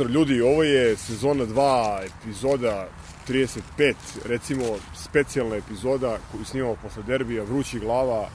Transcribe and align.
Pozdrav 0.00 0.14
ljudi, 0.14 0.40
ovo 0.40 0.62
je 0.62 0.96
sezona 0.96 1.44
2, 1.46 2.06
epizoda 2.06 2.88
35, 3.28 3.94
recimo 4.24 4.64
specijalna 4.94 5.56
epizoda 5.56 6.18
koju 6.32 6.44
snimamo 6.44 6.76
posle 6.82 7.02
derbija, 7.02 7.44
vrućih 7.44 7.80
glava, 7.80 8.28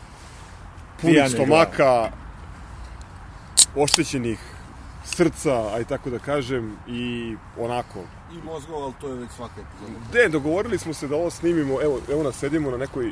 punih 1.01 1.13
Pijanih 1.13 1.31
stomaka, 1.31 2.11
oštećenih 3.75 4.39
srca, 5.05 5.73
aj 5.75 5.83
tako 5.83 6.09
da 6.09 6.19
kažem, 6.19 6.77
i 6.87 7.35
onako. 7.59 7.99
I 8.33 8.45
mozgova, 8.45 8.83
ali 8.83 8.93
to 9.01 9.07
je 9.07 9.15
već 9.15 9.31
svaka 9.31 9.61
epizoda. 9.61 9.99
De, 10.13 10.29
dogovorili 10.29 10.77
smo 10.77 10.93
se 10.93 11.07
da 11.07 11.15
ovo 11.15 11.29
snimimo, 11.29 11.81
evo, 11.81 11.99
evo 12.11 12.23
nas 12.23 12.35
sedimo 12.35 12.71
na 12.71 12.77
nekoj, 12.77 13.05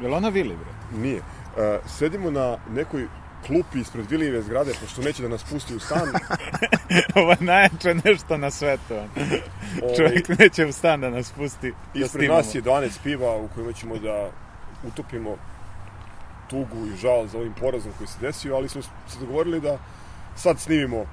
Je 0.00 0.08
li 0.08 0.14
ona 0.14 0.28
Vili, 0.28 0.56
bre? 0.56 1.00
nije, 1.00 1.18
uh, 1.18 1.90
sedimo 1.98 2.30
na 2.30 2.58
nekoj 2.74 3.06
klupi 3.46 3.80
ispred 3.80 4.10
Vilijeve 4.10 4.42
zgrade, 4.42 4.72
pošto 4.80 5.02
neće 5.02 5.22
da 5.22 5.28
nas 5.28 5.44
pusti 5.44 5.74
u 5.74 5.80
stan. 5.80 6.08
Ovo 7.14 7.30
je 7.30 7.36
najjače 7.40 7.94
nešto 8.04 8.36
na 8.36 8.50
svetu. 8.50 8.94
Ovaj, 8.94 9.96
Čovjek 9.96 10.28
neće 10.38 10.66
u 10.66 10.72
stan 10.72 11.00
da 11.00 11.10
nas 11.10 11.32
pusti 11.32 11.70
da 11.70 11.76
Ispred 12.00 12.10
snimamo. 12.10 12.38
nas 12.38 12.54
je 12.54 12.62
12 12.62 12.90
piva 13.02 13.36
u 13.36 13.48
kojima 13.54 13.72
ćemo 13.72 13.98
da 13.98 14.30
utopimo 14.88 15.36
tugu 16.50 16.86
i 16.86 16.96
žal 16.96 17.26
za 17.26 17.38
ovim 17.38 17.54
porazom 17.60 17.92
koji 17.98 18.08
se 18.08 18.18
desio, 18.20 18.56
ali 18.56 18.68
smo 18.68 18.82
se 18.82 19.18
dogovorili 19.20 19.60
da 19.60 19.78
sad 20.36 20.60
snimimo 20.60 21.04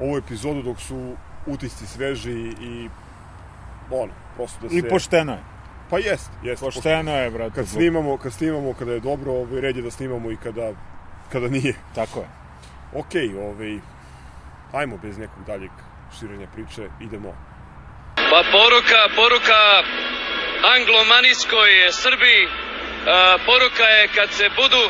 ovu 0.00 0.16
epizodu 0.16 0.62
dok 0.62 0.80
su 0.80 1.14
utisci 1.46 1.86
sveži 1.86 2.54
i 2.60 2.88
ono, 3.90 4.12
prosto 4.36 4.58
da 4.62 4.68
se... 4.68 4.76
I 4.76 4.82
pošteno 4.82 5.32
je. 5.32 5.38
Pa 5.90 5.98
jest, 5.98 6.30
jest. 6.42 6.62
Pošteno 6.62 7.16
je, 7.16 7.30
brate. 7.30 7.54
Kad 7.54 7.68
snimamo, 7.68 8.16
kad 8.16 8.32
snimamo 8.32 8.72
kada 8.72 8.92
je 8.92 9.00
dobro, 9.00 9.32
ovaj, 9.32 9.60
red 9.60 9.76
je 9.76 9.82
da 9.82 9.90
snimamo 9.90 10.30
i 10.30 10.36
kada, 10.36 10.72
kada 11.32 11.48
nije. 11.48 11.74
Tako 11.94 12.20
je. 12.20 12.28
Okej, 12.94 13.28
ovaj, 13.38 13.78
ajmo 14.72 14.96
bez 14.96 15.18
nekog 15.18 15.44
daljeg 15.46 15.70
širenja 16.18 16.46
priče, 16.54 16.88
idemo. 17.00 17.34
Pa 18.16 18.40
poruka, 18.52 19.00
poruka 19.16 19.60
anglomanijskoj 20.76 21.70
Srbiji, 21.90 22.48
poruka 23.46 23.84
je 23.84 24.08
kad 24.08 24.32
se 24.32 24.50
budu 24.56 24.82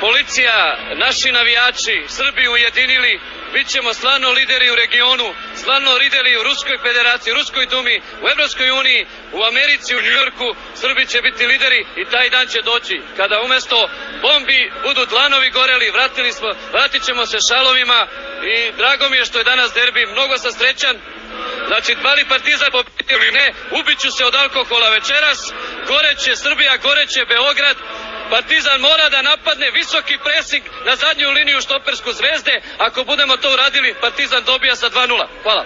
policija, 0.00 0.78
naši 0.94 1.32
navijači, 1.32 2.04
Srbi 2.08 2.48
ujedinili, 2.48 3.20
bit 3.52 3.68
ćemo 3.68 3.94
stvarno 3.94 4.30
lideri 4.30 4.70
u 4.70 4.74
regionu, 4.74 5.34
stvarno 5.54 5.94
lideri 5.94 6.36
u 6.36 6.42
Ruskoj 6.42 6.78
federaciji, 6.78 7.34
Ruskoj 7.34 7.66
dumi, 7.66 8.00
u 8.22 8.28
Evropskoj 8.28 8.70
uniji, 8.70 9.06
u 9.32 9.42
Americi, 9.44 9.96
u 9.96 10.02
Njujorku, 10.02 10.54
Srbi 10.74 11.06
će 11.06 11.22
biti 11.22 11.46
lideri 11.46 11.86
i 11.96 12.04
taj 12.04 12.30
dan 12.30 12.46
će 12.46 12.62
doći. 12.62 13.00
Kada 13.16 13.40
umesto 13.40 13.90
bombi 14.22 14.72
budu 14.82 15.06
dlanovi 15.06 15.50
goreli, 15.50 15.90
vratili 15.90 16.32
smo, 16.32 16.48
vratit 16.72 17.02
ćemo 17.04 17.26
se 17.26 17.38
šalovima 17.48 18.06
i 18.54 18.72
drago 18.76 19.08
mi 19.08 19.16
je 19.16 19.24
što 19.24 19.38
je 19.38 19.44
danas 19.44 19.72
derbi, 19.72 20.06
mnogo 20.06 20.38
sam 20.38 20.52
srećan, 20.52 20.96
Znači, 21.66 21.94
da 22.02 22.14
li 22.14 22.24
Partizan 22.28 22.70
pobedi 22.72 23.14
ili 23.14 23.30
ne, 23.32 23.52
ubiću 23.80 24.10
se 24.10 24.24
od 24.24 24.34
alkohola 24.34 24.90
večeras, 24.90 25.52
goreće 25.86 26.36
Srbija, 26.36 26.76
goreće 26.76 27.24
Beograd, 27.24 27.76
Partizan 28.30 28.78
mora 28.80 29.06
da 29.08 29.20
napadne 29.22 29.68
visoki 29.70 30.14
presing 30.26 30.64
na 30.86 30.92
zadnju 30.96 31.28
liniju 31.30 31.60
štopersku 31.60 32.10
zvezde. 32.12 32.54
Ako 32.78 32.98
budemo 33.04 33.36
to 33.36 33.48
uradili, 33.52 33.94
Partizan 34.00 34.42
dobija 34.44 34.76
sa 34.76 34.86
2-0. 34.86 35.26
Hvala. 35.42 35.64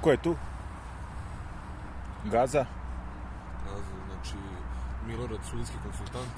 Ko 0.00 0.10
je 0.10 0.16
tu? 0.16 0.36
Gaza? 2.24 2.64
Znači, 4.06 4.34
Milorad, 5.06 5.40
sudijski 5.50 5.76
konsultant. 5.84 6.36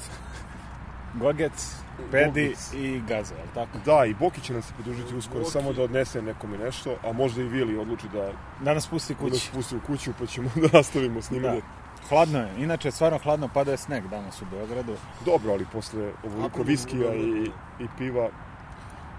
Gogec, 1.15 1.75
Pedi 2.11 2.55
i 2.75 3.01
Gaza, 3.01 3.35
je 3.35 3.43
li 3.43 3.49
tako? 3.55 3.79
Da, 3.85 4.05
i 4.05 4.15
Boki 4.15 4.41
će 4.41 4.53
nam 4.53 4.63
se 4.63 4.73
pridružiti 4.75 5.15
uskoro, 5.15 5.41
Boki. 5.41 5.51
samo 5.51 5.73
da 5.73 5.83
odnese 5.83 6.23
nekome 6.23 6.59
nešto, 6.59 6.97
a 7.05 7.13
možda 7.13 7.43
i 7.43 7.49
Vili 7.49 7.77
odluči 7.79 8.07
da 8.09 8.33
Da 8.61 8.75
nas 8.75 8.87
pusti 8.87 9.15
da 9.15 9.23
nas 9.23 9.33
kući. 9.33 9.51
pusti 9.53 9.77
u 9.77 9.81
kuću, 9.81 10.11
pa 10.19 10.27
ćemo 10.27 10.51
da 10.63 10.69
nastavimo 10.73 11.23
snimanje. 11.23 11.61
Da. 11.61 11.67
Hladno 12.09 12.39
je, 12.39 12.49
inače 12.59 12.91
stvarno 12.91 13.19
hladno, 13.19 13.49
pada 13.49 13.71
je 13.71 13.77
sneg 13.77 14.09
danas 14.09 14.43
u 14.43 14.45
Beogradu. 14.51 14.97
Dobro, 15.25 15.53
ali 15.53 15.67
posle 15.73 16.13
ovoliko 16.25 16.63
viskija 16.63 17.15
i, 17.15 17.49
da. 17.79 17.85
i 17.85 17.89
piva, 17.99 18.29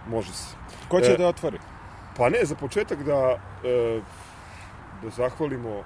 može 0.10 0.34
se. 0.34 0.56
Ko 0.88 1.02
će 1.02 1.12
E, 1.12 1.18
da 1.18 1.28
otvori? 1.28 1.60
Pa 2.18 2.30
ne, 2.30 2.46
za 2.46 2.56
početak 2.56 3.04
da, 3.04 3.38
e, 3.64 4.02
da 5.04 5.10
zahvalimo 5.10 5.84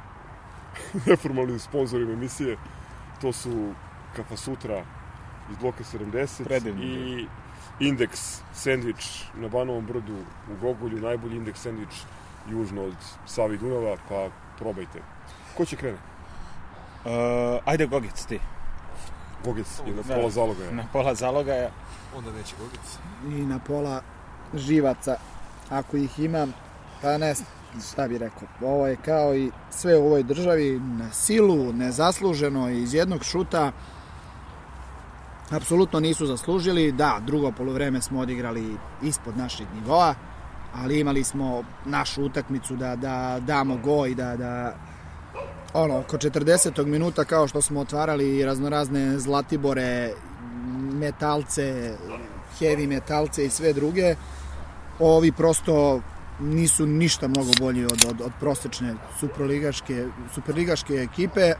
neformalnim 1.06 1.59
sponsorima 1.59 2.12
emisije. 2.13 2.57
To 3.22 3.34
su 3.34 3.74
Kafa 4.16 4.38
Sutra 4.38 4.84
iz 5.52 5.57
bloka 5.57 5.84
70 5.84 6.44
Predivno. 6.44 6.84
i 6.84 7.28
Indeks 7.80 8.41
sandvič 8.53 9.24
na 9.36 9.47
Banovom 9.47 9.86
brdu 9.86 10.16
u 10.52 10.56
Gogolju, 10.62 11.02
najbolji 11.02 11.36
indeks 11.38 11.62
sandvič 11.62 11.90
južno 12.50 12.84
od 12.84 12.96
Savi 13.25 13.57
Dunava, 13.57 13.97
pa 14.09 14.30
probajte. 14.57 15.00
Ko 15.57 15.66
će 15.66 15.75
krene? 15.75 15.97
Uh, 17.07 17.12
ajde 17.66 17.85
Gogec 17.88 18.25
ti, 18.25 18.40
Gogec 19.45 19.68
je 19.88 19.94
na 19.95 20.01
Da. 20.01 20.16
pola 20.16 20.29
zaloga. 20.29 20.63
je. 20.63 20.72
na 20.72 20.84
pola 20.94 21.16
zalogaja. 21.16 21.69
Onda 22.18 22.31
neće 22.31 22.56
Gogec. 22.59 22.97
i 23.38 23.45
na 23.45 23.59
pola 23.59 24.01
živaca, 24.53 25.16
ako 25.69 25.97
ih 25.97 26.19
imam, 26.19 26.53
pa 27.01 27.18
ne 27.18 27.34
znam 27.34 27.47
šta 27.91 28.07
bi 28.07 28.18
rekao. 28.18 28.47
Ovo 28.62 28.88
je 28.88 28.95
kao 28.95 29.35
i 29.35 29.51
sve 29.69 29.97
u 29.97 30.06
ovoj 30.06 30.23
državi, 30.23 30.79
na 30.79 31.12
silu, 31.12 31.73
nezasluženo, 31.73 32.69
iz 32.69 32.94
jednog 32.94 33.24
šuta, 33.24 33.72
apsolutno 35.51 36.00
nisu 36.00 36.25
zaslužili. 36.25 36.91
Da, 36.91 37.19
drugo 37.25 37.51
polovreme 37.51 38.01
smo 38.01 38.19
odigrali 38.19 38.78
ispod 39.01 39.38
našeg 39.38 39.68
nivoa, 39.75 40.16
ali 40.75 41.00
imali 41.00 41.24
smo 41.24 41.63
našu 41.85 42.24
utakmicu 42.24 42.75
da, 42.75 42.95
da 42.95 43.39
damo 43.39 43.78
go 43.78 44.06
i 44.06 44.16
da, 44.16 44.35
da 44.38 44.75
ono, 45.74 46.00
oko 46.00 46.18
40. 46.18 46.86
minuta 46.86 47.26
kao 47.26 47.48
što 47.48 47.62
smo 47.62 47.80
otvarali 47.80 48.46
raznorazne 48.46 49.20
zlatibore, 49.20 50.14
metalce, 50.94 51.94
heavy 52.60 52.88
metalce 52.88 53.46
i 53.46 53.50
sve 53.50 53.74
druge, 53.74 54.16
ovi 55.00 55.32
prosto 55.32 56.02
nisu 56.40 56.86
ništa 56.86 57.28
mnogo 57.28 57.52
bolji 57.60 57.86
od, 57.86 58.06
od, 58.10 58.22
od 58.22 58.32
prosečne 58.40 58.96
superligaške, 59.20 60.06
superligaške 60.34 60.94
ekipe. 60.94 61.54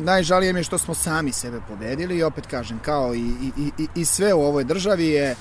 Najžalije 0.00 0.52
mi 0.52 0.60
je 0.60 0.64
što 0.64 0.78
smo 0.78 0.94
sami 0.94 1.32
sebe 1.32 1.60
pobedili 1.68 2.16
i 2.16 2.22
opet 2.22 2.46
kažem, 2.46 2.78
kao 2.84 3.14
i, 3.14 3.18
i, 3.18 3.70
i, 3.78 3.88
i 3.94 4.04
sve 4.04 4.34
u 4.34 4.40
ovoj 4.42 4.64
državi 4.64 5.06
je 5.06 5.36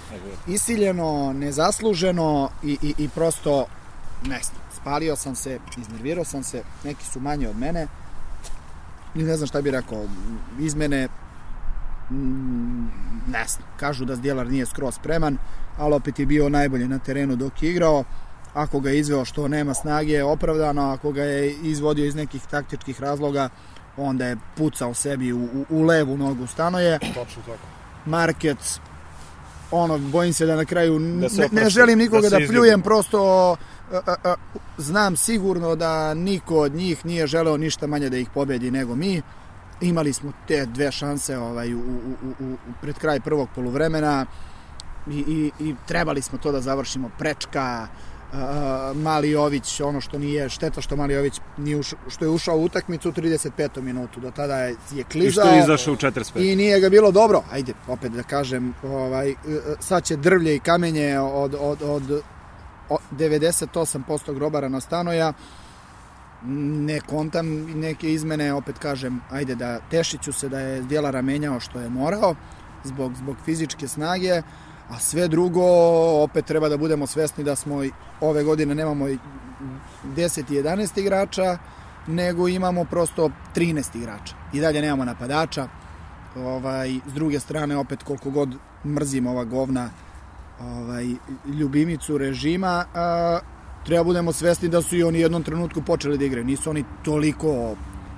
isiljeno, 0.48 1.34
nezasluženo 1.34 2.50
i, 2.64 2.78
i, 2.82 2.94
i 2.98 3.10
prosto 3.10 3.66
ne 4.26 4.40
znam, 4.44 4.62
spalio 4.82 5.16
sam 5.16 5.36
se, 5.36 5.60
iznervirao 5.78 6.26
sam 6.26 6.44
se, 6.44 6.64
neki 6.84 7.06
su 7.06 7.20
manje 7.20 7.50
od 7.50 7.58
mene. 7.58 7.88
I 9.16 9.24
ne 9.24 9.38
znam 9.38 9.48
šta 9.48 9.62
bi 9.62 9.72
rekao, 9.72 10.06
izmene 10.60 11.08
mm, 12.12 12.88
ne 13.32 13.46
znam, 13.48 13.68
kažu 13.80 14.06
da 14.06 14.16
Zdjelar 14.16 14.48
nije 14.48 14.66
skroz 14.66 14.96
spreman, 14.96 15.38
ali 15.78 15.96
opet 15.96 16.20
je 16.20 16.26
bio 16.26 16.50
najbolje 16.50 16.88
na 16.88 17.00
terenu 17.00 17.36
dok 17.36 17.64
je 17.64 17.72
igrao, 17.72 18.04
ako 18.54 18.80
ga 18.80 18.90
je 18.90 19.00
izveo 19.00 19.26
što 19.26 19.48
nema 19.48 19.74
snage 19.74 20.24
opravdano, 20.24 20.92
ako 20.92 21.12
ga 21.12 21.24
je 21.24 21.52
izvodio 21.54 22.06
iz 22.06 22.16
nekih 22.16 22.42
taktičkih 22.52 23.02
razloga, 23.02 23.50
onda 23.98 24.26
je 24.26 24.38
pucao 24.56 24.94
sebi 24.94 25.34
u, 25.34 25.44
u, 25.44 25.66
u 25.70 25.84
levu 25.84 26.18
nogu. 26.18 26.48
Stanoje. 26.48 27.00
Tačno 27.00 27.42
tako. 27.46 27.68
Markec, 28.06 28.80
ono, 29.72 29.98
bojim 29.98 30.34
se 30.34 30.46
da 30.46 30.56
na 30.56 30.66
kraju, 30.66 31.00
Da 31.00 31.28
ne, 31.38 31.50
ne 31.52 31.70
želim 31.70 32.00
nikoga 32.00 32.30
da 32.30 32.40
da, 32.40 32.48
pljujem, 32.48 32.82
prosto 32.82 33.56
znam 34.78 35.16
sigurno 35.16 35.76
da 35.76 36.14
niko 36.14 36.56
od 36.56 36.76
njih 36.76 37.06
nije 37.06 37.28
želeo 37.28 37.58
ništa 37.58 37.88
manje 37.88 38.10
da 38.10 38.18
ih 38.18 38.30
pobedi 38.34 38.72
nego 38.72 38.96
mi. 38.96 39.22
Imali 39.82 40.14
smo 40.14 40.32
te 40.48 40.66
dve 40.66 40.92
šanse 40.92 41.38
ovaj, 41.38 41.74
u, 41.74 41.80
u, 41.80 41.82
u, 42.40 42.54
u, 42.54 42.58
pred 42.82 42.96
kraj 42.98 43.20
prvog 43.20 43.50
poluvremena 43.56 44.26
i, 45.10 45.20
i, 45.20 45.52
i 45.60 45.76
trebali 45.88 46.22
smo 46.22 46.38
to 46.38 46.52
da 46.52 46.62
završimo. 46.62 47.10
Prečka, 47.18 47.88
a, 48.34 48.94
Mali 48.96 49.30
Jović, 49.32 49.82
ono 49.82 50.02
što 50.02 50.20
nije 50.20 50.50
šteta 50.50 50.82
što 50.82 50.96
Mali 50.96 51.14
Jović 51.14 51.40
nije 51.58 51.78
ušao, 51.78 52.00
što 52.10 52.26
je 52.26 52.30
ušao 52.30 52.58
u 52.58 52.64
utakmicu 52.64 53.10
u 53.10 53.12
35. 53.12 53.82
minutu. 53.82 54.20
Do 54.20 54.32
tada 54.32 54.58
je, 54.58 54.76
je 54.92 55.02
I 55.02 55.04
klizao. 55.04 55.46
što 55.46 55.56
je 55.56 55.64
izašao 55.64 55.94
u 55.94 55.98
45. 55.98 56.52
I 56.52 56.56
nije 56.56 56.80
ga 56.80 56.90
bilo 56.90 57.12
dobro. 57.12 57.44
Ajde, 57.52 57.74
opet 57.88 58.12
da 58.12 58.24
kažem, 58.24 58.74
ovaj, 58.84 59.36
sad 59.80 60.04
će 60.04 60.16
drvlje 60.16 60.56
i 60.56 60.60
kamenje 60.60 61.20
od, 61.20 61.56
od, 61.60 61.82
od 61.82 62.22
98% 62.90 64.34
grobara 64.34 64.70
na 64.70 64.80
stanoja. 64.80 65.34
Ne 66.88 67.00
kontam 67.00 67.48
neke 67.80 68.14
izmene, 68.14 68.54
opet 68.54 68.80
kažem, 68.80 69.22
ajde 69.32 69.56
da 69.56 69.80
tešiću 69.80 70.34
se 70.34 70.50
da 70.50 70.60
je 70.60 70.82
Djelara 70.82 71.22
menjao 71.22 71.60
što 71.60 71.80
je 71.80 71.90
morao 71.90 72.36
zbog, 72.84 73.16
zbog 73.16 73.36
fizičke 73.46 73.88
snage, 73.88 74.42
a 74.90 75.00
sve 75.00 75.28
drugo 75.28 75.64
opet 76.24 76.46
treba 76.46 76.70
da 76.70 76.78
budemo 76.78 77.08
svesni 77.08 77.44
da 77.44 77.56
smo 77.56 77.84
ove 78.22 78.44
godine 78.44 78.76
nemamo 78.76 79.08
i 79.08 79.18
10 80.04 80.54
i 80.54 80.64
11 80.64 81.00
igrača, 81.00 81.58
nego 82.08 82.48
imamo 82.48 82.86
prosto 82.86 83.30
13 83.56 83.98
igrača. 83.98 84.36
I 84.54 84.60
dalje 84.60 84.82
nemamo 84.82 85.06
napadača. 85.06 85.68
Ovaj, 86.36 87.00
s 87.08 87.14
druge 87.14 87.40
strane, 87.40 87.78
opet 87.78 88.04
koliko 88.04 88.30
god 88.30 88.56
mrzim 88.86 89.28
ova 89.28 89.44
govna, 89.44 89.90
ovaj, 90.62 91.06
ljubimicu 91.60 92.18
režima, 92.18 92.86
a, 92.94 93.40
treba 93.86 94.04
budemo 94.04 94.34
svesni 94.34 94.70
da 94.70 94.82
su 94.82 94.98
i 94.98 95.04
oni 95.04 95.18
u 95.18 95.22
jednom 95.22 95.44
trenutku 95.44 95.82
počeli 95.82 96.18
da 96.18 96.26
igraju. 96.26 96.46
Nisu 96.46 96.70
oni 96.70 96.84
toliko 97.04 97.76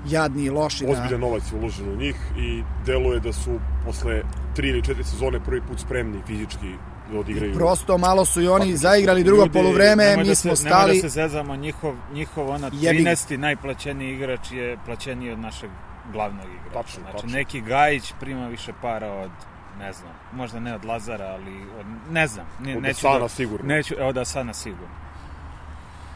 jadni 0.08 0.44
i 0.44 0.50
loši 0.50 0.86
da... 0.86 0.92
Ozbiljan 0.92 1.22
novac 1.22 1.44
je 1.52 1.60
uložen 1.60 1.90
u 1.90 1.96
njih 1.96 2.16
i 2.38 2.64
deluje 2.86 3.20
da 3.20 3.34
su 3.34 3.60
posle 3.86 4.22
tri 4.56 4.70
ili 4.70 4.84
četiri 4.84 5.04
sezone 5.04 5.40
prvi 5.46 5.62
put 5.62 5.80
spremni 5.80 6.22
fizički 6.28 6.74
da 7.12 7.20
odigraju. 7.20 7.54
Prosto 7.54 7.98
malo 7.98 8.26
su 8.26 8.42
i 8.42 8.48
oni 8.48 8.72
Pa, 8.72 8.78
zaigrali 8.78 9.24
drugo 9.24 9.42
Ljudi, 9.42 9.54
poluvreme, 9.54 10.18
mi 10.18 10.24
da 10.24 10.36
smo 10.36 10.56
se, 10.56 10.64
stali... 10.66 10.92
Nemoj 10.92 11.02
da 11.02 11.10
se 11.10 11.22
zezamo, 11.22 11.56
njihov, 11.56 11.96
njihov 12.14 12.50
ona 12.50 12.70
Jebi 12.74 13.04
ga. 13.04 13.10
13. 13.10 13.38
najplaćeniji 13.38 14.14
igrač 14.14 14.52
je 14.52 14.78
plaćeniji 14.86 15.32
od 15.32 15.40
našeg 15.40 15.70
glavnog 16.12 16.46
igrača. 16.46 16.74
Tačno, 16.74 17.02
znači, 17.02 17.16
tačno. 17.16 17.38
neki 17.38 17.62
Gajić 17.62 18.14
prima 18.20 18.48
više 18.48 18.74
para 18.82 19.12
od 19.12 19.32
ne 19.80 19.94
znam, 19.94 20.12
možda 20.34 20.60
ne 20.60 20.76
od 20.76 20.86
Lazara, 20.86 21.26
ali 21.26 21.64
od, 21.80 21.86
ne 22.12 22.28
znam. 22.28 22.46
Ne, 22.60 22.78
Od 22.78 22.84
neću 22.84 23.08
Asana 23.08 23.30
sigurno. 23.30 23.68
Neću, 23.68 23.96
evo 24.00 24.12
da 24.12 24.22
Asana 24.22 24.54
sigurno. 24.54 24.96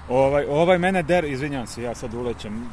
Ovaj, 0.10 0.46
ovaj 0.50 0.78
mene 0.78 1.04
der, 1.04 1.26
izvinjavam 1.26 1.68
se, 1.68 1.84
ja 1.84 1.96
sad 1.96 2.14
ulećem 2.14 2.70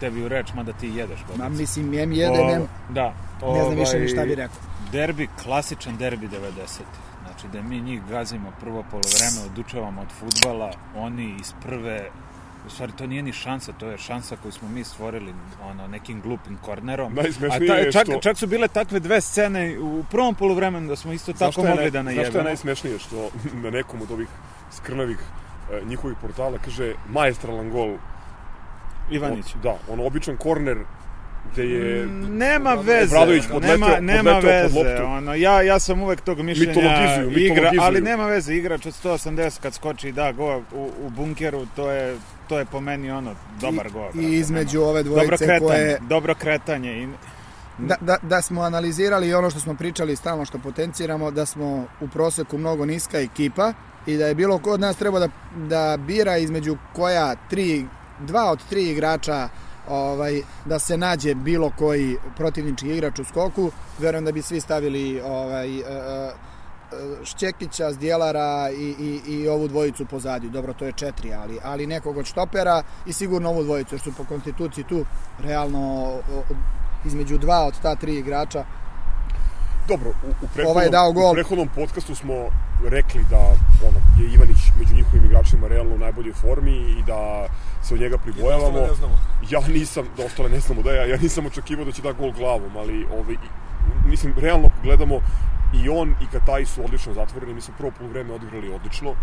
tebi 0.00 0.24
u 0.24 0.28
reč, 0.28 0.52
mada 0.54 0.72
ti 0.72 0.88
jedeš. 0.88 1.20
Ma, 1.36 1.48
mislim, 1.48 1.94
jem 1.94 2.12
jedan, 2.12 2.46
O, 2.46 2.52
em, 2.52 2.62
da. 2.88 3.14
ne 3.42 3.64
znam 3.64 3.76
više 3.78 3.92
ni 3.92 3.96
ovaj, 3.96 4.08
šta 4.08 4.24
bi 4.24 4.34
rekao. 4.34 4.56
Derbi, 4.92 5.28
klasičan 5.42 5.96
derbi 5.96 6.28
90-ih. 6.28 6.86
Znači 7.24 7.48
da 7.52 7.62
mi 7.62 7.80
njih 7.80 8.02
gazimo 8.10 8.52
prvo 8.60 8.84
polovreme, 8.90 9.46
odučavamo 9.46 10.00
od 10.00 10.08
futbala, 10.20 10.72
oni 10.96 11.36
iz 11.40 11.52
prve 11.62 12.10
U 12.66 12.70
stvari, 12.70 12.92
to 12.92 13.06
nije 13.06 13.22
ni 13.22 13.32
šansa, 13.32 13.72
to 13.72 13.86
je 13.86 13.98
šansa 13.98 14.36
koju 14.36 14.52
smo 14.52 14.68
mi 14.68 14.84
stvorili 14.84 15.32
ono, 15.62 15.86
nekim 15.86 16.20
glupim 16.20 16.56
kornerom. 16.56 17.14
Najsmešnije 17.14 17.72
A 17.72 17.76
je 17.76 17.92
čak, 17.92 18.02
što- 18.04 18.20
čak 18.20 18.36
su 18.36 18.46
bile 18.46 18.68
takve 18.68 19.00
dve 19.00 19.20
scene 19.20 19.78
u 19.78 20.04
prvom 20.04 20.34
poluvremenu 20.34 20.88
da 20.88 20.96
smo 20.96 21.12
isto 21.12 21.32
tako 21.32 21.60
je 21.60 21.68
mogli 21.68 21.84
naj- 21.84 21.90
da 21.90 21.98
Zašto 21.98 22.10
je 22.10 22.16
najebemo. 22.16 22.44
najsmešnije 22.44 22.98
što 22.98 23.30
na 23.54 23.70
nekom 23.70 24.02
od 24.02 24.10
ovih 24.10 24.28
skrnavih 24.72 25.18
e, 25.72 25.84
njihovih 25.84 26.16
portala 26.18 26.58
kaže 26.58 26.94
maestralan 27.08 27.70
gol. 27.70 27.96
Ivanić. 29.10 29.46
O, 29.46 29.58
da, 29.58 29.76
on 29.88 30.00
običan 30.00 30.36
korner 30.36 30.78
gde 31.52 31.64
je... 31.64 32.06
Nema 32.28 32.74
veze, 32.74 33.16
Obradović 33.16 33.44
podleteo- 33.44 33.60
nema, 33.62 33.86
nema 34.02 34.32
podleteo 34.32 34.68
pod 34.68 34.74
veze, 34.76 34.90
loptu. 34.90 35.04
ono, 35.06 35.34
ja, 35.34 35.62
ja 35.62 35.78
sam 35.78 36.02
uvek 36.02 36.20
tog 36.20 36.38
mišljenja 36.40 36.72
Mitologizuju, 36.72 37.30
igra, 37.30 37.52
mitologizuju. 37.54 37.80
ali 37.82 38.00
nema 38.00 38.26
veze, 38.26 38.54
igrač 38.54 38.86
od 38.86 38.94
180 38.94 39.60
kad 39.60 39.74
skoči 39.74 40.12
da 40.12 40.32
go 40.32 40.62
u, 40.72 40.90
u 40.98 41.10
bunkeru, 41.10 41.66
to 41.76 41.90
je, 41.90 42.16
to 42.52 42.58
je 42.58 42.64
po 42.64 42.80
meni 42.80 43.10
ono, 43.10 43.34
dobar 43.60 43.90
go. 43.90 43.98
brate, 43.98 44.18
I 44.18 44.38
između 44.38 44.80
ove 44.82 45.02
dobro 45.02 45.24
dvojice 45.24 45.44
kretanje, 45.44 45.68
koje... 45.68 45.98
dobro 46.08 46.34
kretanje 46.34 47.02
i 47.02 47.08
Da, 47.78 47.96
da, 48.00 48.16
da 48.22 48.42
smo 48.42 48.62
analizirali 48.62 49.28
i 49.28 49.34
ono 49.34 49.50
što 49.50 49.60
smo 49.60 49.74
pričali 49.74 50.16
stalno 50.16 50.44
što 50.44 50.58
potenciramo, 50.58 51.30
da 51.30 51.46
smo 51.46 51.86
u 52.00 52.08
proseku 52.08 52.58
mnogo 52.58 52.86
niska 52.86 53.20
ekipa 53.20 53.72
i 54.06 54.16
da 54.16 54.26
je 54.26 54.34
bilo 54.34 54.58
ko 54.58 54.70
od 54.72 54.80
nas 54.80 54.96
treba 54.96 55.18
da, 55.18 55.28
da 55.56 55.96
bira 55.96 56.36
između 56.36 56.76
koja 56.92 57.34
tri, 57.50 57.86
dva 58.20 58.50
od 58.50 58.60
tri 58.68 58.90
igrača 58.90 59.48
ovaj, 59.88 60.42
da 60.64 60.78
se 60.78 60.96
nađe 60.96 61.34
bilo 61.34 61.72
koji 61.78 62.16
protivnički 62.36 62.88
igrač 62.88 63.18
u 63.18 63.24
skoku, 63.24 63.70
verujem 63.98 64.24
da 64.24 64.32
bi 64.32 64.42
svi 64.42 64.60
stavili 64.60 65.20
ovaj, 65.20 65.78
e, 65.78 65.82
Šćekića, 67.24 67.92
Zdjelara 67.92 68.70
i, 68.70 68.94
i, 68.98 69.32
i 69.32 69.48
ovu 69.48 69.68
dvojicu 69.68 70.06
pozadiju. 70.06 70.50
Dobro, 70.50 70.72
to 70.72 70.84
je 70.84 70.92
četiri, 70.92 71.34
ali, 71.34 71.58
ali 71.62 71.86
nekog 71.86 72.16
od 72.16 72.26
štopera 72.26 72.82
i 73.06 73.12
sigurno 73.12 73.48
ovu 73.50 73.62
dvojicu, 73.62 73.94
jer 73.94 74.00
su 74.00 74.12
po 74.12 74.24
konstituciji 74.24 74.84
tu 74.84 75.04
realno 75.38 76.12
između 77.04 77.38
dva 77.38 77.64
od 77.66 77.80
ta 77.82 77.94
tri 77.96 78.18
igrača. 78.18 78.64
Dobro, 79.88 80.10
u, 80.10 80.30
u, 80.30 80.48
prethodnom, 80.54 80.70
Ovaj 80.70 80.88
dao 80.90 81.12
gol. 81.12 81.30
u 81.30 81.34
prethodnom 81.34 81.68
podcastu 81.74 82.14
smo 82.14 82.34
rekli 82.88 83.24
da 83.30 83.38
ono, 83.88 84.00
je 84.20 84.34
Ivanić 84.34 84.58
među 84.78 84.94
njihovim 84.94 85.24
igračima 85.24 85.68
realno 85.68 85.94
u 85.94 85.98
najboljoj 85.98 86.32
formi 86.32 86.72
i 86.72 87.02
da 87.06 87.46
se 87.82 87.94
od 87.94 88.00
njega 88.00 88.18
pribojavamo. 88.18 88.66
Ostale 88.68 88.88
ne 88.88 88.94
znamo. 88.94 89.18
Ja 89.50 89.60
nisam, 89.68 90.04
da 90.16 90.24
ostale 90.26 90.48
ne 90.48 90.60
znamo 90.60 90.82
da 90.82 90.92
ja, 90.92 91.06
ja 91.06 91.16
nisam 91.16 91.46
očekivao 91.46 91.84
da 91.84 91.92
će 91.92 92.02
da 92.02 92.12
gol 92.12 92.32
glavom, 92.32 92.76
ali 92.76 93.06
ovaj, 93.12 93.36
mislim, 94.06 94.34
realno 94.36 94.70
gledamo 94.82 95.20
i 95.84 95.88
on 95.88 96.14
i 96.20 96.26
Kataj 96.32 96.66
su 96.66 96.84
odlično 96.84 97.14
zatvoreni, 97.14 97.54
mi 97.54 97.60
smo 97.60 97.74
prvo 97.78 97.90
polovreme 97.98 98.32
odigrali 98.32 98.74
odlično. 98.74 99.14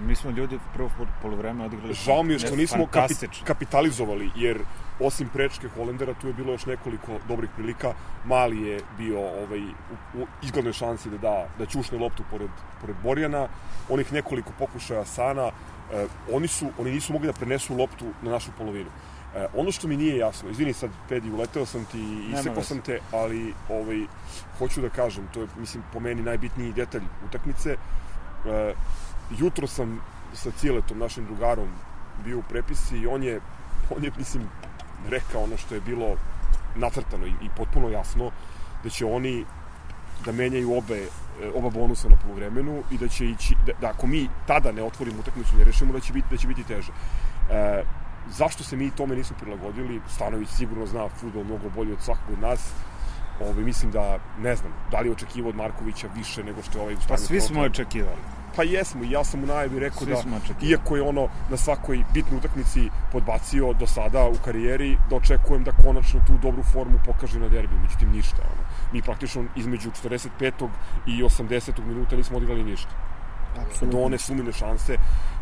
mi 0.00 0.14
smo 0.14 0.30
ljudi 0.30 0.58
prvo 0.74 0.90
pol- 0.98 1.06
poluvreme 1.22 1.64
odigrali 1.64 1.94
Žao 1.94 2.22
mi 2.22 2.32
je 2.32 2.38
što 2.38 2.56
nismo 2.56 2.86
kapi, 2.86 3.14
kapitalizovali, 3.44 4.30
jer 4.36 4.58
osim 5.00 5.28
prečke 5.28 5.68
Holendera 5.68 6.14
tu 6.14 6.26
je 6.26 6.32
bilo 6.32 6.52
još 6.52 6.66
nekoliko 6.66 7.18
dobrih 7.28 7.50
prilika. 7.56 7.94
Mali 8.24 8.62
je 8.62 8.80
bio 8.98 9.18
ovaj, 9.20 9.60
u, 9.60 10.22
u 10.22 10.26
izglednoj 10.42 10.72
šansi 10.72 11.10
da 11.10 11.16
da, 11.18 11.46
da 11.58 11.66
ćušne 11.66 11.98
loptu 11.98 12.22
pored, 12.30 12.50
pored 12.80 12.96
Borjana. 13.02 13.48
Onih 13.88 14.12
nekoliko 14.12 14.52
pokušaja 14.58 15.04
Sana, 15.04 15.50
eh, 15.92 16.06
oni, 16.32 16.48
su, 16.48 16.70
oni 16.78 16.90
nisu 16.90 17.12
mogli 17.12 17.26
da 17.26 17.32
prenesu 17.32 17.76
loptu 17.76 18.04
na 18.22 18.30
našu 18.30 18.50
polovinu. 18.58 18.90
Eh, 19.36 19.46
ono 19.54 19.72
što 19.72 19.88
mi 19.88 19.96
nije 19.96 20.16
jasno, 20.16 20.50
izvini 20.50 20.72
sad, 20.72 20.90
Pedi, 21.08 21.30
uleteo 21.30 21.66
sam 21.66 21.84
ti 21.84 21.98
i 21.98 22.32
isekao 22.32 22.62
sam 22.62 22.80
te, 22.80 22.98
ali 23.12 23.54
ovaj, 23.68 24.06
hoću 24.58 24.80
da 24.80 24.88
kažem, 24.88 25.28
to 25.34 25.40
je, 25.40 25.46
mislim, 25.56 25.82
po 25.92 26.00
meni 26.00 26.22
najbitniji 26.22 26.72
detalj 26.72 27.02
utakmice. 27.26 27.70
E, 27.72 28.74
jutro 29.38 29.66
sam 29.66 30.00
sa 30.34 30.50
Ciletom, 30.50 30.98
našim 30.98 31.24
drugarom, 31.24 31.68
bio 32.24 32.38
u 32.38 32.42
prepisi 32.42 32.96
i 32.96 33.06
on 33.06 33.22
je, 33.22 33.40
on 33.96 34.04
je, 34.04 34.10
mislim, 34.18 34.44
rekao 35.08 35.42
ono 35.42 35.56
što 35.56 35.74
je 35.74 35.80
bilo 35.80 36.16
nacrtano 36.76 37.26
i, 37.26 37.30
i 37.30 37.48
potpuno 37.56 37.88
jasno, 37.88 38.30
da 38.84 38.90
će 38.90 39.06
oni 39.06 39.44
da 40.24 40.32
menjaju 40.32 40.76
obe, 40.76 40.98
e, 41.42 41.50
oba 41.54 41.70
bonusa 41.70 42.08
na 42.08 42.16
polovremenu 42.16 42.82
i 42.90 42.98
da 42.98 43.08
će 43.08 43.26
ići, 43.30 43.54
da, 43.66 43.72
da 43.80 43.88
ako 43.88 44.06
mi 44.06 44.28
tada 44.46 44.72
ne 44.72 44.82
otvorimo 44.82 45.20
utakmicu, 45.20 45.56
ne 45.56 45.64
rešimo, 45.64 45.92
da 45.92 46.00
će 46.00 46.12
biti, 46.12 46.26
da 46.30 46.36
će 46.36 46.46
biti 46.48 46.64
teže. 46.64 46.92
E, 47.50 47.84
zašto 48.30 48.64
se 48.64 48.76
mi 48.76 48.90
tome 48.90 49.16
nismo 49.16 49.36
prilagodili? 49.40 50.00
Stanović 50.08 50.48
sigurno 50.48 50.86
zna 50.86 51.08
futbol 51.08 51.44
mnogo 51.44 51.70
bolje 51.76 51.92
od 51.92 52.02
svakog 52.02 52.32
od 52.32 52.40
nas. 52.40 52.70
Ovaj, 53.40 53.64
mislim 53.64 53.90
da, 53.90 54.18
ne 54.38 54.56
znam, 54.56 54.72
da 54.90 55.00
li 55.00 55.08
je 55.08 55.12
očekivao 55.12 55.48
od 55.48 55.56
Markovića 55.56 56.08
više 56.14 56.44
nego 56.44 56.62
što 56.62 56.78
je 56.78 56.82
ovaj 56.82 56.96
Pa 57.08 57.16
svi 57.16 57.40
smo 57.40 57.60
očekivali. 57.60 58.22
Pa 58.56 58.62
jesmo, 58.62 59.04
i 59.04 59.10
ja 59.10 59.24
sam 59.24 59.42
u 59.42 59.46
najavi 59.46 59.78
rekao 59.78 59.98
Svi 59.98 60.12
da, 60.12 60.66
iako 60.66 60.96
je 60.96 61.02
ono 61.02 61.28
na 61.50 61.56
svakoj 61.56 62.04
bitnoj 62.14 62.38
utakmici 62.38 62.90
podbacio 63.12 63.72
do 63.72 63.86
sada 63.86 64.26
u 64.28 64.34
karijeri, 64.44 64.98
da 65.10 65.16
očekujem 65.16 65.64
da 65.64 65.72
konačno 65.72 66.20
tu 66.26 66.32
dobru 66.42 66.62
formu 66.62 66.98
pokaže 67.04 67.38
na 67.38 67.48
derbiju, 67.48 67.80
međutim 67.82 68.12
ništa. 68.12 68.42
Ono. 68.42 68.62
Mi 68.92 69.02
praktično 69.02 69.44
između 69.56 69.90
45. 69.90 70.68
i 71.06 71.22
80. 71.22 71.84
minuta 71.86 72.16
nismo 72.16 72.36
odigrali 72.36 72.64
ništa. 72.64 72.90
Do 73.80 73.98
one 73.98 74.18
sumine 74.18 74.52
šanse, 74.52 74.96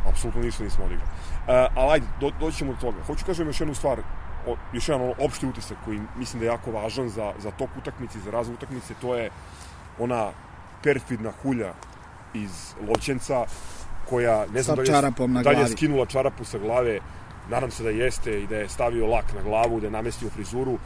apsolutno 0.09 0.43
ništa 0.43 0.65
nismo 0.65 0.85
odigrali. 0.85 1.11
Uh, 1.11 1.79
ali 1.79 1.93
ajde, 1.93 2.07
do, 2.21 2.31
doći 2.41 2.57
ćemo 2.57 2.73
do 2.73 2.79
toga. 2.81 3.03
Hoću 3.07 3.27
kažem 3.27 3.47
još 3.47 3.61
jednu 3.61 3.75
stvar, 3.75 3.99
o, 4.47 4.57
još 4.73 4.89
jedan 4.89 5.03
ono, 5.03 5.15
opšti 5.19 5.47
utisak 5.47 5.79
koji 5.85 6.01
mislim 6.17 6.41
da 6.41 6.47
je 6.47 6.51
jako 6.51 6.71
važan 6.71 7.09
za, 7.09 7.33
za 7.39 7.51
tok 7.51 7.71
utakmice 7.79 8.19
za 8.19 8.31
razvoj 8.31 8.55
utakmice, 8.55 8.95
to 9.01 9.17
je 9.17 9.31
ona 9.99 10.31
perfidna 10.83 11.31
hulja 11.43 11.73
iz 12.35 12.75
Lovćenca 12.89 13.45
koja 14.09 14.47
ne 14.55 14.63
znam 14.63 14.77
da 14.77 14.83
je, 14.83 15.43
da 15.43 15.51
je 15.51 15.69
skinula 15.69 16.07
čarapu 16.07 16.45
sa 16.45 16.59
glave 16.59 17.01
nadam 17.51 17.71
se 17.71 17.83
da 17.83 17.91
jeste 17.91 18.41
i 18.41 18.47
da 18.47 18.57
je 18.57 18.69
stavio 18.69 19.07
lak 19.07 19.35
na 19.35 19.43
glavu, 19.43 19.81
da 19.81 19.87
je 19.87 19.91
namestio 19.91 20.31
frizuru. 20.31 20.79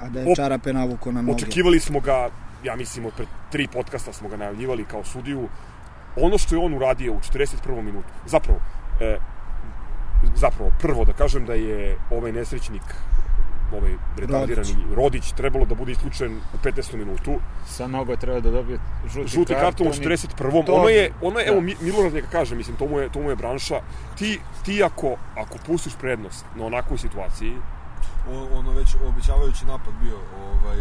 A 0.00 0.08
da 0.08 0.20
je 0.20 0.26
Op- 0.26 0.36
čarape 0.36 0.72
navuko 0.72 1.12
na 1.12 1.22
noge. 1.22 1.32
Očekivali 1.32 1.80
smo 1.80 2.00
ga, 2.00 2.28
ja 2.64 2.76
mislim, 2.76 3.06
od 3.06 3.12
pre 3.16 3.26
tri 3.50 3.68
podcasta 3.72 4.12
smo 4.12 4.28
ga 4.28 4.36
najavljivali 4.36 4.84
kao 4.84 5.04
sudiju. 5.04 5.48
Ono 6.18 6.38
što 6.38 6.54
je 6.54 6.60
on 6.60 6.74
uradio 6.74 7.12
u 7.12 7.20
41. 7.20 7.56
minutu, 7.82 8.08
zapravo, 8.26 8.58
e, 9.00 9.18
zapravo, 10.34 10.70
prvo 10.78 11.04
da 11.04 11.12
kažem 11.12 11.46
da 11.46 11.54
je 11.54 11.96
ovaj 12.10 12.32
nesrećnik, 12.32 12.82
ovaj 13.72 13.90
retardirani 14.16 14.68
Rodić, 14.94 15.32
trebalo 15.32 15.64
da 15.64 15.74
bude 15.74 15.92
isključen 15.92 16.36
u 16.54 16.58
15. 16.58 16.94
minutu. 16.94 17.34
Sa 17.66 17.86
nogo 17.86 18.16
treba 18.16 18.40
da 18.40 18.50
dobije 18.50 18.78
žuti, 19.06 19.28
Žuti 19.28 19.54
karton 19.54 19.86
u 19.86 19.90
i- 19.90 19.92
41. 19.94 20.64
To- 20.64 20.72
ono 20.74 20.88
je, 20.88 21.12
ono 21.22 21.38
je, 21.38 21.44
da. 21.44 21.52
evo, 21.52 21.60
Mi- 21.60 21.76
Milorad 21.80 22.14
neka 22.14 22.28
kaže, 22.28 22.54
mislim, 22.54 22.76
to 22.76 22.86
mu 22.86 22.98
je, 23.00 23.08
to 23.08 23.20
mu 23.20 23.30
je 23.30 23.36
branša. 23.36 23.80
Ti, 24.14 24.30
ti 24.64 24.82
ako, 24.84 25.16
ako 25.36 25.58
pustiš 25.66 25.96
prednost 25.96 26.44
na 26.54 26.64
onakvoj 26.66 26.98
situaciji, 26.98 27.52
ono 28.52 28.72
već 28.72 28.94
obećavajući 29.06 29.66
napad 29.66 29.94
bio, 30.02 30.16
ovaj, 30.16 30.78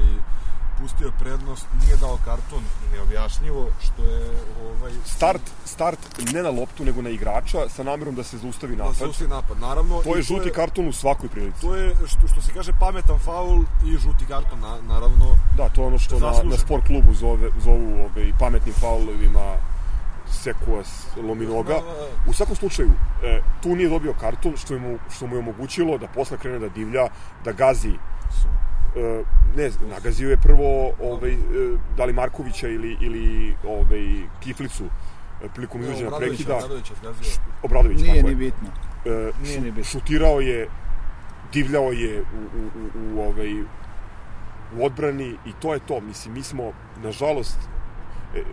pustio 0.82 1.05
je 1.05 1.12
prednost, 1.20 1.65
nije 1.84 1.98
dao 1.98 2.17
karton, 2.25 2.63
neobjašnjivo, 2.94 3.67
što 3.84 4.03
je 4.03 4.29
ovaj, 4.65 4.91
start, 5.05 5.41
start 5.65 6.00
ne 6.34 6.44
na 6.44 6.50
loptu, 6.50 6.86
nego 6.86 7.01
na 7.01 7.10
igrača, 7.10 7.70
sa 7.70 7.84
namjerom 7.84 8.15
da 8.15 8.24
se 8.24 8.38
zaustavi 8.38 8.75
da 8.75 8.84
napad. 8.84 8.98
se 8.98 9.05
usti 9.05 9.27
napad. 9.27 9.60
Naravno, 9.60 10.01
To 10.03 10.15
je 10.15 10.22
žuti 10.22 10.50
karton 10.50 10.88
u 10.88 10.94
svakoj 10.94 11.29
prilici. 11.29 11.62
To 11.62 11.75
je, 11.75 11.96
što, 12.08 12.27
što 12.27 12.41
se 12.41 12.53
kaže, 12.53 12.72
pametan 12.79 13.20
faul 13.20 13.63
i 13.86 13.98
žuti 13.98 14.25
karton, 14.27 14.60
na, 14.60 14.77
naravno. 14.88 15.38
Da, 15.58 15.70
to 15.70 15.82
je 15.82 15.88
ono 15.88 16.00
što 16.00 16.20
na, 16.20 16.27
Zaslužen. 16.27 16.50
na 16.50 16.58
sport 16.58 16.86
klubu 16.86 17.13
zove, 17.13 17.50
zovu 17.63 18.05
ove, 18.05 18.32
pametnim 18.39 18.74
faulovima 18.74 19.55
Sekuas 20.32 21.08
Lominoga. 21.27 21.74
Da, 21.74 21.79
da, 21.79 21.94
da. 22.25 22.29
U 22.29 22.34
svakom 22.34 22.55
slučaju, 22.55 22.91
e, 23.24 23.41
tu 23.63 23.75
nije 23.75 23.89
dobio 23.89 24.13
karton, 24.13 24.58
što, 24.58 24.74
je 24.74 24.79
mu, 24.79 24.98
što 25.15 25.27
mu 25.27 25.36
je 25.36 25.39
omogućilo 25.39 25.98
da 25.98 26.08
posle 26.08 26.38
krene 26.38 26.60
da 26.60 26.70
divlja, 26.70 27.08
da 27.46 27.51
gazi 27.51 27.94
ne, 29.56 29.70
znam, 29.70 29.90
nagazio 29.90 30.30
je 30.30 30.38
prvo 30.38 30.94
ovaj, 31.02 31.34
e, 31.34 31.38
da 31.98 32.06
li 32.06 32.14
Markovića 32.14 32.68
ili, 32.68 32.98
ili 33.02 33.56
ovaj, 33.68 34.04
Kiflicu 34.40 34.84
e, 35.44 35.50
prilikom 35.54 35.82
izvođenja 35.82 36.08
Obradović, 36.08 36.38
prekida. 36.38 36.56
Obradović. 36.56 37.40
Obradović, 37.64 38.02
Nije 38.02 38.16
tako 38.16 38.28
ni 38.28 38.34
je. 38.34 38.36
bitno. 38.36 38.70
E, 39.06 39.32
Nije 39.44 39.60
ni 39.60 39.72
bitno. 39.72 39.84
šutirao 39.84 40.40
je, 40.40 40.68
divljao 41.54 41.92
je 41.92 42.22
u, 42.22 42.24
u, 42.24 42.66
u, 42.80 43.16
u, 43.18 43.22
ovaj, 43.22 43.62
u 44.78 44.86
odbrani 44.86 45.38
i 45.46 45.54
to 45.62 45.74
je 45.74 45.80
to. 45.80 46.02
Mislim, 46.02 46.34
mi 46.34 46.44
smo, 46.44 46.72
nažalost, 47.04 47.58
e, 47.58 47.75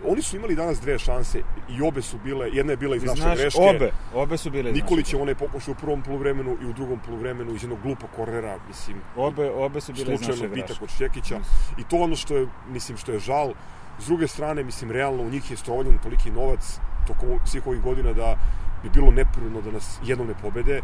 oni 0.05 0.21
su 0.21 0.35
imali 0.35 0.55
danas 0.55 0.79
dve 0.81 0.99
šanse 0.99 1.41
i 1.69 1.81
obe 1.81 2.01
su 2.01 2.17
bile, 2.23 2.49
jedna 2.53 2.73
je 2.73 2.77
bila 2.77 2.95
iz 2.95 3.03
naše 3.03 3.21
Znaš, 3.21 3.37
greške. 3.37 3.59
obe, 3.61 3.91
obe 4.13 4.37
su 4.37 4.49
bile 4.51 4.69
iz 4.69 4.75
Nikolić 4.75 5.13
je 5.13 5.21
onaj 5.21 5.35
pokušao 5.35 5.71
u 5.71 5.75
prvom 5.75 6.01
poluvremenu 6.01 6.57
i 6.61 6.65
u 6.65 6.73
drugom 6.73 6.99
poluvremenu 7.05 7.55
iz 7.55 7.63
jednog 7.63 7.79
glupog 7.83 8.09
kornera, 8.15 8.57
mislim, 8.67 8.97
Obe, 9.15 9.51
obe 9.51 9.81
su 9.81 9.93
bile 9.93 10.13
iz 10.13 10.19
slučajno 10.19 10.41
naše 10.41 10.55
bitak 10.55 10.67
greške. 10.67 10.83
od 10.83 10.89
Šćekića. 10.89 11.39
I 11.77 11.83
to 11.83 11.95
ono 11.97 12.15
što 12.15 12.37
je, 12.37 12.47
mislim, 12.69 12.97
što 12.97 13.11
je 13.11 13.19
žal. 13.19 13.53
S 13.99 14.05
druge 14.05 14.27
strane, 14.27 14.63
mislim, 14.63 14.91
realno 14.91 15.23
u 15.23 15.29
njih 15.29 15.51
je 15.51 15.57
strovaljen 15.57 15.97
toliki 16.03 16.31
novac 16.31 16.79
tokom 17.07 17.29
svih 17.45 17.67
ovih 17.67 17.81
godina 17.81 18.13
da 18.13 18.35
bi 18.83 18.89
bilo 18.89 19.11
neprirodno 19.11 19.61
da 19.61 19.71
nas 19.71 19.99
jednom 20.03 20.27
ne 20.27 20.33
pobede. 20.41 20.81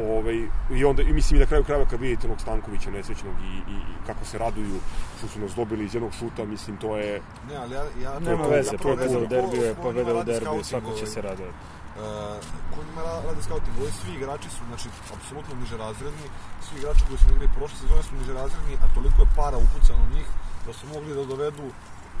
Ovaj, 0.00 0.38
I 0.70 0.84
onda, 0.84 1.02
i 1.02 1.12
mislim 1.12 1.36
i 1.36 1.40
na 1.40 1.46
kraju 1.46 1.64
krajeva 1.64 1.86
kad 1.86 2.00
vidite 2.00 2.26
onog 2.26 2.40
Stankovića 2.40 2.90
nesrećnog 2.90 3.34
i, 3.42 3.72
i, 3.72 3.74
i 3.74 4.06
kako 4.06 4.24
se 4.24 4.38
raduju 4.38 4.76
što 5.18 5.28
su 5.28 5.40
nas 5.40 5.54
dobili 5.54 5.84
iz 5.84 5.94
jednog 5.94 6.12
šuta, 6.14 6.44
mislim, 6.44 6.76
to 6.76 6.96
je... 6.96 7.20
Ne, 7.48 7.56
ali 7.56 7.74
ja, 7.74 7.84
ja 8.02 8.18
Nema 8.20 8.44
to- 8.44 8.50
veze, 8.50 8.70
ja 8.74 8.78
pobeda 8.78 9.18
u 9.18 9.20
ko- 9.20 9.26
derbiju 9.26 9.62
je 9.62 9.74
ko 9.74 9.82
pobeda 9.82 10.14
u 10.14 10.24
derbiju, 10.24 10.64
svako 10.64 10.86
će 10.88 11.02
ovaj. 11.02 11.06
se 11.06 11.22
radovati. 11.22 11.56
Uh, 11.96 12.02
ko 12.72 12.84
njima 12.84 13.02
ra- 13.02 13.22
rade 13.26 13.42
scouting, 13.42 13.74
ovi 13.80 13.90
svi 13.92 14.14
igrači 14.14 14.48
su, 14.50 14.62
znači, 14.68 14.88
apsolutno 15.16 15.54
nižerazredni, 15.54 16.26
svi 16.62 16.78
igrači 16.78 17.00
koji 17.06 17.18
su 17.18 17.26
igrali 17.28 17.48
prošle 17.56 17.76
sezone 17.78 18.02
su 18.02 18.14
nižerazredni, 18.14 18.74
a 18.74 18.94
toliko 18.94 19.22
je 19.22 19.28
para 19.36 19.56
upucano 19.56 20.00
u 20.02 20.14
njih 20.14 20.26
da 20.66 20.72
su 20.72 20.86
mogli 20.86 21.14
da 21.14 21.24
dovedu 21.24 21.62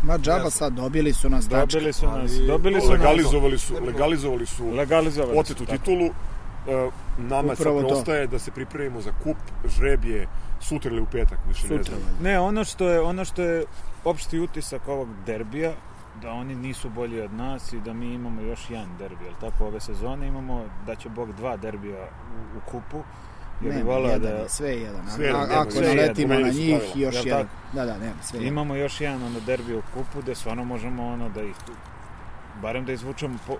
Ma 0.02 0.18
džaba 0.18 0.50
sad, 0.50 0.72
dobili 0.72 1.12
su 1.12 1.28
nas 1.28 1.44
tačka. 1.44 1.66
Dobili 1.66 1.92
su 1.92 2.06
nas, 2.08 2.30
dobili 2.46 2.80
su 2.80 2.86
nas, 2.86 2.98
Legalizovali 2.98 3.58
su, 3.58 3.72
bi 3.72 3.80
bilo- 3.80 3.86
legalizovali 3.86 4.46
su 4.46 4.70
legalizovali 4.72 5.38
otetu 5.38 5.58
su, 5.58 5.66
tako. 5.66 5.78
titulu. 5.78 6.10
E, 6.68 6.90
nama 7.18 7.48
sad 7.48 7.60
Upravo 7.60 7.80
to. 7.80 7.86
preostaje 7.88 8.26
da 8.26 8.38
se 8.38 8.50
pripremimo 8.50 9.00
za 9.00 9.10
kup. 9.22 9.36
Žreb 9.68 10.04
je 10.04 10.26
sutra 10.60 10.90
ili 10.90 11.00
u 11.00 11.06
petak, 11.06 11.38
više 11.48 11.62
ne 11.62 11.68
Sutra, 11.68 11.84
znam. 11.96 12.00
valjda. 12.06 12.22
Ne, 12.22 12.40
ono 12.40 12.64
što 12.64 12.88
je, 12.88 13.00
ono 13.00 13.24
što 13.24 13.42
je 13.42 13.64
opšti 14.04 14.40
utisak 14.40 14.88
ovog 14.88 15.08
derbija, 15.26 15.72
da 16.22 16.30
oni 16.30 16.54
nisu 16.54 16.88
bolji 16.90 17.20
od 17.20 17.32
nas 17.32 17.72
i 17.72 17.80
da 17.80 17.92
mi 17.92 18.06
imamo 18.06 18.40
još 18.40 18.70
jedan 18.70 18.88
derbi, 18.98 19.24
jel 19.24 19.34
tako, 19.40 19.64
ove 19.64 19.80
sezone 19.80 20.26
imamo 20.26 20.64
da 20.86 20.94
će 20.94 21.08
Bog 21.08 21.32
dva 21.32 21.56
derbija 21.56 22.02
u, 22.02 22.58
u 22.58 22.70
kupu. 22.70 23.02
Nema, 23.60 23.82
volao 23.84 24.10
jedan 24.10 24.32
da 24.32 24.48
sve 24.48 24.68
je 24.68 24.80
jedan. 24.80 25.00
A- 25.06 25.10
Sve 25.10 25.26
jedan, 25.26 25.42
ako 25.52 25.70
sve 25.70 25.80
jedan. 25.82 25.96
naletimo 25.96 26.28
na 26.28 26.34
Promenili 26.34 26.54
su 26.54 26.60
njih, 26.62 26.78
pravila. 26.80 27.06
još 27.06 27.14
Jel 27.16 27.26
jedan. 27.26 27.42
tako? 27.42 27.54
Da, 27.72 27.84
da, 27.84 27.98
nema, 27.98 28.22
sve 28.22 28.38
jedan. 28.38 28.48
imamo 28.48 28.74
još 28.76 29.00
jedan 29.00 29.22
ono 29.22 29.40
derbi 29.40 29.74
u 29.76 29.82
kupu 29.94 30.20
gde 30.22 30.34
stvarno 30.34 30.64
možemo 30.64 31.06
ono 31.06 31.28
da 31.28 31.42
ih 31.42 31.54
barem 32.62 32.84
da 32.84 32.92
izvučemo 32.92 33.38
po, 33.46 33.56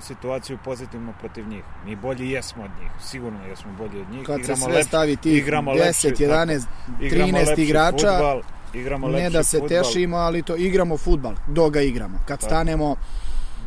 situaciju 0.00 0.58
pozitivno 0.64 1.12
protiv 1.20 1.48
njih. 1.48 1.62
Mi 1.84 1.96
bolji 1.96 2.30
jesmo 2.30 2.62
od 2.64 2.70
njih, 2.80 2.90
sigurno 3.00 3.44
jesmo 3.44 3.72
bolji 3.72 4.00
od 4.00 4.10
njih. 4.10 4.22
Kad 4.22 4.36
se 4.36 4.42
Igramo 4.42 4.64
sve 4.64 4.74
lepši- 4.74 4.88
stavi 4.88 5.16
tih 5.16 5.36
igramo 5.36 5.72
10, 5.72 5.78
lepši, 6.04 6.24
11, 6.24 6.66
igramo 7.00 7.26
13 7.28 7.48
lepši 7.48 7.62
igrača, 7.62 8.08
fudbal, 8.08 8.40
igramo 8.74 9.08
ne 9.08 9.30
da 9.30 9.42
se 9.42 9.58
fudbal. 9.58 9.68
tešimo, 9.82 10.16
ali 10.16 10.42
to 10.42 10.56
igramo 10.56 10.96
futbal, 10.98 11.32
dok 11.48 11.72
ga 11.72 11.80
igramo. 11.82 12.18
Kad 12.18 12.40
Tako. 12.40 12.46
stanemo, 12.46 12.96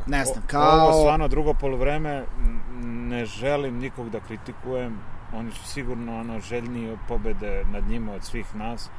ne 0.08 0.26
znam, 0.26 0.44
kao... 0.48 0.88
Ovo 0.88 1.02
stvarno 1.02 1.28
drugo 1.28 1.54
poluvreme, 1.54 2.24
m, 2.40 2.62
ne 3.10 3.26
želim 3.26 3.78
nikog 3.78 4.10
da 4.10 4.20
kritikujem, 4.20 4.98
oni 5.34 5.52
su 5.52 5.64
sigurno 5.66 6.20
ono 6.20 6.40
željniji 6.40 6.90
od 6.90 6.98
pobede 7.08 7.64
nad 7.66 7.88
njima 7.88 8.14
od 8.14 8.24
svih 8.24 8.56
nas, 8.56 8.90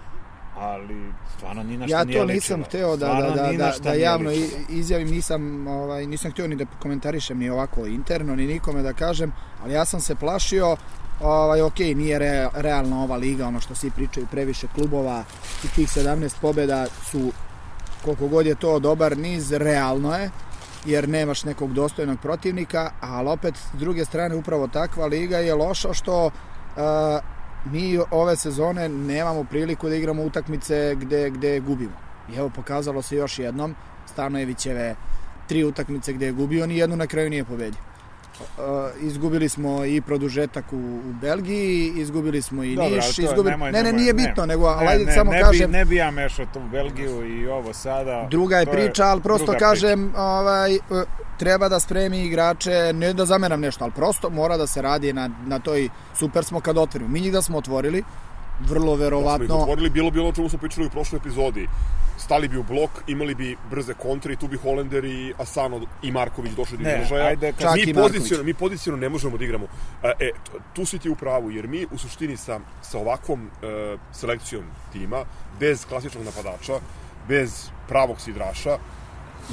ali 0.56 1.12
stvarno 1.36 1.62
ni 1.62 1.76
na 1.76 1.86
šta 1.86 1.96
Ja 1.96 2.04
nije 2.04 2.18
to 2.18 2.24
nisam 2.24 2.64
hteo 2.64 2.96
da, 2.96 3.06
da, 3.06 3.42
da, 3.42 3.52
da, 3.52 3.72
da 3.82 3.92
javno 3.92 4.30
izjavim, 4.68 5.08
nisam, 5.08 5.66
ovaj, 5.66 6.06
nisam 6.06 6.30
htio 6.30 6.48
ni 6.48 6.56
da 6.56 6.66
komentarišem 6.82 7.38
ni 7.38 7.50
ovako 7.50 7.86
interno, 7.86 8.36
ni 8.36 8.46
nikome 8.46 8.82
da 8.82 8.92
kažem, 8.92 9.32
ali 9.62 9.74
ja 9.74 9.84
sam 9.84 10.00
se 10.00 10.14
plašio, 10.14 10.76
ovaj, 11.20 11.60
ok, 11.60 11.78
nije 11.78 12.18
re, 12.18 12.48
realna 12.54 13.02
ova 13.02 13.16
liga, 13.16 13.46
ono 13.46 13.60
što 13.60 13.74
svi 13.74 13.90
pričaju, 13.90 14.26
previše 14.30 14.66
klubova 14.74 15.24
i 15.64 15.68
tih 15.68 15.88
17 15.88 16.34
pobjeda 16.40 16.86
su, 17.10 17.32
koliko 18.04 18.28
god 18.28 18.46
je 18.46 18.54
to 18.54 18.78
dobar 18.78 19.18
niz, 19.18 19.52
realno 19.52 20.14
je, 20.14 20.30
jer 20.84 21.08
nemaš 21.08 21.44
nekog 21.44 21.72
dostojnog 21.72 22.18
protivnika, 22.20 22.90
ali 23.00 23.28
opet 23.28 23.56
s 23.56 23.78
druge 23.78 24.04
strane 24.04 24.34
upravo 24.34 24.68
takva 24.68 25.06
liga 25.06 25.38
je 25.38 25.54
loša 25.54 25.92
što 25.92 26.26
uh, 26.26 26.32
mi 27.64 27.98
ove 28.10 28.36
sezone 28.36 28.88
nemamo 28.88 29.44
priliku 29.44 29.88
da 29.88 29.96
igramo 29.96 30.22
utakmice 30.22 30.94
gde, 31.00 31.30
gde 31.30 31.60
gubimo. 31.60 31.96
I 32.32 32.36
evo 32.36 32.50
pokazalo 32.56 33.02
se 33.02 33.16
još 33.16 33.38
jednom, 33.38 33.74
Stanojevićeve 34.06 34.96
tri 35.48 35.64
utakmice 35.64 36.12
gde 36.12 36.26
je 36.26 36.32
gubio, 36.32 36.66
ni 36.66 36.76
jednu 36.76 36.96
na 36.96 37.06
kraju 37.06 37.30
nije 37.30 37.44
pobedio. 37.44 37.95
Uh, 38.58 38.64
izgubili 39.02 39.48
smo 39.48 39.84
i 39.84 40.00
produžetak 40.00 40.72
u, 40.72 40.76
u 40.76 41.12
Belgiji, 41.12 41.92
izgubili 41.96 42.42
smo 42.42 42.62
i 42.64 42.74
Dobro, 42.76 42.84
ali 42.84 42.96
Niš, 42.96 43.18
izgubili... 43.18 43.50
nemoj- 43.50 43.72
ne, 43.72 43.82
ne, 43.82 43.82
nemoj- 43.82 43.96
nije 43.96 44.12
ne. 44.14 44.26
bitno, 44.26 44.46
nego, 44.46 44.66
ali 44.66 44.84
Ne, 44.84 44.92
ajde 44.92 45.04
ne, 45.04 45.12
samo 45.12 45.32
ne 45.32 45.40
kažem, 45.40 45.70
Bi, 45.70 45.78
ne 45.78 45.84
bi 45.84 45.96
ja 45.96 46.10
mešao 46.10 46.46
tu 46.46 46.60
Belgiju 46.62 47.38
i 47.38 47.48
ovo 47.48 47.72
sada. 47.72 48.26
Druga 48.30 48.58
je 48.58 48.66
priča, 48.66 49.04
ali 49.04 49.20
prosto 49.20 49.54
kažem, 49.58 50.12
ovaj, 50.16 50.74
e, 50.74 50.78
treba 51.38 51.68
da 51.68 51.80
spremi 51.80 52.18
igrače, 52.20 52.92
ne 52.94 53.12
da 53.12 53.24
zameram 53.24 53.60
nešto, 53.60 53.84
ali 53.84 53.92
prosto 53.92 54.30
mora 54.30 54.56
da 54.56 54.66
se 54.66 54.82
radi 54.82 55.12
na, 55.12 55.30
na 55.46 55.58
toj, 55.58 55.88
super 56.14 56.44
smo 56.44 56.60
kad 56.60 56.78
otvorimo. 56.78 57.10
Mi 57.10 57.20
njih 57.20 57.32
da 57.32 57.42
smo 57.42 57.58
otvorili, 57.58 58.02
vrlo 58.60 58.84
Da 58.84 58.84
smo 58.84 58.94
ih 58.94 59.00
verovatno, 59.00 59.56
otvorili, 59.56 59.90
bilo 59.90 60.10
bi 60.10 60.20
ono 60.20 60.28
o 60.28 60.32
čemu 60.32 60.48
smo 60.48 60.58
pričali 60.58 60.86
u 60.86 60.90
prošloj 60.90 61.16
epizodi. 61.18 61.68
Stali 62.18 62.48
bi 62.48 62.56
u 62.56 62.62
blok, 62.62 62.90
imali 63.06 63.34
bi 63.34 63.56
brze 63.70 63.94
kontre 63.94 64.32
i 64.32 64.36
tu 64.36 64.48
bi 64.48 64.56
Holender 64.56 65.04
i 65.04 65.34
Asano 65.38 65.80
i 66.02 66.12
Marković 66.12 66.52
došli 66.52 66.76
do 66.78 66.84
Ne, 66.84 66.94
izražaja. 66.94 67.26
ajde, 67.26 67.52
Čak 67.58 67.74
mi 67.86 67.94
poziciono, 67.94 68.42
mi 68.42 68.54
poziciono 68.54 68.96
ne 68.96 69.08
možemo 69.08 69.38
da 69.38 69.44
igramo. 69.44 69.66
E, 70.02 70.12
e, 70.20 70.30
tu 70.72 70.86
si 70.86 70.98
ti 70.98 71.10
u 71.10 71.14
pravu, 71.14 71.50
jer 71.50 71.68
mi 71.68 71.86
u 71.90 71.98
suštini 71.98 72.36
sa, 72.36 72.60
sa 72.82 72.98
ovakvom 72.98 73.40
e, 73.62 73.96
selekcijom 74.12 74.64
tima, 74.92 75.24
bez 75.60 75.86
klasičnog 75.86 76.24
napadača, 76.24 76.72
bez 77.28 77.70
pravog 77.88 78.20
sidraša, 78.20 78.78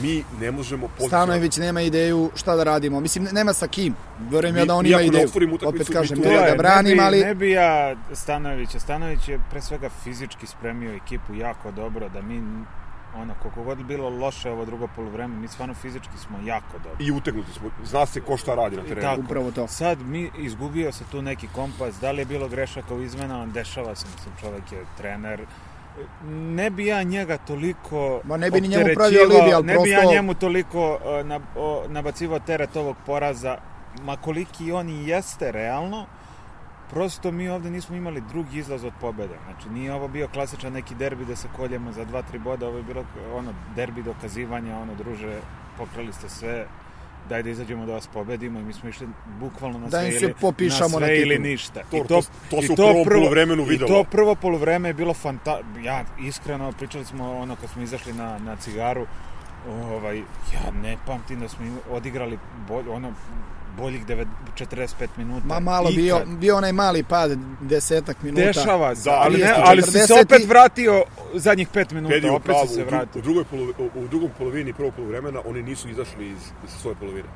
mi 0.02 0.24
ne 0.40 0.52
možemo 0.52 0.88
poziciono... 0.88 1.10
Stanojević 1.10 1.58
nema 1.58 1.82
ideju 1.82 2.32
šta 2.36 2.56
da 2.56 2.64
radimo. 2.64 3.00
Mislim, 3.00 3.28
nema 3.32 3.54
sa 3.54 3.68
kim. 3.68 3.96
Verujem 4.32 4.58
ja 4.58 4.66
da 4.66 4.76
on 4.76 4.86
ima 4.86 5.02
ideju. 5.02 5.28
utakmicu, 5.28 5.68
Opet 5.68 5.90
mi 5.90 5.96
kažem, 5.96 6.20
ne 6.20 6.36
da 6.36 6.50
ga 6.50 6.56
branim, 6.58 7.00
ali... 7.00 7.20
Ne 7.20 7.36
bi 7.36 7.52
ja 7.52 7.96
Stanojevića. 8.14 8.80
Stanojević 8.80 9.28
je 9.28 9.40
pre 9.52 9.62
svega 9.62 9.90
fizički 10.04 10.48
spremio 10.48 10.96
ekipu 10.96 11.34
jako 11.36 11.72
dobro, 11.72 12.10
da 12.10 12.22
mi 12.22 12.42
ono, 13.16 13.34
koliko 13.42 13.64
god 13.64 13.86
bilo 13.86 14.10
loše 14.10 14.50
ovo 14.50 14.66
drugo 14.66 14.88
polovreme, 14.96 15.36
mi 15.36 15.48
stvarno 15.48 15.74
fizički 15.74 16.18
smo 16.18 16.38
jako 16.46 16.78
dobri. 16.84 17.06
I 17.06 17.12
utegnuti 17.12 17.54
smo. 17.54 17.70
Zna 17.86 18.06
se 18.06 18.22
ko 18.22 18.38
šta 18.38 18.56
radi 18.56 18.76
na 18.76 18.84
terenu. 18.84 19.02
tako. 19.02 19.22
Upravo 19.22 19.52
to. 19.52 19.68
Sad 19.68 20.02
mi 20.02 20.32
izgubio 20.38 20.92
se 20.92 21.04
tu 21.12 21.22
neki 21.22 21.48
kompas, 21.56 21.96
da 22.02 22.12
li 22.12 22.22
je 22.22 22.26
bilo 22.26 22.48
grešaka 22.48 22.94
u 22.94 23.02
izmenama, 23.02 23.46
dešava 23.46 23.96
se, 23.96 24.06
mislim, 24.16 24.36
čovek 24.42 24.72
je 24.72 24.86
trener. 24.98 25.42
Ne 26.28 26.70
bi 26.70 26.86
ja 26.86 27.04
njega 27.04 27.38
toliko 27.38 28.22
Ma 28.24 28.38
ne 28.38 28.52
bi 28.52 28.62
ni 28.62 28.68
njemu 28.68 28.90
pravio 28.96 29.22
alibi, 29.22 29.54
ali 29.54 29.66
ne 29.66 29.78
bi 29.84 29.90
ja 29.90 30.00
prosto- 30.00 30.14
njemu 30.14 30.34
toliko 30.34 30.94
uh, 30.94 31.26
na, 31.26 31.40
o, 31.56 31.84
nabacivao 31.88 32.40
teret 32.40 32.76
ovog 32.76 32.96
poraza, 33.06 33.58
ma 34.04 34.18
koliki 34.18 34.72
on 34.72 34.90
i 34.90 35.08
jeste 35.08 35.52
realno, 35.52 36.06
prosto 36.90 37.32
mi 37.32 37.50
ovde 37.50 37.70
nismo 37.70 37.96
imali 37.96 38.22
drugi 38.30 38.60
izlaz 38.60 38.84
od 38.84 38.94
pobede. 39.02 39.36
Znači, 39.46 39.70
nije 39.70 39.94
ovo 39.94 40.08
bio 40.08 40.28
klasičan 40.28 40.74
neki 40.74 40.96
derbi 40.96 41.26
da 41.26 41.36
se 41.36 41.48
koljemo 41.58 41.92
za 41.92 42.06
dva, 42.06 42.22
tri 42.22 42.40
boda, 42.40 42.68
ovo 42.68 42.78
je 42.78 42.84
bilo 42.84 43.04
ono 43.36 43.54
derbi 43.76 44.04
dokazivanja, 44.04 44.78
ono 44.78 44.96
druže, 44.96 45.40
pokrali 45.78 46.14
ste 46.14 46.30
sve, 46.30 46.66
daj 47.30 47.44
da 47.44 47.50
izađemo 47.50 47.86
da 47.86 47.94
vas 47.94 48.08
pobedimo 48.08 48.60
i 48.60 48.64
mi 48.64 48.74
smo 48.74 48.90
išli 48.90 49.08
bukvalno 49.40 49.80
na 49.80 49.88
Da 49.88 50.00
sve, 50.00 50.12
se 50.12 50.18
ili, 50.18 50.34
na 50.90 51.00
na 51.00 51.06
sve 51.06 51.18
ili 51.18 51.30
titulu. 51.30 51.48
ništa. 51.48 51.82
To- 51.82 51.98
I 51.98 52.02
to- 52.02 52.22
to 52.50 52.58
i 52.58 52.62
se 52.62 52.74
u 52.74 52.76
prvom 52.76 53.06
poluvremenu 53.06 53.64
I 53.64 53.66
videlo. 53.66 53.88
to 53.90 54.04
prvo 54.04 54.36
poluvreme 54.36 54.90
je 54.90 54.94
bilo 54.94 55.14
fanta... 55.14 55.60
Ja, 55.84 56.04
iskreno, 56.20 56.72
pričali 56.72 57.06
smo 57.06 57.32
ono 57.34 57.56
kad 57.56 57.70
smo 57.70 57.82
izašli 57.82 58.14
na, 58.14 58.38
na 58.40 58.56
cigaru, 58.56 59.06
ovaj, 59.86 60.18
ja 60.54 60.72
ne 60.84 60.98
pamtim 61.06 61.40
da 61.40 61.50
smo 61.50 61.66
odigrali 61.92 62.38
bolj, 62.68 62.86
ono, 62.90 63.14
boljih 63.78 64.06
devet- 64.06 64.28
45 64.56 65.08
minuta. 65.18 65.46
Ma 65.48 65.60
malo 65.62 65.84
Ikad. 65.86 65.96
bio, 65.96 66.22
bio 66.28 66.58
onaj 66.58 66.72
mali 66.74 67.04
pad, 67.04 67.32
desetak 67.62 68.24
minuta. 68.24 68.42
Dešava 68.44 68.96
se, 68.96 69.04
Da, 69.04 69.16
ali, 69.16 69.38
ne, 69.38 69.54
ali 69.58 69.82
si 69.82 69.92
se 69.92 70.00
40 70.00 70.22
opet 70.24 70.48
vratio 70.48 71.04
zadnjih 71.36 71.68
5 71.70 71.94
minuta, 71.94 72.14
Pedi 72.14 72.30
opet 72.30 72.44
pravu, 72.44 72.68
si 72.68 72.74
se 72.74 72.84
vratio. 72.84 73.20
u, 73.20 73.24
drugoj 73.24 73.44
polovi, 73.44 73.74
u, 73.80 74.00
u 74.00 74.08
drugom 74.08 74.30
polovini 74.38 74.74
prvog 74.74 74.94
polovremena 74.94 75.40
oni 75.46 75.64
nisu 75.64 75.90
izašli 75.90 76.28
iz, 76.28 76.38
iz 76.66 76.82
svoje 76.82 76.96
polovine. 76.96 77.28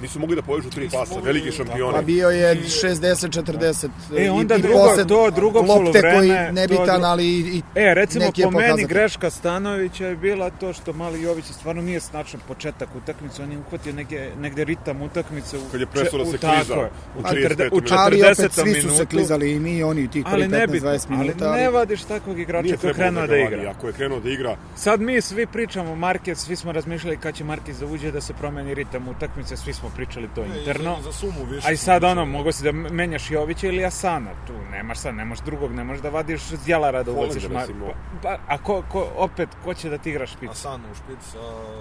Nisu 0.00 0.18
mogli 0.18 0.36
da 0.36 0.42
povežu 0.42 0.70
tri 0.70 0.88
pasa, 0.90 1.14
mogli, 1.14 1.26
veliki 1.26 1.46
tako 1.46 1.56
šampioni. 1.58 1.92
Pa 1.92 2.02
bio 2.02 2.28
je 2.30 2.56
60-40 2.56 3.88
E, 4.16 4.30
onda 4.30 4.54
i, 4.54 4.58
i 4.58 4.62
drugo- 4.62 4.78
posled 4.78 5.08
to 5.08 5.30
drugo 5.30 5.60
lopte 5.62 6.00
koji 6.02 6.28
to 6.28 6.52
nebitan, 6.52 6.86
dru- 7.00 7.04
ali 7.04 7.26
i, 7.26 7.38
i 7.38 7.62
E, 7.76 7.94
recimo, 7.94 8.24
neki 8.24 8.40
je 8.40 8.44
po 8.44 8.50
meni 8.52 8.84
greška 8.84 9.30
Stanovića 9.30 10.06
je 10.06 10.16
bila 10.16 10.50
to 10.50 10.72
što 10.72 10.92
Mali 10.92 11.22
Jović 11.22 11.44
stvarno 11.46 11.82
nije 11.82 12.00
snačan 12.00 12.40
početak 12.48 12.88
utakmice, 12.96 13.42
on 13.42 13.52
je 13.52 13.58
uhvatio 13.58 13.92
negde, 13.92 14.30
negde 14.38 14.64
ritam 14.64 15.02
utakmice. 15.02 15.58
U, 15.58 15.60
Kad 15.70 15.80
je 15.80 15.86
prestao 15.86 16.18
da 16.18 16.24
če- 16.24 16.30
se 16.30 16.36
u- 16.36 16.40
tako 16.40 16.56
kliza 16.56 16.74
u 17.16 17.18
u 17.18 17.22
35 17.22 17.42
četrde- 17.42 17.68
u 17.68 17.74
minuta. 17.74 17.94
ali 17.96 18.22
opet 18.22 18.36
40. 18.38 18.62
svi 18.62 18.82
su 18.82 18.90
se 18.90 19.06
klizali 19.06 19.52
i 19.52 19.60
mi 19.60 19.72
i 19.72 19.82
oni 19.82 20.08
prvih 20.08 20.48
nebitno, 20.50 20.88
15-20 20.88 21.08
minuta. 21.10 21.44
ali 21.44 21.60
ne 21.60 21.70
vadiš 21.70 22.02
takvog 22.04 22.38
igrača 22.38 22.76
koji 22.76 22.90
je 22.90 22.94
krenuo 22.94 23.26
da 23.26 23.32
vadi, 23.34 23.42
igra. 23.46 23.70
Ako 23.70 23.86
je 23.86 23.92
krenuo 23.92 24.20
da 24.20 24.30
igra, 24.30 24.56
Sad 24.76 25.00
mi 25.00 25.20
svi 25.20 25.46
pričamo 25.46 25.94
Marquez, 25.96 26.34
svi 26.36 26.56
smo 26.56 26.72
razmišljali 26.72 27.16
kad 27.16 27.34
će 27.34 27.44
Marquez 27.44 27.80
da 27.80 27.86
uđe 27.86 28.10
da 28.10 28.20
se 28.20 28.32
promeni 28.34 28.74
ritam 28.74 29.08
utakmice, 29.08 29.56
svi 29.56 29.72
smo 29.72 29.87
pričali 29.90 30.28
to 30.34 30.42
Ne, 30.42 30.58
interno. 30.58 30.96
za, 30.96 31.02
za 31.02 31.12
sumu 31.12 31.44
više. 31.44 31.68
A 31.68 31.72
i 31.72 31.76
smo 31.76 31.84
sad 31.84 32.04
ono, 32.04 32.24
mogo 32.26 32.52
si 32.52 32.64
da 32.64 32.72
menjaš 32.72 33.30
Jovića 33.30 33.66
ili 33.66 33.84
Asana, 33.84 34.30
tu 34.46 34.52
nemaš 34.70 34.98
sad, 34.98 35.14
nemaš 35.14 35.38
drugog, 35.38 35.72
ne 35.72 35.84
možeš 35.84 36.02
da 36.02 36.08
vadiš 36.10 36.40
Zjelara 36.42 37.02
da 37.02 37.10
ubaciš. 37.12 37.48
Mar... 37.48 37.66
Pa, 37.80 37.92
pa, 38.22 38.38
a 38.48 38.58
ko, 38.58 38.82
ko, 38.88 39.08
opet, 39.16 39.48
ko 39.64 39.74
će 39.74 39.90
da 39.90 39.98
ti 39.98 40.10
igra 40.10 40.26
špic? 40.26 40.50
Asano 40.50 40.84
u 40.92 40.96
špic, 40.96 41.34
a... 41.36 41.80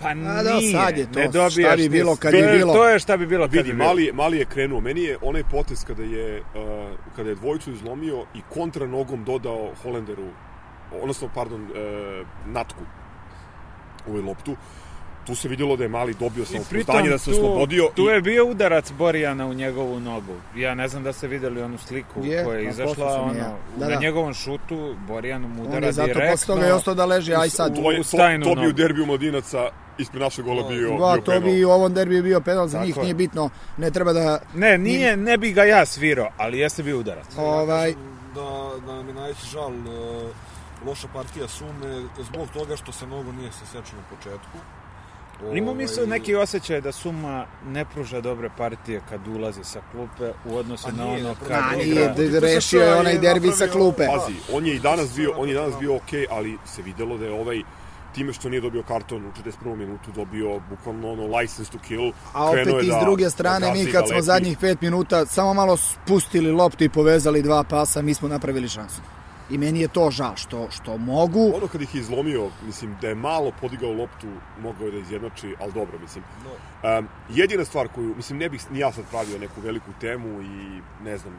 Pa 0.00 0.08
A 0.08 0.14
nije, 0.14 0.42
da, 0.72 0.78
sad 0.78 0.98
je 0.98 1.12
to, 1.12 1.18
ne 1.18 1.24
šta 1.24 1.32
dobijaš 1.32 1.76
bi 1.76 1.82
ti- 1.82 1.88
bilo 1.88 2.16
kad 2.16 2.34
je 2.34 2.48
bilo. 2.48 2.74
To 2.74 2.88
je 2.88 2.98
šta 2.98 3.16
bi 3.16 3.26
bilo 3.26 3.44
kad 3.44 3.52
vidi, 3.52 3.64
bi 3.64 3.72
bilo. 3.72 3.88
mali, 3.88 4.10
mali 4.14 4.38
je 4.38 4.44
krenuo. 4.44 4.80
Meni 4.80 5.02
je 5.02 5.18
onaj 5.22 5.42
potez 5.44 5.84
kada 5.84 6.02
je, 6.02 6.40
uh, 6.40 6.44
kada 7.16 7.28
je 7.28 7.34
dvojicu 7.34 7.72
izlomio 7.72 8.24
i 8.34 8.40
kontra 8.50 8.86
nogom 8.86 9.24
dodao 9.24 9.70
Holenderu, 9.82 10.28
odnosno, 10.92 11.28
pardon, 11.34 11.62
uh, 11.62 11.68
Natku 12.46 12.80
ovoj 14.08 14.22
loptu, 14.22 14.56
tu 15.26 15.34
se 15.34 15.48
vidjelo 15.48 15.76
da 15.76 15.82
je 15.82 15.88
mali 15.88 16.14
dobio 16.14 16.44
samopouzdanje, 16.44 17.10
da 17.10 17.18
se 17.18 17.24
tu- 17.24 17.30
oslobodio. 17.32 17.88
Tu 17.94 18.02
i, 18.02 18.06
je 18.06 18.20
bio 18.20 18.46
udarac 18.46 18.92
Borijana 18.92 19.46
u 19.46 19.54
njegovu 19.54 20.00
nogu. 20.00 20.32
Ja 20.56 20.74
ne 20.74 20.88
znam 20.88 21.02
da 21.02 21.12
ste 21.12 21.28
videli 21.28 21.62
onu 21.62 21.78
sliku 21.78 22.24
Je, 22.24 22.44
koja 22.44 22.58
je 22.58 22.66
a 22.66 22.70
izašla, 22.70 23.22
ono, 23.22 23.34
ja. 23.34 23.56
Da, 23.76 23.88
na 23.88 23.94
da. 23.94 24.00
njegovom 24.00 24.34
šutu 24.34 24.96
Borijan 25.08 25.42
mu 25.42 25.62
udara 25.62 25.76
On 25.76 25.84
je 25.84 25.92
zato 25.92 26.06
direktno. 26.06 26.30
posle 26.30 26.46
toga 26.46 26.66
je 26.66 26.74
ostao 26.74 26.94
da 26.94 27.04
leži, 27.04 27.34
aj 27.34 27.50
sad. 27.50 27.74
to, 27.74 27.90
je, 27.92 28.00
u 28.00 28.02
to, 28.02 28.08
stajnu 28.08 28.44
to 28.44 28.54
bi 28.54 28.68
u 28.68 28.72
derbiju 28.72 29.06
mladinaca 29.06 29.68
ispred 29.98 30.22
našeg 30.22 30.44
gola 30.44 30.68
bio, 30.68 30.90
Ba, 30.90 31.12
bio 31.12 31.16
to 31.16 31.30
penal. 31.32 31.40
bi 31.42 31.64
u 31.64 31.70
ovom 31.70 31.94
derbiju 31.94 32.22
bio 32.22 32.40
penal 32.40 32.66
za 32.66 32.72
Tako 32.72 32.86
njih, 32.86 32.96
je. 32.96 33.02
nije 33.02 33.14
bitno, 33.14 33.50
ne 33.76 33.90
treba 33.90 34.12
da... 34.12 34.38
Ne, 34.54 34.78
nije, 34.78 35.16
ne 35.16 35.36
bi 35.38 35.52
ga 35.52 35.64
ja 35.64 35.86
svirao, 35.86 36.28
ali 36.36 36.58
jeste 36.58 36.82
bio 36.82 36.98
udarac. 36.98 37.26
Ovaj, 37.38 37.94
da, 38.34 38.40
da 38.86 38.94
nam 38.94 39.08
je 39.08 39.14
najveći 39.14 39.46
žal 39.52 39.70
e, 39.70 40.28
loša 40.86 41.08
partija 41.14 41.48
Sume 41.48 42.02
zbog 42.20 42.48
toga 42.54 42.76
što 42.76 42.92
se 42.92 43.06
mnogo 43.06 43.32
nije 43.32 43.52
sasečeno 43.52 44.02
u 44.02 44.16
početku. 44.16 44.58
Imam 45.54 45.80
isto 45.80 46.00
Ovaj, 46.00 46.08
neki 46.08 46.34
osjećaj 46.34 46.80
da 46.80 46.92
Suma 46.92 47.46
ne 47.66 47.84
pruža 47.84 48.20
dobre 48.20 48.50
partije 48.58 49.00
kad 49.08 49.28
ulazi 49.28 49.64
sa 49.64 49.80
klupe 49.92 50.32
u 50.44 50.56
odnosu 50.56 50.88
na 50.88 51.04
nije, 51.04 51.26
ono 51.26 51.34
kad 51.48 51.58
a 51.62 51.76
nije, 51.76 51.88
igra. 51.88 52.08
d- 52.08 52.40
rešio 52.40 52.80
je 52.80 52.94
onaj 52.94 53.18
derbi 53.18 53.52
sa 53.52 53.66
klupe. 53.66 54.06
Pazi, 54.06 54.34
on 54.52 54.66
je 54.66 54.74
i 54.74 54.78
danas 54.78 55.16
bio, 55.16 55.32
on 55.36 55.48
je 55.48 55.54
danas 55.54 55.74
bio 55.80 55.96
okej, 55.96 56.26
ali 56.30 56.58
se 56.66 56.82
videlo 56.82 57.18
da 57.18 57.24
je 57.24 57.32
ovaj 57.32 57.62
time 58.14 58.32
što 58.32 58.48
nije 58.48 58.60
dobio 58.60 58.82
karton 58.82 59.26
u 59.26 59.30
41. 59.62 59.76
minutu 59.76 60.10
dobio 60.12 60.60
bukvalno 60.70 61.12
ono 61.12 61.38
license 61.38 61.72
to 61.72 61.78
kill. 61.78 62.12
A 62.32 62.50
opet 62.50 62.68
iz 62.82 62.88
da- 62.88 63.00
druge 63.00 63.24
da 63.24 63.30
strane, 63.30 63.72
mi 63.72 63.92
kad 63.92 64.00
da 64.00 64.06
smo 64.06 64.20
zadnjih 64.22 64.58
5 64.58 64.76
minuta 64.80 65.26
samo 65.26 65.54
malo 65.54 65.76
spustili 65.76 66.50
loptu 66.52 66.84
i 66.84 66.88
povezali 66.88 67.42
dva 67.42 67.64
pasa, 67.64 68.02
mi 68.02 68.14
smo 68.14 68.28
napravili 68.28 68.68
šansu. 68.68 69.00
I 69.50 69.58
meni 69.58 69.80
je 69.80 69.88
to 69.88 70.10
žal 70.10 70.36
što, 70.36 70.70
što 70.70 70.96
mogu. 70.98 71.52
Ono 71.56 71.66
kad 71.66 71.82
ih 71.82 71.94
je 71.94 72.00
izlomio, 72.00 72.50
mislim, 72.62 72.96
da 73.00 73.08
je 73.08 73.14
malo 73.14 73.52
podigao 73.60 73.92
loptu, 73.92 74.26
mogao 74.58 74.84
je 74.84 74.92
da 74.92 74.98
izjednači, 74.98 75.54
ali 75.60 75.72
dobro, 75.72 75.98
mislim. 75.98 76.24
Um, 76.82 77.08
jedina 77.30 77.64
stvar 77.64 77.88
koju, 77.88 78.14
mislim, 78.16 78.38
ne 78.38 78.48
bih 78.48 78.70
ni 78.70 78.78
ja 78.78 78.92
sad 78.92 79.04
pravio 79.04 79.38
neku 79.38 79.60
veliku 79.60 79.90
temu 80.00 80.42
i, 80.42 80.80
ne 81.02 81.18
znam, 81.18 81.34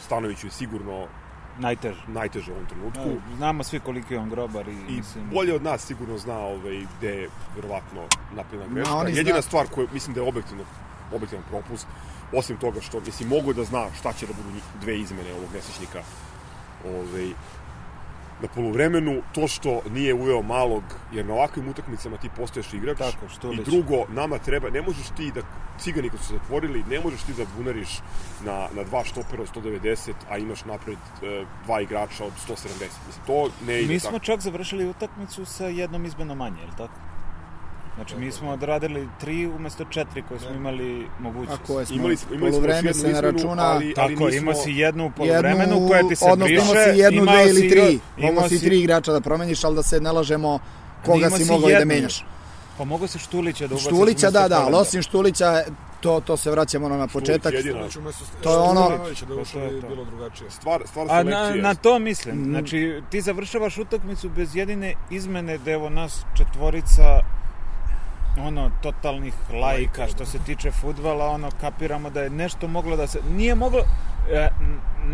Stanoviću 0.00 0.46
je 0.46 0.50
sigurno 0.50 1.06
najteže. 1.58 2.00
najteže 2.08 2.52
u 2.52 2.54
ovom 2.54 2.66
trenutku. 2.66 3.22
Znamo 3.36 3.62
svi 3.64 3.80
koliki 3.80 4.14
je 4.14 4.20
on 4.20 4.30
grobar 4.30 4.68
i, 4.68 4.72
I 4.88 4.96
mislim... 4.96 5.24
bolje 5.30 5.54
od 5.54 5.62
nas 5.62 5.82
sigurno 5.82 6.18
zna 6.18 6.38
ovaj, 6.38 6.86
gde 6.98 7.08
je 7.10 7.28
verovatno 7.56 8.00
napravljena 8.34 8.74
greška. 8.74 8.94
oni 8.94 9.10
Jedina 9.10 9.34
zna- 9.34 9.42
stvar 9.42 9.66
koju 9.66 9.88
mislim 9.92 10.14
da 10.14 10.20
je 10.20 10.28
objektivno, 10.28 10.64
objektivan 11.12 11.44
propust, 11.50 11.86
osim 12.32 12.56
toga 12.56 12.80
što, 12.80 13.00
mislim, 13.00 13.28
mogu 13.28 13.52
da 13.52 13.64
zna 13.64 13.86
šta 13.94 14.12
će 14.12 14.26
da 14.26 14.32
budu 14.32 14.54
njih- 14.54 14.64
dve 14.80 14.98
izmene 14.98 15.32
ovog 15.32 15.48
mesečnika 15.54 16.02
ovaj, 16.86 17.28
na 18.42 18.48
poluvremenu, 18.48 19.22
to 19.32 19.48
što 19.48 19.82
nije 19.90 20.14
uveo 20.14 20.42
malog, 20.42 20.82
jer 21.12 21.26
na 21.26 21.34
ovakvim 21.34 21.68
utakmicama 21.68 22.16
ti 22.16 22.30
postaješ 22.36 22.74
igrač. 22.74 22.98
Tako, 22.98 23.28
Štulić. 23.28 23.60
I 23.60 23.70
drugo, 23.70 24.04
nama 24.08 24.38
treba, 24.38 24.70
ne 24.70 24.82
možeš 24.82 25.06
ti 25.16 25.32
da, 25.34 25.40
cigani 25.78 26.10
kad 26.10 26.18
su 26.20 26.26
se 26.26 26.34
zatvorili, 26.34 26.84
ne 26.90 27.00
možeš 27.00 27.22
ti 27.22 27.32
da 27.32 27.44
bunariš 27.56 27.98
na, 28.44 28.68
na 28.76 28.84
dva 28.84 29.04
štopera 29.04 29.42
od 29.42 29.64
190, 29.64 30.12
a 30.30 30.38
imaš 30.38 30.64
napred 30.64 30.98
e, 31.22 31.44
dva 31.64 31.80
igrača 31.80 32.24
od 32.24 32.32
170. 32.48 32.66
Mislim, 32.80 33.24
to 33.26 33.48
ne 33.66 33.80
ide 33.82 33.92
Mi 33.92 34.00
tako. 34.00 34.10
smo 34.10 34.18
čak 34.18 34.40
završili 34.40 34.88
utakmicu 34.88 35.44
sa 35.44 35.66
jednom 35.66 36.04
izmenom 36.04 36.38
manje, 36.38 36.60
je 36.60 36.66
li 36.66 36.76
tako? 36.76 36.94
Znači, 38.00 38.16
mi 38.16 38.32
smo 38.32 38.50
odradili 38.50 39.08
tri 39.20 39.46
umesto 39.46 39.84
četiri 39.84 40.22
koje 40.28 40.40
smo 40.40 40.50
imali 40.50 41.06
A 41.18 41.22
mogućnost. 41.22 41.60
koje 41.66 41.86
smo, 41.86 41.96
Imali 41.96 42.16
smo, 42.16 42.34
imali 42.34 42.52
smo 42.52 42.62
se 42.62 42.82
ne 42.82 42.90
izmenu, 42.90 43.20
računa, 43.20 43.62
ali, 43.62 43.84
ali 43.86 43.94
Tako, 43.94 44.26
nismo... 44.26 44.40
imao 44.40 44.54
si 44.54 44.70
jednu 44.70 45.04
u 45.04 45.06
jednu, 45.06 45.12
poluvremenu 45.16 45.88
koja 45.88 46.08
ti 46.08 46.16
se 46.16 46.24
odnosno 46.24 46.46
briše. 46.46 46.62
imao 46.62 46.84
si 46.84 46.98
jednu, 47.00 47.22
imao 47.22 47.34
dve 47.34 47.50
ili 47.50 47.70
tri. 47.70 47.98
imao 48.18 48.48
si 48.48 48.60
tri 48.60 48.80
igrača 48.80 49.12
da 49.12 49.20
promeniš, 49.20 49.64
ali 49.64 49.76
da 49.76 49.82
se 49.82 50.00
ne 50.00 50.12
lažemo 50.12 50.58
koga 51.04 51.30
si 51.30 51.44
mogao 51.44 51.70
i 51.70 51.74
da 51.74 51.84
menjaš. 51.84 52.24
Pa 52.78 52.84
mogo 52.84 53.06
si 53.06 53.18
Štulića 53.18 53.66
da 53.66 53.74
ubaciš 53.74 53.86
Štulića, 53.86 54.30
da, 54.30 54.48
da, 54.48 54.64
ali 54.64 54.74
osim 54.74 55.02
Štulića, 55.02 55.62
to, 56.00 56.20
to 56.20 56.36
se 56.36 56.50
vraćamo 56.50 56.86
ono 56.86 56.96
na 56.96 57.06
početak. 57.06 57.52
jedina. 57.54 57.74
Štulić 57.78 57.96
umesto 57.96 58.24
To 58.42 58.52
je 58.52 58.58
ono- 58.58 58.88
da 58.88 59.60
je 59.60 59.82
bilo 59.82 60.04
drugačije. 60.04 60.50
Stvar, 60.50 60.82
stvar 60.86 61.06
A 61.10 61.22
na, 61.22 61.54
na 61.54 61.74
to 61.74 61.98
mislim. 61.98 62.36
Mm. 62.36 62.44
Znači, 62.44 63.02
ti 63.10 63.20
završavaš 63.20 63.78
utakmicu 63.78 64.28
bez 64.28 64.56
jedine 64.56 64.94
izmene 65.10 65.58
da 65.58 65.70
evo 65.70 65.90
nas 65.90 66.24
četvorica 66.36 67.02
ono, 68.46 68.70
totalnih 68.82 69.34
lajka 69.62 70.06
što 70.06 70.26
se 70.26 70.38
tiče 70.38 70.70
futbala, 70.70 71.26
ono, 71.26 71.50
kapiramo 71.60 72.10
da 72.10 72.22
je 72.22 72.30
nešto 72.30 72.68
moglo 72.68 72.96
da 72.96 73.06
se... 73.06 73.20
Nije 73.30 73.54
moglo... 73.54 73.80
E, 74.32 74.48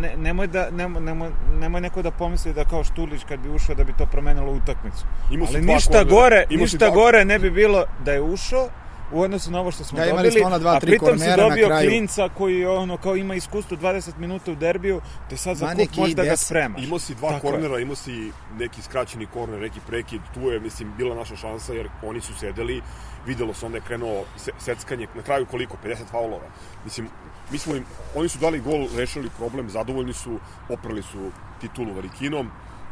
ne, 0.01 0.17
nemoj, 0.17 0.47
da, 0.47 0.71
nemoj, 0.71 1.03
nemoj, 1.03 1.31
nemoj 1.61 1.81
neko 1.81 2.03
da 2.03 2.11
pomisli 2.11 2.53
da 2.53 2.65
kao 2.65 2.85
Štulić 2.85 3.25
kad 3.29 3.41
bi 3.41 3.49
ušao 3.49 3.75
da 3.75 3.85
bi 3.85 3.93
to 3.99 4.07
promenilo 4.07 4.53
utakmicu. 4.53 5.05
Ali 5.49 5.61
ništa 5.63 6.05
gore, 6.05 6.45
ništa 6.51 6.91
gore 6.91 7.25
ne 7.25 7.39
bi 7.39 7.51
bilo 7.51 7.85
da 8.05 8.13
je 8.13 8.23
ušao 8.23 8.69
u 9.13 9.21
odnosu 9.21 9.51
na 9.51 9.61
ovo 9.61 9.71
što 9.71 9.85
smo 9.85 9.97
Da, 9.97 10.05
imali 10.05 10.23
dobili, 10.23 10.41
smo 10.41 10.47
ona 10.47 10.59
dva, 10.59 10.77
a 10.77 10.81
tri 10.81 10.91
pritom 10.91 11.19
si 11.19 11.27
dobio 11.37 11.69
klinca 11.69 12.29
koji 12.29 12.67
ono, 12.67 12.97
kao 12.97 13.17
ima 13.17 13.35
iskustvo 13.35 13.77
20 13.77 14.19
minuta 14.19 14.53
u 14.53 14.55
derbiju, 14.55 15.01
te 15.31 15.37
sad 15.37 15.57
za 15.57 15.75
kup 15.75 15.97
možda 15.97 16.25
ga 16.25 16.31
10. 16.31 16.37
spremaš. 16.37 16.83
Imao 16.83 16.99
si 16.99 17.15
dva 17.15 17.31
Tako 17.31 17.49
kornera, 17.49 17.79
imao 17.79 17.97
si 17.97 18.33
neki 18.59 18.83
skraćeni 18.83 19.27
korner, 19.27 19.61
neki 19.61 19.81
prekid, 19.87 20.21
tu 20.35 20.41
je, 20.41 20.61
mislim, 20.61 20.93
bila 20.97 21.15
naša 21.15 21.37
šansa, 21.37 21.73
jer 21.73 21.89
oni 22.03 22.21
su 22.21 22.35
sedeli, 22.35 22.83
videlo 23.27 23.55
se 23.55 23.67
onda 23.67 23.79
je 23.79 23.83
krenuo 23.87 24.25
se, 24.37 24.51
seckanje, 24.59 25.07
na 25.15 25.23
kraju 25.23 25.47
koliko, 25.47 25.77
50 25.85 25.97
faulova. 26.11 26.47
Mislim, 26.85 27.09
mi 27.51 27.59
smo 27.59 27.77
im, 27.77 27.85
oni 28.15 28.29
su 28.29 28.39
dali 28.39 28.61
gol, 28.61 28.89
rešili 28.97 29.31
problem, 29.39 29.71
zadovoljni 29.71 30.13
su, 30.13 30.39
oprali 30.69 31.03
su 31.03 31.31
titulu 31.61 31.95
Varikinom 31.95 32.51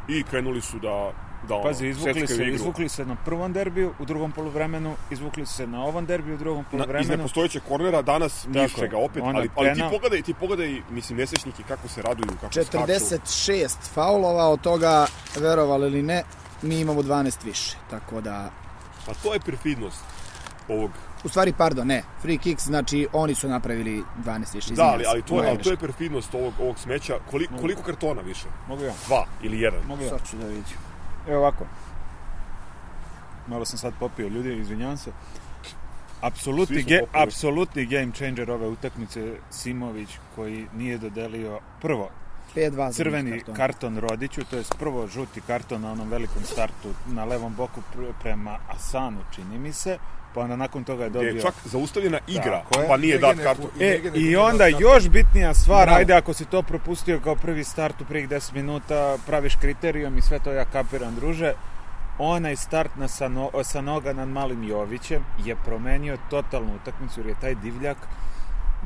i 0.08 0.22
krenuli 0.22 0.60
su 0.60 0.78
da, 0.78 1.12
da 1.48 1.60
Pazi, 1.62 1.86
izvukli 1.88 2.26
se, 2.26 2.34
igru. 2.34 2.54
izvukli 2.54 2.88
se 2.88 3.04
na 3.04 3.16
prvom 3.24 3.52
derbiju, 3.52 3.94
u 3.98 4.04
drugom 4.04 4.32
poluvremenu, 4.32 4.94
izvukli 5.10 5.46
su 5.46 5.54
se 5.54 5.66
na 5.66 5.84
ovom 5.84 6.06
derbiju, 6.06 6.34
u 6.34 6.38
drugom 6.38 6.58
Na, 6.62 6.68
iz 6.68 6.70
poluvremenu. 6.70 7.16
nepostojećeg 7.16 7.62
kornera 7.68 8.02
danas 8.02 8.46
ništa 8.46 8.86
ga 8.86 8.96
opet, 8.98 9.22
ali, 9.26 9.50
ali 9.56 9.74
ti 9.74 9.82
pogledaj, 9.90 10.22
ti 10.22 10.34
pogledaj, 10.34 10.82
mislim, 10.90 11.18
nesečniki 11.18 11.62
kako 11.62 11.88
se 11.88 12.02
raduju, 12.02 12.28
kako 12.40 12.52
skaču. 12.52 12.70
46 12.70 13.68
faulova, 13.94 14.48
od 14.48 14.60
toga, 14.60 15.06
verovali 15.36 15.86
ili 15.86 16.02
ne, 16.02 16.22
mi 16.62 16.80
imamo 16.80 17.02
12 17.02 17.44
više. 17.44 17.76
Tako 17.90 18.20
da, 18.20 18.50
Pa 19.06 19.14
to 19.14 19.34
je 19.34 19.40
perfidnost 19.40 20.00
ovog 20.68 20.90
u 21.24 21.28
stvari, 21.28 21.52
pardon, 21.52 21.86
ne, 21.86 22.02
free 22.22 22.38
kicks, 22.38 22.64
znači 22.64 23.08
oni 23.12 23.34
su 23.34 23.48
napravili 23.48 24.02
12 24.24 24.54
više. 24.54 24.74
Da, 24.74 24.82
ali, 24.84 25.04
ali, 25.08 25.22
to, 25.22 25.42
je, 25.42 25.48
ali 25.50 25.58
to 25.58 25.70
je 25.70 25.76
perfidnost 25.76 26.34
ovog, 26.34 26.52
ovog 26.60 26.78
smeća. 26.78 27.14
Koliko, 27.30 27.56
koliko 27.56 27.82
kartona 27.82 28.20
više? 28.20 28.46
Mogu 28.68 28.82
ja, 28.84 28.92
Dva 29.06 29.26
ili 29.42 29.60
jedan? 29.60 29.80
mogu 29.88 30.02
ja. 30.02 30.08
Sad 30.08 30.20
ću 30.30 30.36
da 30.36 30.46
vidim. 30.46 30.64
Evo 31.28 31.38
ovako. 31.38 31.64
Malo 33.46 33.64
sam 33.64 33.78
sad 33.78 33.92
popio 34.00 34.28
ljudi, 34.28 34.56
izvinjavam 34.56 34.96
se. 34.96 35.12
Apsolutni, 36.20 36.82
ge, 36.82 37.00
apsolutni 37.12 37.86
game 37.86 38.12
changer 38.14 38.50
ove 38.50 38.68
utakmice 38.68 39.34
Simović 39.50 40.08
koji 40.34 40.66
nije 40.74 40.98
dodelio 40.98 41.60
prvo 41.80 42.10
5-2 42.56 42.86
za 42.86 42.92
crveni 42.92 43.30
karton. 43.30 43.54
karton 43.54 43.98
Rodiću, 43.98 44.44
to 44.44 44.56
je 44.56 44.62
prvo 44.78 45.06
žuti 45.06 45.40
karton 45.40 45.82
na 45.82 45.92
onom 45.92 46.08
velikom 46.08 46.42
startu 46.44 46.88
na 47.06 47.24
levom 47.24 47.54
boku 47.54 47.80
pr- 47.94 48.12
prema 48.22 48.58
Asanu, 48.68 49.18
čini 49.34 49.58
mi 49.58 49.72
se, 49.72 49.98
pa 50.34 50.40
onda 50.40 50.56
nakon 50.56 50.84
toga 50.84 51.04
je 51.04 51.10
Gde 51.10 51.18
dobio... 51.18 51.34
je 51.34 51.40
čak 51.40 51.54
zaustavljena 51.64 52.18
igra, 52.26 52.62
Tako 52.68 52.80
je. 52.80 52.88
pa 52.88 52.96
nije 52.96 53.18
dat 53.18 53.36
kartu. 53.42 53.68
E, 53.80 53.88
Degene 53.88 54.18
i 54.18 54.36
onda 54.36 54.66
još 54.66 55.08
bitnija 55.08 55.54
stvar, 55.54 55.86
Bravo. 55.86 55.98
ajde 55.98 56.14
ako 56.14 56.34
si 56.34 56.44
to 56.44 56.62
propustio 56.62 57.20
kao 57.20 57.36
prvi 57.36 57.64
start 57.64 58.00
u 58.00 58.04
prvih 58.04 58.28
10 58.28 58.54
minuta, 58.54 59.16
praviš 59.26 59.56
kriterijum 59.56 60.18
i 60.18 60.22
sve 60.22 60.38
to 60.38 60.52
ja 60.52 60.64
kapiram, 60.64 61.14
druže. 61.14 61.52
onaj 62.18 62.56
start 62.56 62.90
na 62.96 63.08
sa, 63.08 63.28
no, 63.28 63.50
sa 63.64 63.80
noga 63.80 64.12
nad 64.12 64.28
malim 64.28 64.64
Jovićem 64.64 65.24
je 65.44 65.56
promenio 65.64 66.16
totalnu 66.30 66.74
utakmicu 66.82 67.20
jer 67.20 67.26
je 67.26 67.34
taj 67.40 67.54
divljak 67.54 67.96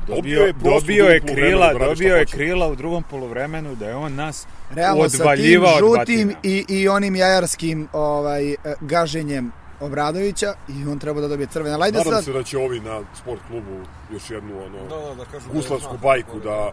Dobio 0.07 0.41
je 0.41 0.53
dobio 0.53 1.05
je 1.05 1.19
krila, 1.19 1.73
da 1.73 1.85
dobio 1.85 2.15
je 2.15 2.25
krila 2.25 2.67
u 2.67 2.75
drugom 2.75 3.03
poluvremenu 3.03 3.75
da 3.75 3.87
je 3.87 3.95
on 3.95 4.15
nas 4.15 4.47
Realno 4.69 5.09
sa 5.09 5.17
tim 5.17 5.21
odvaljivao 5.21 5.79
žutim 5.79 6.35
i, 6.43 6.65
i 6.69 6.87
onim 6.87 7.15
jajarskim 7.15 7.87
ovaj, 7.93 8.51
e, 8.51 8.57
gaženjem 8.81 9.51
Obradovića 9.79 10.53
i 10.67 10.87
on 10.87 10.99
treba 10.99 11.21
da 11.21 11.27
dobije 11.27 11.47
crvene. 11.47 11.73
Ali 11.73 11.83
ajde 11.83 11.97
Nadam 11.97 12.13
sad, 12.13 12.23
se 12.25 12.33
da 12.33 12.43
će 12.43 12.57
ovi 12.57 12.79
na 12.79 13.01
sport 13.15 13.41
klubu 13.47 13.79
još 14.11 14.29
jednu 14.31 14.65
ono, 14.65 14.77
Da, 14.89 15.07
da, 15.07 15.15
da 15.15 15.25
kažu. 15.25 15.49
guslarsku 15.53 15.91
da 15.91 15.97
bajku 15.97 16.39
da 16.39 16.71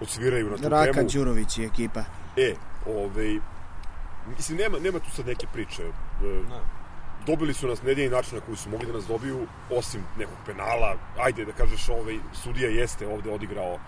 odsviraju 0.00 0.50
na 0.50 0.56
tu 0.56 0.68
Raka 0.68 0.92
temu. 0.92 1.08
Đurović 1.08 1.58
i 1.58 1.64
ekipa. 1.64 2.00
E, 2.36 2.54
ovaj, 2.86 3.38
mislim, 4.36 4.58
nema, 4.58 4.78
nema 4.78 4.98
tu 4.98 5.10
sad 5.10 5.26
neke 5.26 5.46
priče. 5.52 5.82
E, 5.82 6.26
Ne. 6.26 6.60
dobili 7.26 7.54
su 7.54 7.68
nas 7.68 7.82
na 7.82 7.88
jedini 7.88 8.08
način 8.08 8.38
na 8.38 8.44
koji 8.44 8.56
su 8.56 8.70
mogli 8.70 8.86
da 8.86 8.92
nas 8.92 9.06
dobiju, 9.06 9.46
osim 9.70 10.00
nekog 10.18 10.36
penala. 10.46 10.96
Ajde 11.18 11.44
da 11.44 11.52
kažeš, 11.52 11.88
ovaj, 11.88 12.18
sudija 12.32 12.68
jeste 12.70 13.06
ovde 13.08 13.30
odigrao 13.30 13.78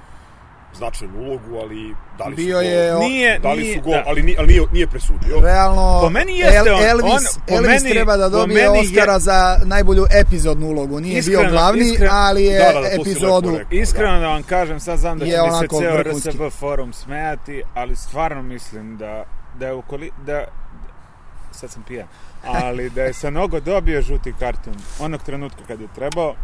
značajnu 0.76 1.18
ulogu, 1.18 1.56
ali 1.56 1.80
dali 2.18 2.30
su 2.30 2.36
Bio 2.36 2.56
gol. 2.56 2.64
je 2.64 2.96
o- 2.96 2.98
Nije, 2.98 3.38
Dali 3.38 3.62
nije, 3.62 3.74
su 3.74 3.80
gol, 3.82 3.92
da. 3.92 4.02
ali, 4.06 4.22
nije, 4.22 4.38
ali 4.38 4.48
nije, 4.48 4.62
nije 4.72 4.86
presudio. 4.86 5.40
Realno, 5.42 5.98
Po 6.02 6.10
meni 6.10 6.38
jeste 6.38 6.72
on- 6.72 6.82
Elvis, 6.82 7.04
on- 7.06 7.42
po 7.48 7.54
Elvis 7.54 7.68
meni- 7.82 7.90
treba 7.90 8.16
da 8.16 8.28
dobije 8.28 8.64
meni 8.64 8.78
je- 8.78 8.82
Oscara 8.82 9.18
za 9.18 9.38
najbolju 9.64 10.06
epizodnu 10.12 10.66
ulogu. 10.66 11.00
Nije 11.00 11.18
Iskreno, 11.18 11.40
bio 11.40 11.50
glavni, 11.50 11.82
iskreno- 11.82 12.10
ali 12.12 12.44
je 12.44 12.58
Da, 12.58 12.72
da, 12.72 12.80
da, 12.80 12.88
epizodu... 12.90 13.50
rekao. 13.50 13.66
Iskreno 13.72 14.20
da 14.20 14.26
vam 14.26 14.42
kažem, 14.42 14.80
sad 14.80 14.98
znam 14.98 15.18
da 15.18 15.24
Je 15.24 15.30
će 15.32 15.38
mi 15.38 15.52
se 15.52 15.66
ceo. 15.80 16.02
RSB 16.02 16.50
forum 16.50 16.92
smejati, 16.92 17.62
ali 17.74 17.96
stvarno 17.96 18.42
mislim 18.44 18.96
da, 18.96 19.24
da 19.54 19.66
je 19.66 19.74
ukoli, 19.74 20.10
da, 20.18 20.44
sad 21.52 21.70
sam 21.70 21.82
pijan, 21.82 22.06
ali 22.44 22.90
da 22.90 23.02
je 23.02 23.12
Sanogo 23.12 23.60
dobio 23.60 24.02
žuti 24.02 24.32
karton 24.32 24.74
onog 24.98 25.22
trenutka 25.22 25.60
kad 25.68 25.80
je 25.80 25.88
trebao, 25.94 26.34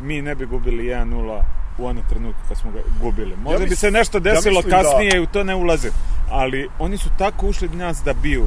mi 0.00 0.22
ne 0.22 0.34
bi 0.34 0.46
gubili 0.46 0.84
1-0 0.84 1.40
u 1.80 1.86
onog 1.86 2.04
trenutka 2.08 2.40
kad 2.48 2.56
smo 2.58 2.70
ga 2.70 2.78
gubili. 3.00 3.36
Možda 3.36 3.58
bi 3.58 3.64
mislim- 3.64 3.76
se 3.76 3.90
nešto 3.90 4.18
ja 4.18 4.20
desilo 4.20 4.54
mislim 4.54 4.70
da- 4.70 4.82
kasnije 4.82 5.16
i 5.16 5.20
u 5.20 5.26
to 5.26 5.44
ne 5.44 5.54
ulazim, 5.54 5.90
ali 6.30 6.68
oni 6.78 6.96
su 6.98 7.08
tako 7.18 7.46
ušli 7.46 7.68
u 7.68 7.76
nas 7.76 8.02
da 8.04 8.12
biju 8.12 8.46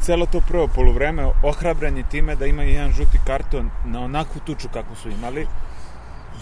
celo 0.00 0.26
to 0.26 0.40
prvo 0.40 0.68
poluvreme 0.68 1.26
ohrabrani 1.42 2.04
time 2.04 2.34
da 2.34 2.46
imaju 2.46 2.68
jedan 2.70 2.92
žuti 2.92 3.18
karton 3.26 3.70
na 3.84 4.00
onakvu 4.00 4.40
tuču 4.40 4.68
kakvu 4.68 4.96
su 4.96 5.08
imali. 5.10 5.46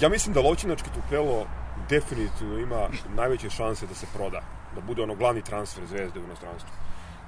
Ja 0.00 0.08
mislim 0.08 0.34
da 0.34 0.40
Lovćinački 0.40 0.90
Tupelo 0.90 1.46
definitivno 1.88 2.58
ima 2.58 2.80
najveće 3.16 3.50
šanse 3.50 3.86
da 3.86 3.94
se 3.94 4.06
proda. 4.14 4.40
Da 4.74 4.80
bude 4.80 5.02
ono 5.02 5.14
glavni 5.14 5.42
transfer 5.42 5.86
zvezde 5.86 6.20
u 6.20 6.24
inostranstvu. 6.24 6.70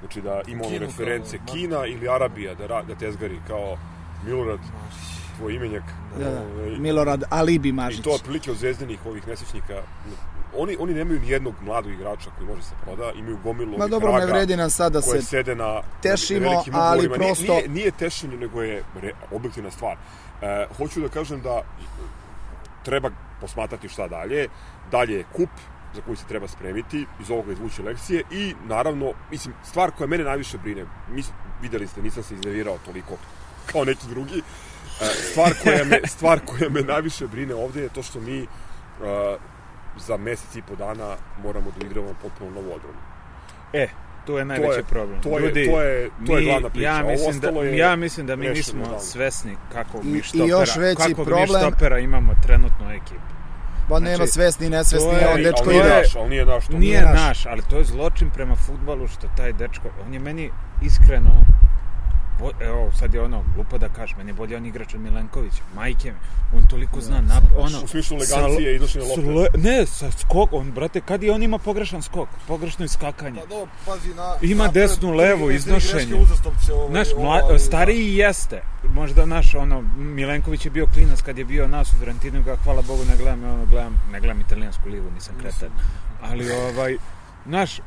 Znači 0.01 0.21
da 0.21 0.41
ima 0.47 0.65
ono 0.65 0.79
reference 0.79 1.37
kao- 1.39 1.47
Kina 1.47 1.87
ili 1.87 2.09
Arabija 2.09 2.55
da, 2.55 2.67
ra, 2.67 2.83
da 2.83 2.95
tezgari 2.95 3.41
kao 3.49 3.77
Milorad, 4.25 4.59
tvoj 5.37 5.55
imenjak. 5.55 5.83
Da, 6.19 6.31
da. 6.31 6.41
Ovaj, 6.41 6.71
Milorad 6.79 7.23
Alibi 7.31 7.73
Mažić. 7.73 8.01
I 8.01 8.03
to 8.03 8.11
otprilike 8.11 8.51
od 8.51 8.57
zvezdenih 8.57 9.07
ovih 9.07 9.29
nesečnika. 9.29 9.83
Oni, 10.57 10.77
oni 10.81 10.95
nemaju 10.95 11.21
ni 11.21 11.29
jednog 11.29 11.55
mladog 11.63 11.93
igrača 11.93 12.31
koji 12.39 12.49
može 12.49 12.63
se 12.63 12.75
proda, 12.85 13.13
imaju 13.17 13.39
gomilu 13.45 13.79
Ma 13.79 13.87
dobro, 13.87 14.19
ne 14.19 14.27
vredi 14.27 14.57
nam 14.57 14.71
sad 14.71 14.93
da 14.93 15.01
koje 15.01 15.21
se... 15.21 15.27
sede 15.27 15.55
na, 15.55 15.81
tešimo, 16.03 16.51
na 16.51 16.81
ali 16.81 17.07
ugovorima. 17.07 17.17
Nije- 17.17 17.35
prosto- 17.35 17.53
Nije, 17.57 17.69
nije 17.69 17.91
tešenje, 17.91 18.37
nego 18.37 18.63
je 18.63 18.83
re, 19.03 19.13
objektivna 19.31 19.71
stvar. 19.71 19.97
E, 20.43 20.67
hoću 20.77 21.01
da 21.01 21.09
kažem 21.09 21.41
da 21.41 21.63
treba 22.85 23.11
posmatrati 23.41 23.89
šta 23.89 24.09
dalje. 24.09 24.49
Dalje 24.91 25.15
je 25.15 25.25
kup 25.33 25.49
za 25.95 26.01
koji 26.01 26.17
se 26.17 26.25
treba 26.29 26.49
spremiti, 26.49 27.07
iz 27.21 27.31
ovoga 27.31 27.53
izvući 27.53 27.83
lekcije 27.83 28.23
i 28.31 28.55
naravno, 28.67 29.13
mislim, 29.31 29.55
stvar 29.65 29.91
koja 29.91 30.07
mene 30.07 30.25
najviše 30.25 30.59
brine, 30.59 30.85
mi, 31.11 31.23
videli 31.63 31.87
ste, 31.87 32.03
nisam 32.03 32.23
se 32.23 32.35
iznervirao 32.35 32.79
toliko 32.85 33.15
kao 33.73 33.85
neki 33.85 34.07
drugi, 34.09 34.43
stvar 35.23 35.53
koja 35.63 35.85
me, 35.85 36.01
stvar 36.07 36.41
koja 36.41 36.71
me 36.71 36.81
najviše 36.83 37.27
brine 37.27 37.55
ovde 37.55 37.83
je 37.83 37.89
to 37.89 38.03
što 38.03 38.21
mi 38.21 38.47
za 39.99 40.17
mesec 40.17 40.57
i 40.57 40.63
po 40.63 40.75
dana 40.77 41.15
moramo 41.39 41.67
da 41.71 41.87
igramo 41.87 42.15
potpuno 42.23 42.51
novu 42.51 42.73
odbranu. 42.75 42.99
E, 43.73 43.89
tu 44.27 44.33
je 44.33 44.45
najveći 44.45 44.79
je- 44.79 44.83
problem. 44.85 45.21
to 45.23 45.29
je- 45.31 45.41
Ljudi, 45.41 45.67
to 45.67 45.81
je- 45.81 46.11
to 46.27 46.33
je 46.33 46.39
mi- 46.39 46.45
glavna 46.45 46.69
priča. 46.69 46.87
Ja 46.87 47.03
mislim, 47.03 47.41
da, 47.41 47.49
je 47.51 47.77
ja 47.79 47.97
mislim 47.97 48.27
da 48.27 48.37
mi 48.37 48.49
nismo 48.49 48.83
davno. 48.83 49.01
svesni 49.01 49.57
kako 49.73 49.99
I- 49.99 50.07
mi 50.07 50.19
i 50.19 50.23
štopera, 50.23 50.47
još 50.49 50.77
veći 50.77 50.97
kako 50.99 51.25
problem- 51.25 51.41
mi 51.43 51.59
štopera 51.61 51.99
imamo 51.99 52.33
trenutno 52.43 52.87
u 52.89 52.93
ekipi. 52.93 53.33
Pa 53.89 53.99
nema 54.01 54.17
Znači, 54.17 54.33
svesni 54.33 54.67
i 54.67 54.71
nesvesni, 54.71 55.11
to 55.11 55.17
je- 55.17 55.29
on 55.29 55.37
dečko 55.37 55.61
ali 55.61 55.69
nije 55.71 55.81
ide. 55.81 55.95
naš, 55.97 56.17
ali 56.17 56.29
nije 56.29 56.45
naš. 56.47 56.67
to. 56.67 56.79
Nije 56.79 57.03
naš. 57.03 57.15
naš, 57.17 57.47
ali 57.47 57.63
to 57.63 57.79
je 57.79 57.85
zločin 57.85 58.31
prema 58.31 58.57
futbalu 58.57 59.09
što 59.09 59.27
taj 59.37 59.53
dečko, 59.53 59.89
on 60.07 60.15
je 60.15 60.21
meni 60.21 60.51
iskreno, 60.83 61.31
bo- 62.39 62.51
evo 62.61 62.91
sad 62.93 63.15
je 63.15 63.23
ono, 63.23 63.45
glupo 63.55 63.79
da 63.79 63.89
kažem, 63.89 64.19
meni 64.19 64.31
je 64.31 64.35
bolje 64.35 64.57
on 64.57 64.67
igrač 64.67 64.95
od 64.95 65.01
Milenkovića, 65.01 65.63
majke 65.75 66.13
mi, 66.13 66.19
on 66.55 66.63
toliko 66.65 67.01
zna 67.01 67.21
nap, 67.21 67.45
ono, 67.57 67.79
U 67.85 67.89
smislu 67.89 68.17
elegancije 68.17 68.49
lo- 68.61 68.73
i 68.73 68.77
iznošenja 68.77 69.05
sa 69.05 69.11
lopte. 69.11 69.31
lo- 69.31 69.47
Ne, 69.61 69.87
sa 69.87 70.11
skok, 70.13 70.53
on, 70.53 70.71
brate, 70.71 71.01
kad 71.01 71.23
je 71.23 71.33
on 71.33 71.43
ima 71.43 71.59
pogrešan 71.59 72.03
skok, 72.03 72.29
pogrešno 72.47 72.85
iskakanje. 72.85 73.41
Pa 73.41 73.47
dobro, 73.47 73.71
pazi 73.87 74.09
na... 74.11 74.35
Ima 74.43 74.65
napred, 74.65 74.83
desnu, 74.83 75.11
levu, 75.13 75.51
iznošenje. 75.51 76.15
uzastopce, 76.17 76.73
ovaj, 76.75 76.91
Naš, 76.91 77.09
mla, 77.15 77.41
ovaj, 77.45 77.59
stariji 77.59 78.17
jeste. 78.17 78.63
Možda 78.85 79.27
naš, 79.27 79.55
ono, 79.55 79.81
Milenković 79.97 80.65
je 80.65 80.71
bio 80.71 80.87
klinac 80.87 81.23
kad 81.23 81.39
je 81.39 81.45
bio 81.45 81.69
nas 81.69 81.89
u 81.89 81.97
Fiorentinu, 81.97 82.43
ga 82.43 82.57
hvala 82.57 82.83
Bogu 82.83 83.03
ne 83.05 83.17
gledam, 83.17 83.45
ono, 83.45 83.67
gledam, 83.67 84.03
ne 84.13 84.21
gledam 84.21 84.41
italijansku 84.41 84.89
ligu, 84.89 85.11
nisam 85.11 85.35
kretan. 85.41 85.69
Ali, 86.23 86.51
ovaj, 86.53 86.97
naš, 87.45 87.79
uh, 87.79 87.85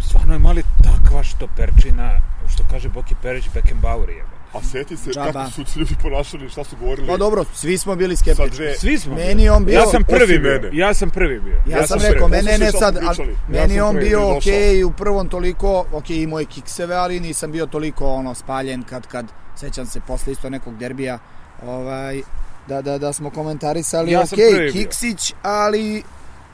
stvarno 0.00 0.32
je 0.32 0.38
mali 0.38 0.62
takva 0.82 1.22
štoperčina, 1.22 2.20
što 2.48 2.64
kaže 2.70 2.88
Boki 2.88 3.14
Perić, 3.22 3.44
Beckenbauer 3.54 4.08
je. 4.08 4.24
A 4.54 4.62
seti 4.62 4.96
se 4.96 5.10
Džaba. 5.10 5.32
kako 5.32 5.50
su 5.50 5.64
se 5.64 5.78
ljudi 5.78 5.94
ponašali, 6.02 6.48
šta 6.48 6.64
su 6.64 6.76
govorili. 6.76 7.06
Pa 7.06 7.16
dobro, 7.16 7.44
svi 7.54 7.78
smo 7.78 7.96
bili 7.96 8.16
skeptični. 8.16 8.50
dve... 8.50 8.74
Svi 8.74 8.98
smo. 8.98 9.14
Meni 9.14 9.48
on 9.48 9.64
bio- 9.64 9.74
Ja 9.74 9.86
sam 9.86 10.02
prvi 10.04 10.38
bio. 10.38 10.52
mene. 10.52 10.70
Ja 10.72 10.94
sam 10.94 11.10
prvi 11.10 11.40
bio. 11.40 11.56
Ja, 11.68 11.86
sam 11.86 12.00
sam 12.00 12.10
rekao, 12.10 12.28
mene 12.28 12.58
ne 12.58 12.72
sad, 12.72 12.96
pričali. 12.98 13.36
meni 13.48 13.74
Ja 13.74 13.86
on 13.86 13.96
bio 13.96 14.20
došao. 14.20 14.36
okej 14.36 14.84
u 14.84 14.90
prvom 14.90 15.28
toliko, 15.28 15.84
okej 15.92 16.16
imao 16.16 16.38
je 16.38 16.46
kikseve, 16.46 16.94
ali 16.94 17.20
nisam 17.20 17.52
bio 17.52 17.66
toliko 17.66 18.06
ono 18.06 18.34
spaljen 18.34 18.82
kad, 18.82 19.06
kad 19.06 19.26
sećam 19.56 19.86
se 19.86 20.00
posle 20.00 20.32
isto 20.32 20.50
nekog 20.50 20.76
derbija, 20.76 21.18
ovaj, 21.66 22.22
da, 22.68 22.82
da, 22.82 22.98
da 22.98 23.12
smo 23.12 23.30
komentarisali, 23.30 24.12
Ja 24.12 24.20
okej, 24.22 24.50
bio. 24.52 24.72
Kiksić, 24.72 25.34
ali 25.42 26.02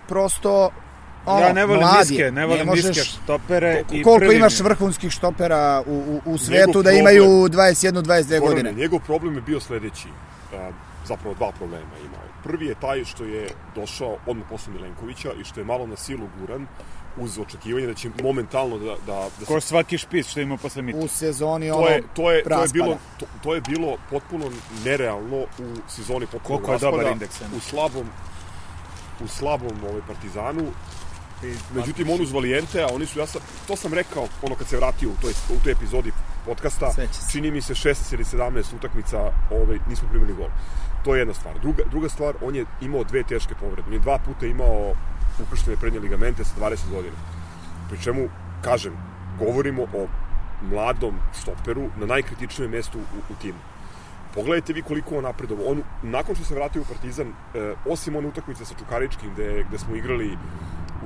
prosto 0.09 0.70
ono, 1.26 1.46
ja 1.46 1.52
ne 1.52 1.66
volim 1.66 1.83
mlad 1.83 2.07
niske, 2.11 2.31
ne 2.31 2.46
volim 2.46 2.66
možeš- 2.66 2.85
niske 2.87 3.04
štopere. 3.04 3.85
i 3.92 4.02
Koliko 4.02 4.33
imaš 4.33 4.61
vrhunskih 4.61 5.11
štopera 5.12 5.83
u, 5.87 5.92
u, 5.92 6.33
u 6.33 6.38
svetu 6.38 6.52
Njegov 6.68 6.83
da 6.83 6.90
problem- 6.90 6.98
imaju 7.00 7.24
21-22 7.24 8.02
Gorane, 8.28 8.38
godine? 8.40 8.72
Njegov 8.72 9.00
problem 9.00 9.35
je 9.35 9.40
bio 9.40 9.61
sledeći. 9.61 10.09
Zapravo 11.07 11.35
dva 11.35 11.52
problema 11.52 11.94
imao. 12.04 12.20
Prvi 12.44 12.66
je 12.66 12.74
taj 12.74 13.04
što 13.04 13.24
je 13.24 13.48
došao 13.74 14.16
odmah 14.26 14.46
posle 14.50 14.72
Milenkovića 14.72 15.33
i 15.40 15.44
što 15.44 15.61
je 15.61 15.64
malo 15.64 15.87
na 15.87 15.96
silu 15.96 16.28
guran 16.40 16.66
uz 17.16 17.38
očekivanje 17.38 17.87
da 17.87 17.94
će 17.94 18.11
momentalno 18.22 18.78
da, 18.78 18.94
da, 19.07 19.26
da 19.40 19.46
Ko 19.46 19.61
svaki 19.61 19.98
špic 19.98 20.26
što 20.26 20.40
ima 20.40 20.57
posle 20.57 20.83
mita. 20.83 20.98
U 20.98 21.09
sezoni 21.09 21.70
ono 21.70 21.83
to 21.83 21.88
je, 21.88 22.02
to 22.14 22.31
je, 22.31 22.42
to 22.42 22.50
je 22.50 22.57
raspada. 22.57 22.72
bilo 22.72 22.96
to, 23.18 23.26
to 23.42 23.54
je 23.54 23.61
bilo 23.61 23.96
potpuno 24.11 24.50
nerealno 24.85 25.37
u 25.37 25.66
sezoni 25.88 26.26
potpuno 26.26 26.59
Koliko 26.59 26.72
je 26.72 26.78
dobar 26.78 27.12
indeks, 27.12 27.40
u 27.57 27.61
slabom 27.61 28.07
u 29.24 29.28
slabom 29.28 29.72
ovaj 29.90 30.00
partizanu 30.07 30.62
Međutim, 31.74 32.11
on 32.11 32.20
uz 32.20 32.33
Valijente, 32.33 32.83
a 32.83 32.87
oni 32.87 33.07
su, 33.07 33.18
ja 33.18 33.27
sam, 33.27 33.40
to 33.66 33.77
sam 33.77 33.94
rekao, 33.94 34.29
ono 34.42 34.55
kad 34.55 34.66
se 34.66 34.77
vratio 34.77 35.09
u 35.09 35.16
toj, 35.22 35.31
u 35.31 35.62
toj 35.62 35.72
epizodi 35.72 36.12
podcasta, 36.44 36.90
čini 37.33 37.51
mi 37.51 37.61
se 37.61 37.74
16 37.74 38.14
ili 38.14 38.24
17 38.24 38.74
utakmica, 38.77 39.33
ovaj, 39.51 39.79
nismo 39.88 40.09
primili 40.09 40.35
gol. 40.35 40.48
To 41.05 41.14
je 41.14 41.20
jedna 41.20 41.35
stvar. 41.35 41.59
Druga, 41.61 41.83
druga 41.90 42.09
stvar, 42.09 42.35
on 42.42 42.55
je 42.55 42.64
imao 42.81 43.05
dve 43.05 43.22
teške 43.22 43.55
povrede. 43.61 43.83
On 43.87 43.92
je 43.92 43.98
dva 43.98 44.18
puta 44.18 44.46
imao 44.46 44.94
ukrštene 45.42 45.77
prednje 45.77 46.01
ligamente 46.01 46.44
sa 46.44 46.55
20 46.61 46.90
godina. 46.90 47.16
Pri 47.88 47.98
čemu, 48.03 48.29
kažem, 48.62 48.92
govorimo 49.38 49.83
o 49.83 50.07
mladom 50.62 51.14
štoperu 51.40 51.88
na 51.96 52.07
najkritičnijem 52.07 52.70
mestu 52.70 52.98
u, 52.98 53.33
u 53.33 53.35
timu. 53.40 53.59
Pogledajte 54.35 54.72
vi 54.72 54.83
koliko 54.83 55.16
on 55.16 55.24
napredovao. 55.24 55.66
On, 55.66 55.83
nakon 56.03 56.35
što 56.35 56.44
se 56.44 56.55
vratio 56.55 56.83
u 56.83 56.85
Partizan, 56.85 57.29
e, 57.29 57.74
osim 57.87 58.16
one 58.16 58.29
utakmice 58.29 58.64
sa 58.64 58.74
Čukaričkim, 58.79 59.31
gde, 59.35 59.64
gde 59.68 59.79
smo 59.79 59.96
igrali 59.96 60.38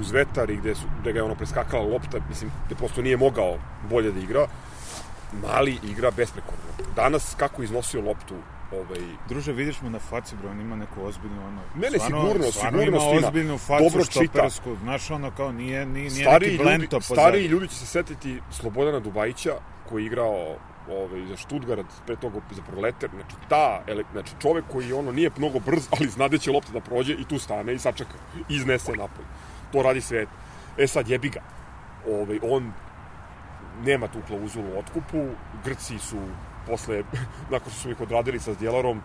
uz 0.01 0.11
vetar 0.11 0.51
i 0.51 0.57
gde, 0.57 0.75
su, 0.75 0.87
gde 1.01 1.13
ga 1.13 1.19
je 1.19 1.23
ono 1.23 1.35
preskakala 1.35 1.85
lopta, 1.85 2.19
mislim, 2.29 2.51
gde 2.67 2.75
prosto 2.75 3.03
nije 3.03 3.17
mogao 3.17 3.59
bolje 3.91 4.13
da 4.13 4.21
igra, 4.21 4.47
mali 5.43 5.79
igra 5.85 6.11
besprekorno. 6.11 6.65
Danas, 6.97 7.35
kako 7.37 7.63
iznosio 7.63 8.01
loptu, 8.01 8.35
ovaj, 8.73 9.01
Druže, 9.29 9.53
vidiš 9.53 9.83
mu 9.83 9.91
na 9.91 9.99
faci, 9.99 10.37
bro, 10.37 10.51
on 10.51 10.61
ima 10.61 10.77
neku 10.77 11.05
ozbiljnu, 11.05 11.47
ono... 11.47 11.61
Ne, 11.75 11.91
ne, 11.91 11.99
stvarno- 11.99 12.23
sigurno, 12.23 12.53
stvarno 12.53 12.79
sigurnost 12.79 13.07
ima 13.13 13.27
ozbiljnu 13.27 13.59
facu 13.59 13.85
Dobro 13.85 14.05
čita. 14.05 14.23
štopersku, 14.25 14.77
znaš, 14.83 15.11
ono, 15.11 15.31
kao, 15.31 15.53
nije, 15.53 15.87
nije, 15.87 16.11
nije 16.11 16.11
stariji 16.11 16.51
neki 16.51 16.63
ljudi, 16.63 16.65
blento 16.65 16.97
pozad. 16.97 17.17
stariji 17.17 17.47
ljudi 17.47 17.69
će 17.69 17.75
se 17.75 17.87
setiti 17.87 18.41
Slobodana 18.51 19.01
Dubajića, 19.01 19.53
koji 19.89 20.03
je 20.03 20.07
igrao 20.07 20.57
ovaj, 20.91 21.27
za 21.27 21.37
Stuttgart, 21.37 21.87
pre 22.07 22.17
toga 22.17 22.41
za 22.51 22.63
Proletar, 22.63 23.11
znači 23.15 23.35
ta, 23.49 23.83
ele- 23.87 24.05
znači 24.13 24.31
čovek 24.43 24.65
koji 24.73 24.93
ono 24.93 25.13
nije 25.13 25.31
mnogo 25.37 25.59
brz, 25.59 25.89
ali 25.91 26.09
zna 26.09 26.29
da 26.29 26.39
će 26.39 26.51
lopta 26.51 26.73
da 26.73 26.81
prođe 26.81 27.13
i 27.13 27.25
tu 27.25 27.39
stane 27.39 27.75
i 27.75 27.79
sačeka, 27.79 28.15
i 28.39 28.55
iznese 28.55 28.93
napolje. 28.93 29.27
To 29.73 29.83
radi 29.83 30.01
svet. 30.01 30.29
E 30.79 30.87
sad, 30.87 31.09
jebi 31.09 31.29
ga. 31.29 31.41
Ovaj, 32.09 32.39
on 32.43 32.73
nema 33.85 34.09
tu 34.09 34.19
klauzulu 34.27 34.75
u 34.75 34.79
otkupu. 34.79 35.27
Grci 35.65 35.99
su 35.99 36.17
posle, 36.67 37.03
nakon 37.53 37.73
što 37.73 37.81
su 37.81 37.91
ih 37.91 38.01
odradili 38.01 38.41
sa 38.41 38.53
Zdjelarom, 38.53 39.03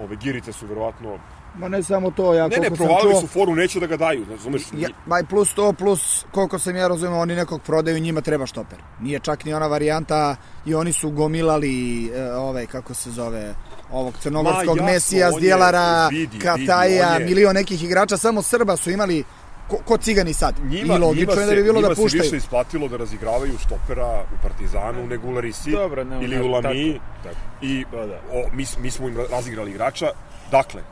ove 0.00 0.16
girice 0.16 0.52
su 0.52 0.66
verovatno... 0.66 1.18
Ma 1.58 1.68
ne 1.68 1.82
samo 1.82 2.10
to, 2.10 2.34
ja 2.34 2.48
Ne, 2.48 2.56
ne, 2.56 2.70
provalili 2.70 3.12
čuo... 3.12 3.20
su 3.20 3.26
foru, 3.26 3.54
neće 3.54 3.80
da 3.80 3.86
ga 3.86 3.96
daju, 3.96 4.26
razumeš? 4.30 4.62
Ja, 4.72 4.88
ba, 5.06 5.20
i 5.20 5.24
plus 5.24 5.54
to, 5.54 5.72
plus 5.72 6.24
koliko 6.30 6.58
sam 6.58 6.76
ja 6.76 6.88
razumio, 6.88 7.18
oni 7.18 7.34
nekog 7.34 7.62
prodaju, 7.62 8.00
njima 8.00 8.20
treba 8.20 8.46
štoper. 8.46 8.78
Nije 9.00 9.18
čak 9.18 9.44
ni 9.44 9.54
ona 9.54 9.66
varijanta 9.66 10.36
i 10.66 10.74
oni 10.74 10.92
su 10.92 11.10
gomilali 11.10 12.06
e, 12.06 12.32
ovaj, 12.32 12.66
kako 12.66 12.94
se 12.94 13.10
zove, 13.10 13.54
ovog 13.92 14.14
crnogorskog 14.18 14.76
Ma, 14.76 14.82
jasno, 14.82 14.92
Mesija, 14.92 15.30
Zdjelara, 15.38 16.08
Kataja, 16.42 17.18
milion 17.18 17.54
nekih 17.54 17.84
igrača, 17.84 18.16
samo 18.16 18.42
Srba 18.42 18.76
su 18.76 18.90
imali 18.90 19.24
ko, 19.68 19.76
ko 19.76 19.96
cigani 19.96 20.32
sad. 20.32 20.54
Njima, 20.64 20.94
I 20.94 20.98
logično 20.98 21.32
njima 21.34 21.42
je 21.42 21.46
da 21.46 21.54
bi 21.54 21.62
bilo 21.62 21.76
njima 21.76 21.88
da 21.88 21.94
se 21.94 22.02
puštaju. 22.02 22.22
više 22.22 22.36
isplatilo 22.36 22.88
da 22.88 22.96
razigravaju 22.96 23.58
štopera 23.58 24.24
u 24.34 24.42
Partizanu 24.42 25.06
nego 25.06 25.28
u 25.28 25.30
Larisi 25.30 25.70
Dobro, 25.70 26.04
ne, 26.04 26.24
ili 26.24 26.40
u 26.40 26.46
Lami. 26.46 26.92
tako, 26.92 27.04
tako. 27.22 27.36
I 27.62 27.84
Da, 27.92 28.06
da. 28.06 28.20
o, 28.32 28.44
mi, 28.52 28.64
mi 28.80 28.90
smo 28.90 29.08
im 29.08 29.16
razigrali 29.30 29.70
igrača. 29.70 30.06
Dakle, 30.50 30.82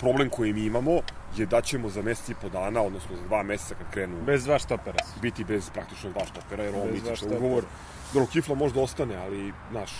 problem 0.00 0.30
koji 0.30 0.52
mi 0.52 0.64
imamo 0.64 1.00
je 1.36 1.46
da 1.46 1.60
ćemo 1.60 1.88
za 1.88 2.02
mesec 2.02 2.28
i 2.28 2.34
po 2.34 2.48
dana, 2.48 2.82
odnosno 2.82 3.16
za 3.16 3.22
dva 3.26 3.42
meseca 3.42 3.74
kad 3.74 3.90
krenu 3.90 4.16
Bez 4.26 4.44
dva 4.44 4.58
štopera. 4.58 4.98
biti 5.22 5.44
bez 5.44 5.70
praktično 5.70 6.10
dva 6.10 6.24
štopera, 6.26 6.64
jer 6.64 6.74
ovo 6.74 6.84
mi 6.84 7.36
ugovor. 7.36 7.64
Dobro, 8.12 8.28
Kifla 8.32 8.54
možda 8.54 8.80
ostane, 8.80 9.16
ali, 9.16 9.52
znaš, 9.70 9.90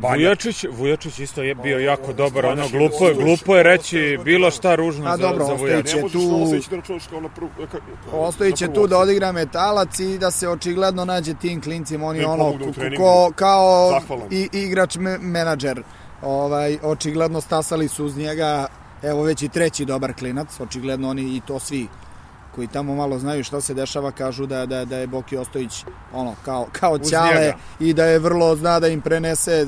Vujačić, 0.00 0.64
Vujačić 0.72 1.18
isto 1.18 1.42
je 1.42 1.54
bio 1.54 1.78
jako 1.78 2.12
dobar, 2.12 2.46
ono 2.46 2.68
glupo 2.68 3.08
je, 3.08 3.14
glupo 3.14 3.56
je 3.56 3.62
reći 3.62 4.18
bilo 4.24 4.50
šta 4.50 4.74
ružno 4.74 5.06
A 5.06 5.16
za, 5.16 5.22
dobro, 5.22 5.44
za 5.44 5.52
ostaje 5.52 5.72
Vujačića. 5.72 6.00
tu- 6.00 6.08
tu... 6.08 6.18
ovo 6.20 6.46
da 6.70 6.76
računaš 6.76 7.06
kao 7.06 7.20
na 7.20 7.28
prvu... 7.28 7.48
Ka, 7.72 7.78
Ostojić 8.12 8.56
će 8.56 8.64
na 8.64 8.70
tu 8.70 8.74
prvu 8.74 8.86
da 8.86 8.96
opciju. 8.96 9.02
odigra 9.02 9.32
metalac 9.32 9.98
i 10.00 10.18
da 10.18 10.30
se 10.30 10.48
očigledno 10.48 11.04
nađe 11.04 11.34
tim 11.34 11.60
klincima, 11.62 12.06
oni 12.06 12.20
Da 12.20 12.28
ono 12.28 12.58
ko, 12.96 13.32
kao 13.36 14.00
i, 14.30 14.48
igrač 14.52 14.96
me, 14.96 15.18
menadžer. 15.18 15.82
Ovaj, 16.22 16.78
očigledno 16.82 17.40
stasali 17.40 17.88
su 17.88 18.04
uz 18.04 18.16
njega, 18.16 18.66
evo 19.02 19.22
već 19.22 19.42
i 19.42 19.48
treći 19.48 19.84
dobar 19.84 20.12
klinac, 20.14 20.60
očigledno 20.60 21.10
oni 21.10 21.22
i 21.22 21.40
to 21.46 21.58
svi 21.58 21.86
koji 22.56 22.68
tamo 22.68 22.94
malo 22.94 23.18
znaju 23.18 23.44
šta 23.44 23.60
se 23.60 23.74
dešava 23.74 24.10
kažu 24.10 24.46
da, 24.46 24.66
da, 24.66 24.84
da 24.84 24.96
je 24.96 25.06
Boki 25.06 25.36
Ostojić 25.36 25.84
ono, 26.12 26.34
kao, 26.44 26.66
kao 26.72 26.98
ćale 26.98 27.52
i 27.80 27.94
da 27.94 28.04
je 28.04 28.18
vrlo 28.18 28.56
zna 28.56 28.80
da 28.80 28.88
im 28.88 29.00
prenese 29.00 29.66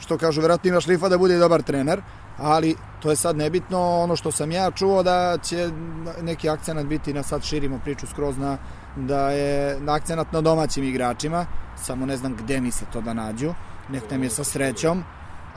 što 0.00 0.18
kažu, 0.18 0.40
vjerojatno 0.40 0.68
ima 0.68 0.80
šlifa 0.80 1.08
da 1.08 1.18
bude 1.18 1.38
dobar 1.38 1.62
trener, 1.62 2.02
ali 2.38 2.74
to 3.02 3.10
je 3.10 3.16
sad 3.16 3.36
nebitno. 3.36 4.00
Ono 4.00 4.16
što 4.16 4.32
sam 4.32 4.52
ja 4.52 4.70
čuo 4.70 5.02
da 5.02 5.38
će 5.42 5.70
neki 6.22 6.48
akcenat 6.48 6.86
biti 6.86 7.14
na 7.14 7.22
sad 7.22 7.42
širimo 7.42 7.80
priču 7.84 8.06
skroz 8.06 8.38
na 8.38 8.58
da 8.96 9.30
je 9.30 9.80
na 9.80 9.94
akcenat 9.94 10.32
na 10.32 10.40
domaćim 10.40 10.84
igračima, 10.84 11.46
samo 11.76 12.06
ne 12.06 12.16
znam 12.16 12.36
gde 12.36 12.60
misle 12.60 12.86
to 12.92 13.00
da 13.00 13.14
nađu, 13.14 13.54
nek 13.88 14.10
nam 14.10 14.22
je 14.22 14.30
sa 14.30 14.44
srećom, 14.44 15.04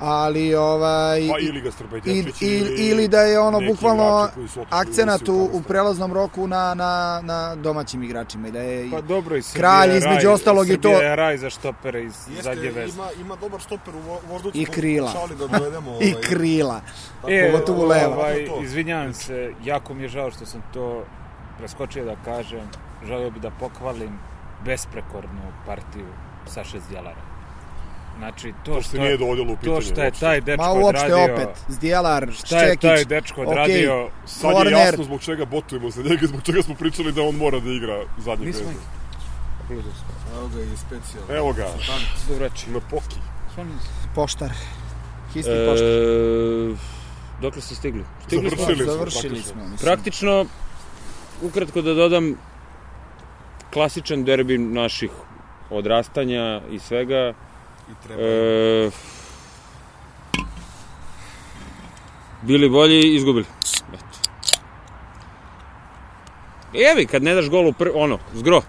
ali 0.03 0.55
ovaj 0.55 1.27
Pa 1.29 1.39
ili 1.39 1.61
ga 1.61 1.69
i, 1.69 1.71
Strbajdečić 1.71 2.41
i, 2.41 2.47
ili 2.79 3.07
da 3.07 3.21
je 3.21 3.39
ono 3.39 3.59
bukvalno 3.61 4.29
akcenat 4.69 5.29
u, 5.29 5.49
u 5.53 5.61
prelaznom 5.61 6.13
roku 6.13 6.47
na, 6.47 6.73
na, 6.73 7.21
na 7.23 7.55
domaćim 7.55 8.03
igračima 8.03 8.47
i 8.47 8.51
da 8.51 8.59
je 8.59 8.91
Pa 8.91 9.01
dobro 9.01 9.35
i 9.35 9.41
Srbija 9.41 9.61
Kralj 9.61 9.91
je 9.91 9.97
između 9.97 10.27
raj, 10.27 10.33
ostalog 10.33 10.69
i 10.69 10.77
to- 10.77 10.89
je 10.91 11.15
raj 11.15 11.37
za 11.37 11.49
štopere 11.49 12.03
iz 12.03 12.13
Jeste, 12.27 12.43
zadnje 12.43 12.71
veze. 12.71 12.93
ima, 12.93 13.07
ima 13.21 13.35
dobar 13.35 13.59
štoper 13.61 13.95
u 13.95 13.99
Vo- 13.99 14.19
Voždovcu. 14.27 14.59
I 14.59 14.65
krila. 14.65 15.13
Da 15.29 15.47
dovedemo, 15.47 15.91
i 16.01 16.11
ovaj, 16.11 16.21
krila. 16.23 16.81
E, 17.27 17.51
pogotovo 17.51 17.85
levo. 17.85 18.13
Ovaj, 18.13 18.45
To. 18.45 18.59
izvinjavam 18.63 19.13
se, 19.13 19.53
jako 19.63 19.93
mi 19.93 20.03
je 20.03 20.09
žao 20.09 20.31
što 20.31 20.45
sam 20.45 20.63
to 20.73 21.03
preskočio 21.57 22.05
da 22.05 22.15
kažem. 22.15 22.69
Želeo 23.05 23.31
bi 23.31 23.39
da 23.39 23.51
pohvalim 23.51 24.19
besprekornu 24.65 25.41
partiju 25.65 26.05
Saše 26.45 26.79
Zdjelara. 26.79 27.32
Znači, 28.17 28.53
to, 28.65 28.73
To 28.75 28.81
što, 28.81 28.97
nije 28.97 29.17
dovodilo 29.17 29.53
u 29.53 29.57
pitanje. 29.57 29.75
to 29.75 29.81
što 29.81 30.01
je 30.01 30.07
uopšte. 30.07 30.19
taj 30.19 30.41
dečko 30.41 30.63
Ma 30.63 30.71
uopšte 30.71 31.05
odradio, 31.05 31.33
opet, 31.33 31.49
Zdjelar, 31.67 32.27
šta 32.33 32.57
je 32.57 32.65
Ščekić, 32.67 32.81
taj 32.81 33.05
dečko 33.05 33.41
odradio, 33.41 34.09
Sad 34.25 34.65
je 34.65 34.71
jasno 34.71 35.03
zbog 35.03 35.21
čega 35.21 35.45
botujemo 35.45 35.89
za 35.89 36.03
njega, 36.03 36.27
zbog 36.27 36.41
čega 36.41 36.61
smo 36.61 36.75
pričali 36.75 37.11
da 37.11 37.21
on 37.23 37.35
mora 37.35 37.59
da 37.59 37.69
igra 37.71 38.05
smo 38.23 38.35
vezu. 38.35 38.63
Evo 40.33 40.47
ga 40.47 40.61
i 40.61 40.77
specijal. 40.77 41.37
Evo 41.37 41.53
ga, 41.53 41.67
Dovraći. 42.29 42.69
na 42.69 42.79
poki. 42.79 43.15
poštar. 44.15 44.49
Histi 45.33 45.51
poštar. 45.67 45.87
E, 45.87 46.75
dokle 47.41 47.61
ste 47.61 47.75
stigli? 47.75 48.03
Stigli 48.27 48.49
smo. 48.49 48.57
Završili 48.57 48.83
smo, 48.85 48.93
Završili 48.93 49.29
praktično. 49.29 49.53
smo, 49.53 49.61
mislim. 49.61 49.77
Praktično, 49.87 50.45
ukratko 51.41 51.81
da 51.81 51.93
dodam, 51.93 52.35
klasičan 53.73 54.23
derbi 54.23 54.57
naših 54.57 55.11
odrastanja 55.69 56.61
i 56.71 56.79
svega. 56.79 57.33
I 57.91 58.07
treba. 58.07 58.21
E, 58.23 58.91
bili 62.41 62.69
bolji, 62.69 63.15
izgubili. 63.15 63.45
Eto. 63.93 64.05
Evi, 66.91 67.05
kad 67.05 67.23
ne 67.23 67.33
daš 67.33 67.49
gol 67.49 67.67
u 67.67 67.73
prvi, 67.73 67.91
ono, 67.95 68.19
zgro. 68.33 68.61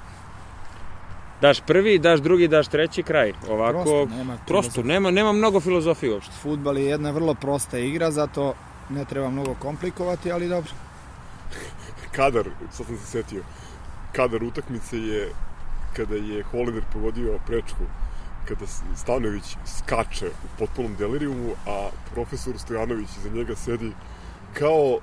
Daš 1.40 1.60
prvi, 1.60 1.98
daš 1.98 2.20
drugi, 2.20 2.48
daš 2.48 2.68
treći, 2.68 3.02
kraj. 3.02 3.32
Ovako, 3.48 3.82
Prosto, 3.82 4.16
nema 4.16 4.36
prosto, 4.46 4.82
nema, 4.82 5.10
nema 5.10 5.32
mnogo 5.32 5.60
filozofije 5.60 6.12
uopšte. 6.12 6.32
Futbal 6.42 6.78
je 6.78 6.84
jedna 6.84 7.10
vrlo 7.10 7.34
prosta 7.34 7.78
igra, 7.78 8.10
zato 8.10 8.54
ne 8.90 9.04
treba 9.04 9.30
mnogo 9.30 9.54
komplikovati, 9.54 10.32
ali 10.32 10.48
dobro. 10.48 10.72
Kadar, 12.16 12.44
sad 12.70 12.86
sam 12.86 12.96
se 12.96 13.06
setio, 13.06 13.42
kadar 14.12 14.44
utakmice 14.44 14.98
je 14.98 15.32
kada 15.96 16.14
je 16.14 16.42
Holider 16.42 16.82
pogodio 16.92 17.38
prečku, 17.46 17.84
kada 18.44 18.64
Stanović 18.96 19.44
skače 19.78 20.26
u 20.26 20.58
potpunom 20.58 20.94
delirijumu, 20.96 21.50
a 21.66 21.88
profesor 22.14 22.54
Stojanović 22.58 23.08
iza 23.20 23.28
njega 23.28 23.56
sedi 23.56 23.92
kao 24.52 24.98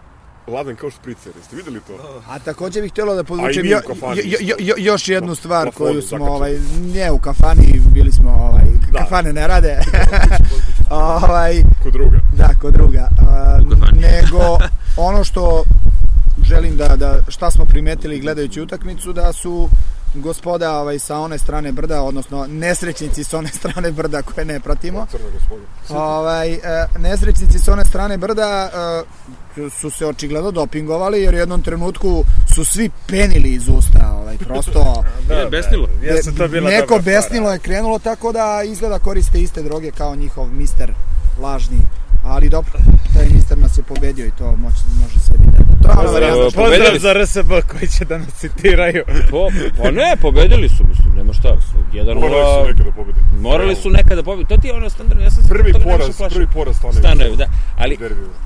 ladan 0.48 0.76
kao 0.76 0.92
špricer. 0.92 1.34
Jeste 1.38 1.56
videli 1.56 1.80
to? 1.80 2.22
A 2.30 2.40
takođe 2.40 2.82
bih 2.82 2.92
htjelo 2.92 3.16
da 3.16 3.24
podvučem 3.24 3.66
jo, 3.66 3.80
kafani 3.88 4.22
jo, 4.26 4.38
jo, 4.42 4.56
jo, 4.60 4.76
još 4.78 5.08
jednu 5.10 5.36
stvar 5.36 5.64
Plafoni 5.64 5.92
koju 5.92 6.02
smo, 6.02 6.18
zakačeni. 6.18 6.36
ovaj, 6.36 6.58
ne 6.96 7.12
u 7.12 7.20
kafani, 7.20 7.82
bili 7.94 8.12
smo, 8.12 8.30
ovaj, 8.32 8.66
Da. 8.92 9.00
kafane 9.00 9.34
ne 9.34 9.48
rade, 9.48 9.78
ovaj, 10.90 11.64
Kod 11.84 11.94
druga. 11.94 12.20
da, 12.34 12.50
kod 12.62 12.74
druga, 12.74 13.10
a, 13.20 13.58
U 13.62 13.70
kafani. 13.70 14.00
nego 14.12 14.58
ono 14.98 15.24
što 15.24 15.64
želim 16.44 16.78
da, 16.78 16.96
da, 16.96 17.20
šta 17.28 17.52
smo 17.52 17.66
primetili 17.66 18.20
gledajući 18.20 18.62
utakmicu, 18.62 19.14
da 19.14 19.34
su 19.34 19.70
gospoda 20.14 20.78
ovaj, 20.78 21.00
sa 21.00 21.18
one 21.20 21.38
strane 21.38 21.72
brda, 21.72 22.02
odnosno 22.02 22.48
nesrećnici 22.48 23.24
sa 23.24 23.38
one 23.38 23.50
strane 23.60 23.92
brda 23.92 24.22
koje 24.22 24.46
ne 24.46 24.60
pratimo. 24.60 25.08
Ovaj, 25.90 26.54
e, 26.54 26.60
nesrećnici 27.00 27.60
s 27.60 27.68
one 27.68 27.86
strane 27.86 28.18
brda 28.18 28.70
e, 29.58 29.70
su 29.70 29.90
se 29.90 30.06
očigledno 30.06 30.52
dopingovali 30.52 31.22
jer 31.22 31.34
u 31.34 31.38
jednom 31.38 31.62
trenutku 31.62 32.24
su 32.56 32.66
svi 32.66 32.90
penili 33.08 33.50
iz 33.50 33.70
usta, 33.70 34.12
ovaj, 34.22 34.38
prosto 34.38 35.04
Da, 35.28 35.50
besnilo. 35.50 35.88
Jesu 36.02 36.36
to 36.36 36.48
bila 36.48 36.70
neko 36.70 37.00
besnilo 37.00 37.46
fora. 37.46 37.54
je 37.54 37.60
krenulo 37.60 38.00
tako 38.00 38.32
da 38.32 38.64
izgleda 38.66 39.00
koriste 39.00 39.42
iste 39.42 39.64
droge 39.64 39.92
kao 39.92 40.16
njihov 40.16 40.48
mister 40.54 40.94
lažni 41.38 41.78
ali 42.24 42.50
dobro, 42.50 42.72
taj 43.14 43.26
mister 43.28 43.58
nas 43.58 43.78
je 43.78 43.84
pobedio 43.84 44.26
i 44.26 44.32
to 44.32 44.56
moće, 44.56 44.78
može 45.02 45.20
sebi 45.20 45.46
da 45.46 45.52
da. 45.58 45.88
To 45.88 46.02
Pozdrav, 46.02 46.52
pobedili 46.52 46.54
pozdrav 46.54 46.98
za 46.98 47.14
RSB 47.14 47.52
koji 47.70 47.88
će 47.90 48.06
da 48.06 48.18
nas 48.18 48.28
citiraju. 48.34 49.04
Po, 49.32 49.48
pa 49.78 49.92
ne, 49.92 50.16
pobedili 50.22 50.70
su, 50.70 50.84
mislim, 50.86 51.16
nema 51.16 51.34
šta. 51.34 51.56
Jedan 51.94 52.18
Morali 52.18 52.34
su 52.46 52.68
nekada 52.68 52.84
da 52.84 52.92
pobede. 52.92 53.20
Morali 53.40 53.76
su 53.76 53.90
nekada 53.90 54.24
pobediti. 54.24 54.50
To 54.50 54.62
ti 54.62 54.68
je 54.68 54.74
ono 54.74 54.90
standardno, 54.90 55.24
ja 55.24 55.32
sam 55.32 55.44
se 55.44 55.50
Prvi 55.50 55.74
poraz, 55.74 56.18
plašio. 56.18 56.30
prvi 56.30 56.48
poraz 56.54 56.76
Stanović. 56.76 57.00
Stanovi, 57.00 57.36
da. 57.38 57.46
Ali 57.78 57.98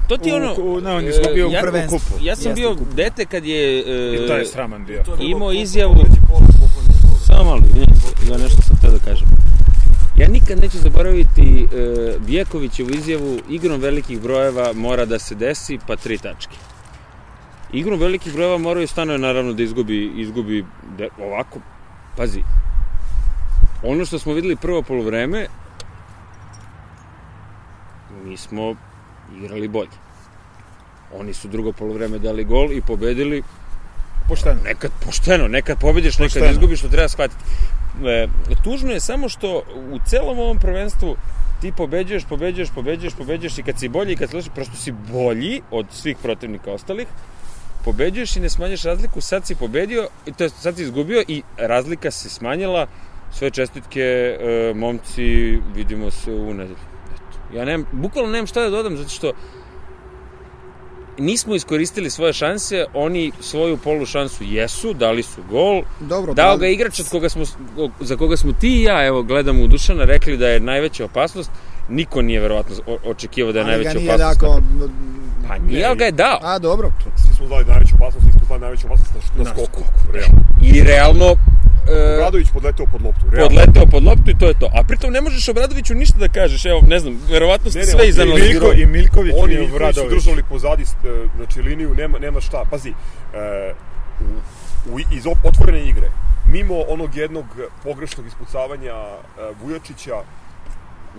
to 0.07 0.17
ti 0.17 0.29
je 0.29 0.35
ono... 0.35 0.53
U- 0.53 0.73
u- 0.73 0.81
ne, 0.81 0.91
on 0.91 1.03
je 1.03 1.09
e, 1.37 1.45
u 1.45 1.51
ja- 1.51 1.61
prvom 1.61 1.81
kupu. 1.83 2.13
Ja 2.21 2.35
sam 2.35 2.45
Jeste, 2.45 2.53
bio 2.53 2.71
u 2.71 2.77
kupu. 2.77 2.93
dete 2.93 3.25
kad 3.25 3.45
je... 3.45 3.79
e, 3.79 4.15
I 4.15 4.27
to 4.27 4.33
je 4.35 4.45
sraman 4.45 4.85
bio. 4.85 5.03
Imao 5.19 5.51
izjavu-. 5.53 6.05
Samo 7.19 7.43
malo, 7.43 7.61
izvinite, 7.67 7.93
ja 8.31 8.37
nešto 8.37 8.61
sam 8.61 8.75
htio 8.77 8.91
da 8.91 8.99
kažem. 8.99 9.27
Ja 10.17 10.27
nikad 10.27 10.59
neću 10.61 10.77
zaboraviti 10.77 11.67
e, 11.73 12.17
Vjekovićevu 12.27 12.89
izjavu 12.89 13.39
igrom 13.49 13.81
velikih 13.81 14.21
brojeva 14.21 14.73
mora 14.73 15.05
da 15.05 15.19
se 15.19 15.35
desi, 15.35 15.79
pa 15.87 15.95
tri 15.95 16.17
tačke. 16.17 16.55
Igrom 17.73 17.99
velikih 17.99 18.33
brojeva 18.33 18.57
moraju 18.57 18.87
stanoje 18.87 19.19
naravno 19.19 19.53
da 19.53 19.63
izgubi, 19.63 20.11
izgubi 20.15 20.65
de, 20.97 21.09
ovako, 21.19 21.59
pazi, 22.17 22.41
ono 23.83 24.05
što 24.05 24.19
smo 24.19 24.33
videli 24.33 24.55
prvo 24.55 24.81
polovreme, 24.81 25.47
mi 28.23 28.37
smo 28.37 28.75
igrali 29.37 29.67
bolje. 29.67 29.97
Oni 31.13 31.33
su 31.33 31.47
drugo 31.47 31.71
polovreme 31.71 32.19
dali 32.19 32.43
gol 32.43 32.71
i 32.71 32.81
pobedili 32.81 33.43
Pošteno. 34.27 34.59
nekad 34.65 34.91
pošteno, 35.05 35.47
nekad 35.47 35.79
pobediš, 35.79 36.17
nekad 36.17 36.33
Pošteno. 36.33 36.51
izgubiš, 36.51 36.81
to 36.81 36.87
treba 36.87 37.07
shvatiti. 37.07 37.43
E, 38.05 38.27
tužno 38.63 38.91
je 38.91 38.99
samo 38.99 39.29
što 39.29 39.63
u 39.91 39.99
celom 40.05 40.39
ovom 40.39 40.59
prvenstvu 40.59 41.15
ti 41.61 41.71
pobeđuješ, 41.77 42.23
pobeđuješ, 42.29 42.69
pobeđuješ, 42.75 43.13
pobeđuješ 43.13 43.57
i 43.57 43.63
kad 43.63 43.79
si 43.79 43.89
bolji 43.89 44.13
i 44.13 44.15
kad 44.15 44.29
si 44.29 44.49
prosto 44.55 44.75
si 44.75 44.91
bolji 44.91 45.61
od 45.71 45.85
svih 45.91 46.17
protivnika 46.23 46.71
ostalih, 46.71 47.07
pobeđuješ 47.85 48.35
i 48.35 48.39
ne 48.39 48.49
smanjuješ 48.49 48.83
razliku, 48.83 49.21
sad 49.21 49.47
si 49.47 49.55
pobedio, 49.55 50.07
to 50.37 50.43
jest 50.43 50.61
sad 50.61 50.75
si 50.75 50.83
izgubio 50.83 51.23
i 51.27 51.41
razlika 51.57 52.11
se 52.11 52.29
smanjila 52.29 52.87
Sve 53.35 53.49
čestitke, 53.51 54.01
e, 54.01 54.73
momci, 54.75 55.59
vidimo 55.75 56.11
se 56.11 56.31
u 56.31 56.53
nedelju. 56.53 56.77
Ja 57.53 57.65
nemam, 57.65 57.85
bukvalno 57.91 58.31
nemam 58.31 58.47
šta 58.47 58.61
da 58.61 58.69
dodam, 58.69 58.97
zato 58.97 59.09
što 59.09 59.33
nismo 61.17 61.55
iskoristili 61.55 62.09
svoje 62.09 62.33
šanse, 62.33 62.85
oni 62.93 63.31
svoju 63.39 63.77
polu 63.77 64.05
šansu 64.05 64.43
jesu, 64.43 64.93
dali 64.93 65.23
su 65.23 65.41
gol, 65.49 65.83
Dobro, 65.99 66.33
dao 66.33 66.51
da- 66.51 66.57
ga 66.57 66.67
igrač 66.67 66.99
od 66.99 67.09
koga 67.09 67.29
smo, 67.29 67.43
za 67.99 68.15
koga 68.15 68.37
smo 68.37 68.53
ti 68.53 68.79
i 68.79 68.83
ja, 68.83 69.05
evo, 69.05 69.23
gledamo 69.23 69.63
u 69.63 69.67
Dušana, 69.67 70.03
rekli 70.03 70.37
da 70.37 70.47
je 70.47 70.59
najveća 70.59 71.05
opasnost, 71.05 71.51
niko 71.89 72.21
nije 72.21 72.39
verovatno 72.39 72.75
očekivao 73.05 73.51
da 73.53 73.59
je 73.59 73.63
ali 73.65 73.71
ga 73.71 73.77
najveća 73.77 73.99
nije 73.99 74.13
opasnost. 74.13 74.39
dako... 74.39 74.61
Pa 75.47 75.57
nije, 75.57 75.85
ali 75.85 75.97
ga 75.97 76.05
je 76.05 76.11
dao. 76.11 76.39
A, 76.41 76.59
dobro. 76.59 76.91
Smo 77.35 77.47
dali 77.47 77.65
najveću 77.65 77.95
opasnost, 77.95 78.25
svi 78.25 78.31
smo 78.31 78.47
dali 78.47 78.61
najveću 78.61 78.87
opasnost 78.87 79.13
na, 79.37 79.43
na 79.43 79.49
skoku. 79.49 79.83
Realno. 80.13 80.39
I 80.61 80.83
realno 80.83 81.25
e, 81.87 82.15
Obradović 82.15 82.47
podleteo 82.53 82.85
pod 82.91 83.01
loptu. 83.01 83.21
Realno. 83.31 83.49
podleteo 83.49 83.85
pod 83.85 84.03
loptu 84.03 84.31
i 84.31 84.37
to 84.37 84.47
je 84.47 84.59
to. 84.59 84.69
A 84.73 84.83
pritom 84.83 85.13
ne 85.13 85.21
možeš 85.21 85.49
Obradoviću 85.49 85.95
ništa 85.95 86.17
da 86.17 86.27
kažeš, 86.27 86.65
evo, 86.65 86.81
ne 86.87 86.99
znam, 86.99 87.19
verovatno 87.29 87.69
ste 87.69 87.79
Ne, 87.79 87.85
ne, 87.85 87.91
sve 87.91 88.07
izanalizirao. 88.09 88.69
Miljko, 88.69 88.81
I 88.81 88.85
Miljković 88.85 89.33
Oni 89.37 89.53
i 89.53 89.57
koji 89.57 89.69
su 89.69 89.75
Obradović. 89.75 90.13
držali 90.13 90.43
pozadi 90.49 90.83
e, 90.83 90.85
znači, 91.35 91.61
liniju, 91.61 91.95
nema, 91.95 92.19
nema 92.19 92.41
šta. 92.41 92.63
Pazi, 92.71 92.89
e, 92.89 93.73
u, 94.21 94.95
u, 94.95 94.99
iz 94.99 95.23
otvorene 95.43 95.89
igre, 95.89 96.09
mimo 96.51 96.75
onog 96.87 97.15
jednog 97.15 97.45
pogrešnog 97.83 98.27
ispucavanja 98.27 98.93
e, 98.93 99.17
Vujačića, 99.61 100.15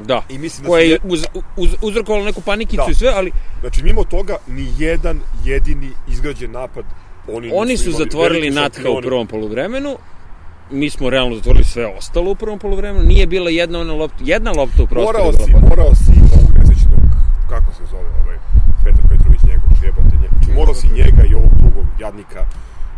Da. 0.04 0.22
I 0.28 0.38
mislim 0.38 0.62
da 0.62 0.68
koje 0.68 0.86
su 0.86 0.92
je 0.92 0.98
uz, 1.04 1.24
uz, 1.56 1.70
uzrokovalo 1.82 2.24
neku 2.24 2.40
panikicu 2.40 2.82
Da. 2.86 2.90
i 2.90 2.94
sve, 2.94 3.12
ali 3.14 3.30
znači 3.60 3.82
mimo 3.82 4.04
toga, 4.04 4.36
ni 4.46 4.72
jedan 4.78 5.20
jedini 5.44 5.90
izgrađen 6.08 6.50
napad 6.50 6.84
oni, 7.32 7.50
oni 7.54 7.76
su 7.76 7.88
imali. 7.90 8.04
zatvorili 8.04 8.50
Natha 8.50 8.90
u 8.90 9.00
prvom 9.02 9.26
poluvremenu, 9.26 9.96
mi 10.70 10.90
smo 10.90 11.10
realno 11.10 11.36
zatvorili 11.36 11.64
sve 11.64 11.86
ostalo 11.86 12.30
u 12.30 12.34
prvom 12.34 12.58
poluvremenu, 12.58 13.04
nije 13.04 13.26
bila 13.26 13.50
jedna 13.50 13.80
ona 13.80 13.92
lopta, 13.92 14.16
jedna 14.20 14.50
lopta 14.50 14.82
u 14.82 14.86
prostoru. 14.86 15.18
Morao 15.18 15.32
si, 15.32 15.52
morao 15.68 15.94
si 15.94 16.12
ovog 16.34 16.50
nesrećnog, 16.58 17.00
kako 17.48 17.72
se 17.72 17.82
zove, 17.90 18.08
ovaj, 18.24 18.36
Petar 18.84 19.04
Petrović 19.08 19.42
njegov, 19.42 19.68
jebate 19.82 20.16
njegov. 20.16 20.38
Znači, 20.38 20.58
morao 20.58 20.74
si 20.74 20.88
njega 20.88 21.22
i 21.30 21.34
ovog 21.34 21.50
drugog 21.58 21.86
jadnika, 22.00 22.46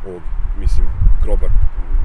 ovog, 0.07 0.23
mislim, 0.59 0.87
grobar. 1.23 1.51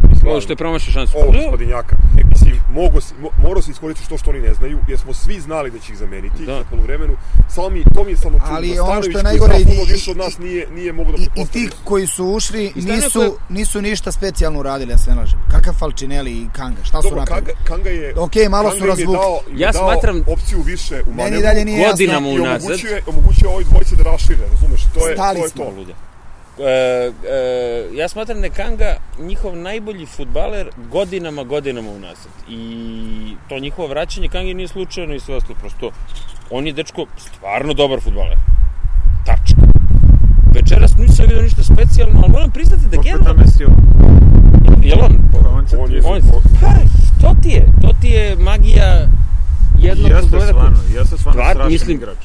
Mislim, 0.03 0.27
Ovo 0.27 0.41
što 0.41 0.51
je 0.51 0.57
promašao 0.57 0.91
šansu. 0.93 1.17
ovog 1.17 1.33
Da, 1.33 1.39
gospodinjaka. 1.39 1.95
Mislim, 2.25 2.53
mogo 2.71 3.01
si, 3.01 3.13
mo, 3.15 3.29
morao 3.39 3.61
si 3.61 3.71
iskoristiti 3.71 4.09
to 4.09 4.17
što 4.17 4.29
oni 4.29 4.39
ne 4.41 4.53
znaju, 4.53 4.79
jer 4.87 4.99
smo 4.99 5.13
svi 5.13 5.39
znali 5.39 5.71
da 5.71 5.79
će 5.79 5.91
ih 5.91 5.99
zameniti 5.99 6.45
Da. 6.45 6.53
na 6.53 6.63
poluvremenu. 6.63 7.13
Samo 7.49 7.69
mi, 7.69 7.83
to 7.95 8.03
mi 8.03 8.11
je 8.11 8.17
samo 8.17 8.39
čudno. 8.39 8.55
Ali 8.55 8.75
da 8.75 8.83
ono 8.83 9.01
što 9.03 9.17
je 9.17 9.23
najgore, 9.23 9.55
i- 9.57 9.91
više 9.91 10.11
od 10.11 10.17
i- 10.17 10.19
nas, 10.19 10.37
nije, 10.37 10.67
nije 10.69 10.93
mogo 10.93 11.11
da 11.11 11.17
I, 11.17 11.27
I 11.35 11.45
ti 11.45 11.69
koji 11.83 12.07
su 12.07 12.25
ušli 12.27 12.65
I 12.67 12.81
nisu, 12.81 13.21
je- 13.21 13.31
nisu 13.49 13.81
ništa 13.81 14.11
specijalno 14.11 14.59
uradili, 14.59 14.91
ja 14.91 14.97
se 14.97 15.11
ne 15.11 15.17
lažem. 15.17 15.39
Kakav 15.51 15.73
Falčineli 15.73 16.31
i 16.33 16.47
Kanga, 16.51 16.83
šta 16.83 17.01
su 17.01 17.03
Dobro, 17.03 17.17
Kanga, 17.17 17.35
napravili? 17.35 17.65
Kanga 17.65 17.89
je... 17.91 18.13
Okej, 18.17 18.49
malo 18.49 18.69
su 18.69 18.71
Kanga 18.71 18.85
je 18.85 18.89
razvukli. 18.89 19.15
dao- 19.15 19.41
Ja 19.55 19.71
dao 19.71 19.81
smatram- 19.83 20.23
opciju 20.27 20.61
više 20.61 20.95
u 20.97 21.09
manevru. 21.09 21.31
Meni 21.31 21.41
dalje 21.43 21.65
nije 21.65 21.87
Godinama 21.87 22.27
jasno. 22.27 22.37
I 22.37 22.41
unazad. 22.41 22.61
omogućuje, 22.63 23.01
omogućuje 23.07 23.49
ovoj 23.49 23.63
dvojici 23.63 23.95
da 23.95 24.03
rašire, 24.03 24.43
razumeš? 24.51 24.81
To 24.93 25.07
je, 25.07 25.15
Stali 25.15 25.39
to 25.39 25.45
je 25.45 25.49
smo. 25.49 25.63
to. 25.65 26.12
E, 26.55 26.63
e, 26.63 27.11
ja 27.93 28.07
smatram 28.07 28.37
da 28.39 28.45
je 28.45 28.51
Kanga 28.51 28.95
njihov 29.19 29.55
najbolji 29.57 30.05
futbaler 30.07 30.69
godinama, 30.85 31.43
godinama 31.43 31.89
unazad. 31.91 32.31
I 32.49 32.59
to 33.49 33.59
njihovo 33.59 33.87
vraćanje 33.87 34.27
Kange 34.27 34.53
nije 34.53 34.67
slučajno 34.67 35.13
i 35.15 35.19
sve 35.19 35.35
ostalo. 35.35 35.55
Prosto, 35.59 35.91
on 36.49 36.67
je 36.67 36.73
dečko 36.73 37.05
stvarno 37.17 37.73
dobar 37.73 37.99
futbaler. 38.01 38.37
Tačka. 39.25 39.61
Večeras 40.53 40.97
nisam 40.97 41.25
vidio 41.25 41.41
ništa 41.41 41.63
specijalno, 41.63 42.19
ali 42.19 42.31
moram 42.31 42.51
priznati 42.51 42.83
da 42.83 42.99
Opet 42.99 43.03
generalno... 43.03 43.33
namestio. 43.33 43.67
Jel 44.83 45.01
on? 45.01 45.17
Pa 45.33 45.37
on 45.77 45.91
je- 45.91 46.01
On, 46.05 46.21
pa, 46.61 46.67
to 47.21 47.35
ti 47.41 47.49
je, 47.49 47.65
to 47.81 47.89
ti 48.01 48.07
je 48.09 48.35
magija 48.35 49.07
jednog 49.79 50.11
Jeste 50.11 50.27
stvarno, 50.41 50.77
jeste 50.93 51.17
stvarno 51.17 51.41
Stvar- 51.41 51.51
strašan 51.51 51.71
mislim- 51.71 51.97
igrač. 51.97 52.17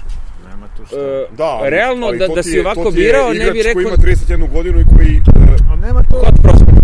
E, 0.92 1.26
Da, 1.32 1.44
ali- 1.44 1.70
realno 1.70 2.06
ali 2.06 2.18
da, 2.18 2.26
to 2.26 2.34
da 2.34 2.42
ti 2.42 2.48
si 2.48 2.56
je- 2.56 2.60
ovako 2.60 2.84
to 2.84 2.90
ti 2.90 2.98
je 2.98 3.04
birao, 3.04 3.28
ne 3.28 3.50
bi 3.50 3.58
igrač 3.58 3.72
koji 3.72 3.84
rekao... 3.84 3.94
ima 3.94 4.14
31 4.46 4.52
godinu 4.52 4.80
i 4.80 4.84
koji 4.86 5.16
e, 5.16 5.72
A 5.72 5.76
nema 5.76 6.02
tu... 6.02 6.14
Kod 6.14 6.34
prospekt. 6.42 6.78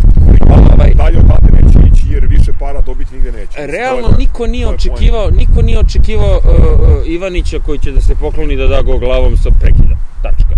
Ovaj, 0.73 0.95
dalje 0.95 1.19
od 1.19 1.29
tate 1.29 1.53
neće 1.53 1.79
ići 1.89 2.03
jer 2.09 2.27
više 2.27 2.53
para 2.61 2.81
dobiti 2.81 3.15
nigde 3.15 3.33
neće. 3.33 3.47
Mislim, 3.49 3.71
Realno 3.71 4.03
to 4.03 4.09
je- 4.09 4.19
niko 4.19 4.47
nije 4.47 4.65
to 4.65 4.71
je 4.71 4.75
očekivao, 4.75 5.31
niko 5.31 5.63
nije 5.63 5.79
očekivao 5.79 6.39
uh, 6.39 6.45
uh, 6.45 7.07
Ivanića 7.07 7.59
koji 7.59 7.79
će 7.79 7.93
da 7.93 8.01
se 8.01 8.15
pokloni 8.15 8.57
da 8.57 8.67
da 8.67 8.83
gol 8.83 8.99
glavom 8.99 9.37
sa 9.37 9.51
prekida. 9.53 9.97
Tačka. 10.23 10.55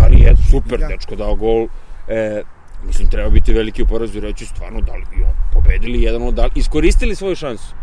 Ali 0.00 0.20
je 0.20 0.34
super, 0.50 0.78
Da. 0.80 0.86
dečko 0.86 1.16
dao 1.16 1.34
gol. 1.34 1.66
E, 2.08 2.42
mislim, 2.86 3.08
treba 3.08 3.28
biti 3.30 3.52
veliki 3.52 3.82
u 3.82 3.86
porazu 3.86 4.18
i 4.18 4.22
reći 4.22 4.46
stvarno 4.46 4.80
da 4.80 4.92
li 4.92 5.04
i 5.18 5.22
on 5.22 5.30
pobedili 5.52 6.02
jedan 6.02 6.22
od 6.22 6.38
iskoristili 6.54 7.14
svoju 7.14 7.36
šansu. 7.36 7.74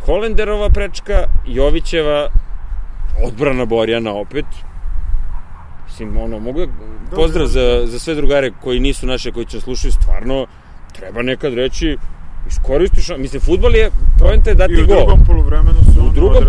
Holenderova 0.00 0.68
prečka, 0.68 1.14
Jovićeva, 1.46 2.28
odbrana 3.18 3.64
Borjana 3.64 4.12
opet. 4.14 4.44
Mislim, 5.86 6.16
ono, 6.16 6.38
mogu 6.38 6.60
da- 6.60 7.16
pozdrav 7.16 7.46
za, 7.46 7.82
za 7.86 7.98
sve 7.98 8.14
drugare 8.14 8.50
koji 8.62 8.80
nisu 8.80 9.06
naše, 9.06 9.32
koji 9.32 9.46
će 9.46 9.56
nas 9.56 9.64
slušaju, 9.64 9.92
stvarno, 9.92 10.46
treba 10.92 11.22
nekad 11.22 11.54
reći, 11.54 11.96
iskoristiš, 12.48 13.08
mislim, 13.18 13.42
futbol 13.42 13.76
je, 13.76 13.90
pojenta 14.18 14.50
je 14.50 14.54
dati 14.54 14.72
I 14.72 14.82
u 14.82 14.86
gol. 14.86 14.96
drugom 14.96 15.24
poluvremenu 15.24 15.78
su... 15.94 16.00
U 16.00 16.10
drugom 16.10 16.44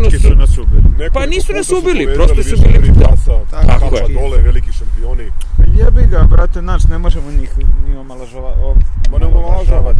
taktički 0.00 0.18
su- 0.18 0.28
su 0.28 0.34
nas 0.34 0.58
ubili. 0.58 1.10
Pa 1.12 1.26
nisu 1.26 1.52
nas 1.52 1.66
su 1.66 1.78
ubili, 1.78 2.14
prosto 2.14 2.42
su 2.42 2.56
bili- 2.56 2.90
da. 2.90 3.08
pasa, 3.08 3.32
Tako 3.66 3.96
je. 3.96 4.14
dole, 4.14 4.38
veliki 4.38 4.72
šampioni. 4.72 5.30
Jebi 5.78 6.06
ga, 6.10 6.22
brate, 6.22 6.62
naš, 6.62 6.82
ne 6.84 6.98
možemo 6.98 7.30
njih 7.30 7.50
ni 7.88 7.96
omalažava, 7.96 8.48
o, 8.48 8.74
Ma 9.10 9.18
ne 9.18 9.26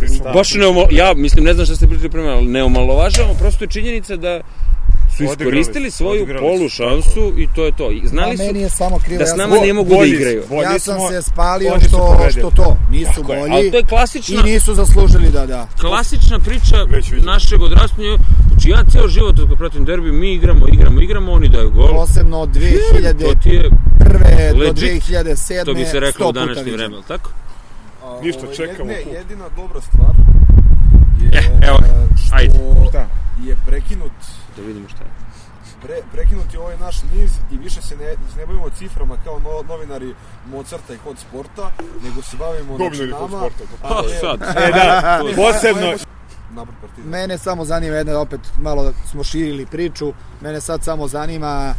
stav. 0.08 0.32
Baš 0.34 0.54
ne 0.54 0.66
omalo, 0.66 0.86
ja 0.90 1.12
mislim, 1.16 1.44
ne 1.44 1.54
znam 1.54 1.66
šta 1.66 1.76
ste 1.76 1.86
pričali 1.86 2.10
prema, 2.10 2.28
ali 2.28 2.46
ne 2.46 2.62
omalovažavamo, 2.62 3.34
prosto 3.34 3.64
je 3.64 3.68
činjenica 3.68 4.16
da 4.16 4.40
su 5.16 5.24
iskoristili 5.24 5.90
svoju 5.90 6.22
odigrali 6.22 6.46
polu 6.46 6.68
su, 6.68 6.76
šansu 6.76 7.32
i 7.36 7.48
to 7.54 7.64
je 7.64 7.72
to. 7.72 7.90
I 7.90 8.02
znali 8.08 8.36
su 8.36 8.42
meni 8.42 8.60
je 8.60 8.70
samo 8.70 8.98
krivo. 8.98 9.18
da 9.18 9.26
s 9.26 9.36
nama 9.36 9.56
ne 9.56 9.72
mogu 9.72 9.90
da 10.00 10.04
igraju. 10.04 10.42
Ja 10.62 10.78
sam 10.78 11.00
se 11.10 11.22
spalio 11.22 11.72
što, 11.88 12.18
što 12.30 12.50
to. 12.50 12.76
Nisu 12.90 13.22
bolji 13.22 13.52
ali 13.52 13.70
to 13.70 13.76
je 13.76 13.84
klasična, 13.84 14.40
i 14.40 14.52
nisu 14.52 14.74
zaslužili 14.74 15.28
da 15.28 15.46
da. 15.46 15.68
klasična 15.80 16.38
priča 16.38 16.76
našeg 17.24 17.62
odrastanja. 17.62 18.18
Znači 18.50 18.70
ja 18.70 18.84
ceo 18.92 19.08
život 19.08 19.38
od 19.38 19.58
pratim 19.58 19.84
derbi, 19.84 20.12
mi 20.12 20.32
igramo, 20.34 20.68
igramo, 20.68 21.00
igramo, 21.00 21.32
oni 21.32 21.48
daju 21.48 21.70
gol. 21.70 21.88
Posebno 21.88 22.38
od 22.40 22.52
To 22.52 22.60
2001. 22.60 23.42
ti 23.42 23.48
je, 23.48 23.70
do 24.52 24.58
Legit, 24.58 25.02
2007. 25.02 25.64
to 25.64 25.74
bi 25.74 25.84
se 25.84 26.00
reklo 26.00 26.26
100 26.26 26.28
u 26.28 26.32
današnje 26.32 26.72
vreme, 26.72 26.96
tako? 27.08 27.30
Ništa, 28.22 28.42
čekamo 28.56 28.90
kup. 29.04 29.12
jedina 29.14 29.44
dobra 29.56 29.80
stvar 29.80 30.10
je 31.20 31.58
evo, 31.68 31.78
što 32.26 32.36
ajde. 32.36 32.58
Šta? 32.88 33.06
je 33.42 33.56
prekinut 33.66 34.12
Da 34.56 34.62
vidimo 34.62 34.88
šta 34.88 35.04
je. 35.04 35.10
pre, 35.82 35.94
prekinut 36.12 36.54
je 36.54 36.60
ovaj 36.60 36.76
naš 36.80 36.96
niz 37.14 37.30
i 37.50 37.58
više 37.58 37.82
se 37.82 37.96
ne, 37.96 38.04
ne 38.36 38.46
bavimo 38.46 38.70
ciframa 38.78 39.16
kao 39.24 39.38
no, 39.38 39.62
novinari 39.68 40.14
Mozarta 40.50 40.94
i 40.94 40.96
Hot 40.96 41.18
Sporta, 41.18 41.70
nego 42.02 42.22
se 42.22 42.36
bavimo 42.36 42.72
Novinari 42.72 42.96
znači, 42.96 43.12
Hot. 43.12 43.52
Sporta, 43.52 43.64
Pa 43.82 44.02
sad. 44.20 44.40
E 44.64 44.72
da, 44.72 45.20
posebno... 45.36 45.92
partizan. 46.80 47.10
Mene 47.10 47.38
samo 47.38 47.64
zanima 47.64 47.96
jedna, 47.96 48.20
opet 48.20 48.40
malo 48.62 48.92
smo 49.10 49.24
širili 49.24 49.66
priču, 49.66 50.12
mene 50.40 50.60
sad 50.60 50.84
samo 50.84 51.08
zanima 51.08 51.74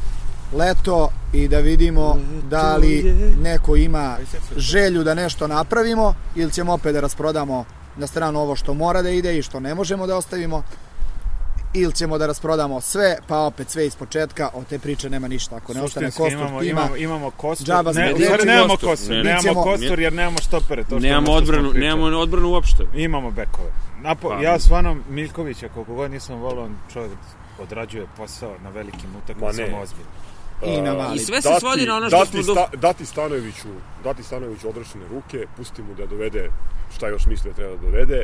leto 0.54 1.10
i 1.34 1.48
da 1.48 1.60
vidimo 1.60 2.18
da 2.50 2.78
li 2.78 3.16
neko 3.42 3.76
ima 3.76 4.18
želju 4.58 5.04
da 5.04 5.14
nešto 5.14 5.48
napravimo 5.48 6.14
ili 6.36 6.52
ćemo 6.52 6.74
opet 6.74 6.94
da 6.94 7.00
rasprodamo 7.00 7.66
na 7.98 8.08
stranu 8.08 8.40
ovo 8.40 8.56
što 8.56 8.74
mora 8.74 9.02
da 9.02 9.10
ide 9.10 9.38
i 9.38 9.42
što 9.42 9.60
ne 9.60 9.76
možemo 9.76 10.08
da 10.08 10.16
ostavimo 10.18 10.64
ili 11.74 11.94
ćemo 11.94 12.18
da 12.18 12.28
rasprodamo 12.28 12.82
sve, 12.82 13.18
pa 13.28 13.38
opet 13.40 13.70
sve 13.70 13.86
iz 13.88 13.96
početka, 13.96 14.50
od 14.54 14.68
te 14.68 14.80
priče 14.80 15.10
nema 15.10 15.28
ništa. 15.28 15.56
Ako 15.56 15.74
ne 15.74 15.82
ostane 15.82 16.08
kostur 16.08 16.32
imamo, 16.32 16.60
tima, 16.60 16.72
imamo, 16.72 16.96
imamo 16.98 17.32
kostur. 17.32 17.68
Džaba 17.68 17.84
ne, 17.84 17.94
stvari 17.94 18.14
bili. 18.16 18.46
nemamo 18.46 18.68
Kostur. 18.70 18.90
kostur. 18.90 19.12
Ne. 19.12 19.24
Nemamo 19.24 19.40
Bićemo- 19.42 19.64
kostur 19.64 20.00
jer 20.00 20.14
nemamo 20.14 20.38
štopere. 20.38 20.84
To 20.84 20.88
što 20.90 21.00
Nemamo 21.00 21.32
odbranu, 21.32 21.74
nemamo 21.74 22.18
odbranu 22.18 22.50
uopšte. 22.50 22.84
Imamo 22.96 23.32
bekove. 23.32 23.72
Napo, 24.02 24.30
Pa. 24.30 24.42
ja 24.42 24.60
stvarno 24.60 24.96
Miljkovića, 25.10 25.70
koliko 25.70 25.94
god 25.94 26.12
nisam 26.12 26.36
volao, 26.36 26.70
čovjek 26.94 27.12
odrađuje 27.62 28.06
posao 28.18 28.54
na 28.64 28.70
velikim 28.70 29.10
Ma 29.14 29.18
utakmicama 29.18 29.68
ne. 29.70 29.82
ozbiljno. 29.84 30.12
I 30.66 30.82
na 30.82 30.94
mali. 30.94 31.16
I 31.16 31.20
sve 31.20 31.42
se 31.42 31.50
svodi 31.60 31.86
na 31.86 31.96
ono 31.98 32.10
što 32.10 32.18
dati, 32.18 32.32
smo 32.32 32.44
do- 32.44 32.54
sta, 32.54 32.78
dati 32.78 33.06
Stanojeviću, 33.06 33.68
dati 34.04 34.24
Stanojeviću 34.24 34.70
odrešene 34.70 35.04
ruke, 35.08 35.46
pusti 35.58 35.82
mu 35.82 35.94
da 35.94 36.06
dovede 36.06 36.50
šta 36.96 37.08
još 37.08 37.26
misle 37.26 37.54
treba 37.54 37.76
da 37.76 37.82
dovede 37.82 38.24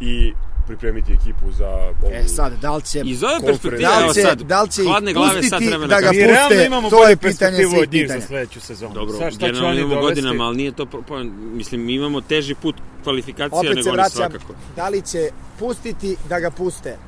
i 0.00 0.32
pripremiti 0.66 1.12
ekipu 1.12 1.52
za 1.52 1.68
ovu... 1.68 2.12
E 2.12 2.28
sad, 2.28 2.52
da 2.60 2.76
li 2.76 2.82
će, 2.82 3.00
Iz 3.04 3.22
ove 3.22 3.40
perspektive, 3.46 3.82
da 3.82 3.96
evo 3.98 4.08
li 4.08 4.14
će, 4.14 4.20
sad, 4.22 4.40
da 4.42 4.62
li 4.62 4.70
će 4.70 4.82
ih 4.82 4.88
hladne 4.88 5.12
glave 5.12 5.32
sad 5.32 5.40
pustiti 5.42 5.66
treba 5.68 5.86
da 5.86 6.00
ga 6.00 6.06
kažem. 6.06 6.20
Mi 6.20 6.26
realno 6.26 6.48
puste, 6.48 6.66
imamo 6.66 6.90
to 6.90 7.08
je 7.08 7.16
pitanje 7.16 7.56
svih 7.56 7.66
od 7.72 7.92
njih 7.92 8.02
pitanja. 8.02 8.20
za 8.20 8.26
sledeću 8.26 8.60
sezonu. 8.60 8.94
Dobro, 8.94 9.18
Sad, 9.18 9.32
šta 9.32 9.46
generalno 9.46 9.78
imamo 9.80 9.94
dovesti? 9.94 10.20
godinama, 10.22 10.44
ali 10.44 10.56
nije 10.56 10.72
to, 10.72 10.86
po, 10.86 11.18
mislim, 11.52 11.84
mi 11.84 11.94
imamo 11.94 12.20
teži 12.20 12.54
put 12.54 12.74
kvalifikacija 13.02 13.58
Opet 13.58 13.70
nego 13.70 13.82
se 13.82 13.88
oni 13.88 13.96
vraćam, 13.96 14.10
svakako. 14.16 14.52
da 14.76 14.88
li 14.88 15.02
će 15.02 15.28
pustiti 15.58 16.16
da 16.28 16.40
ga 16.40 16.50
puste. 16.50 16.98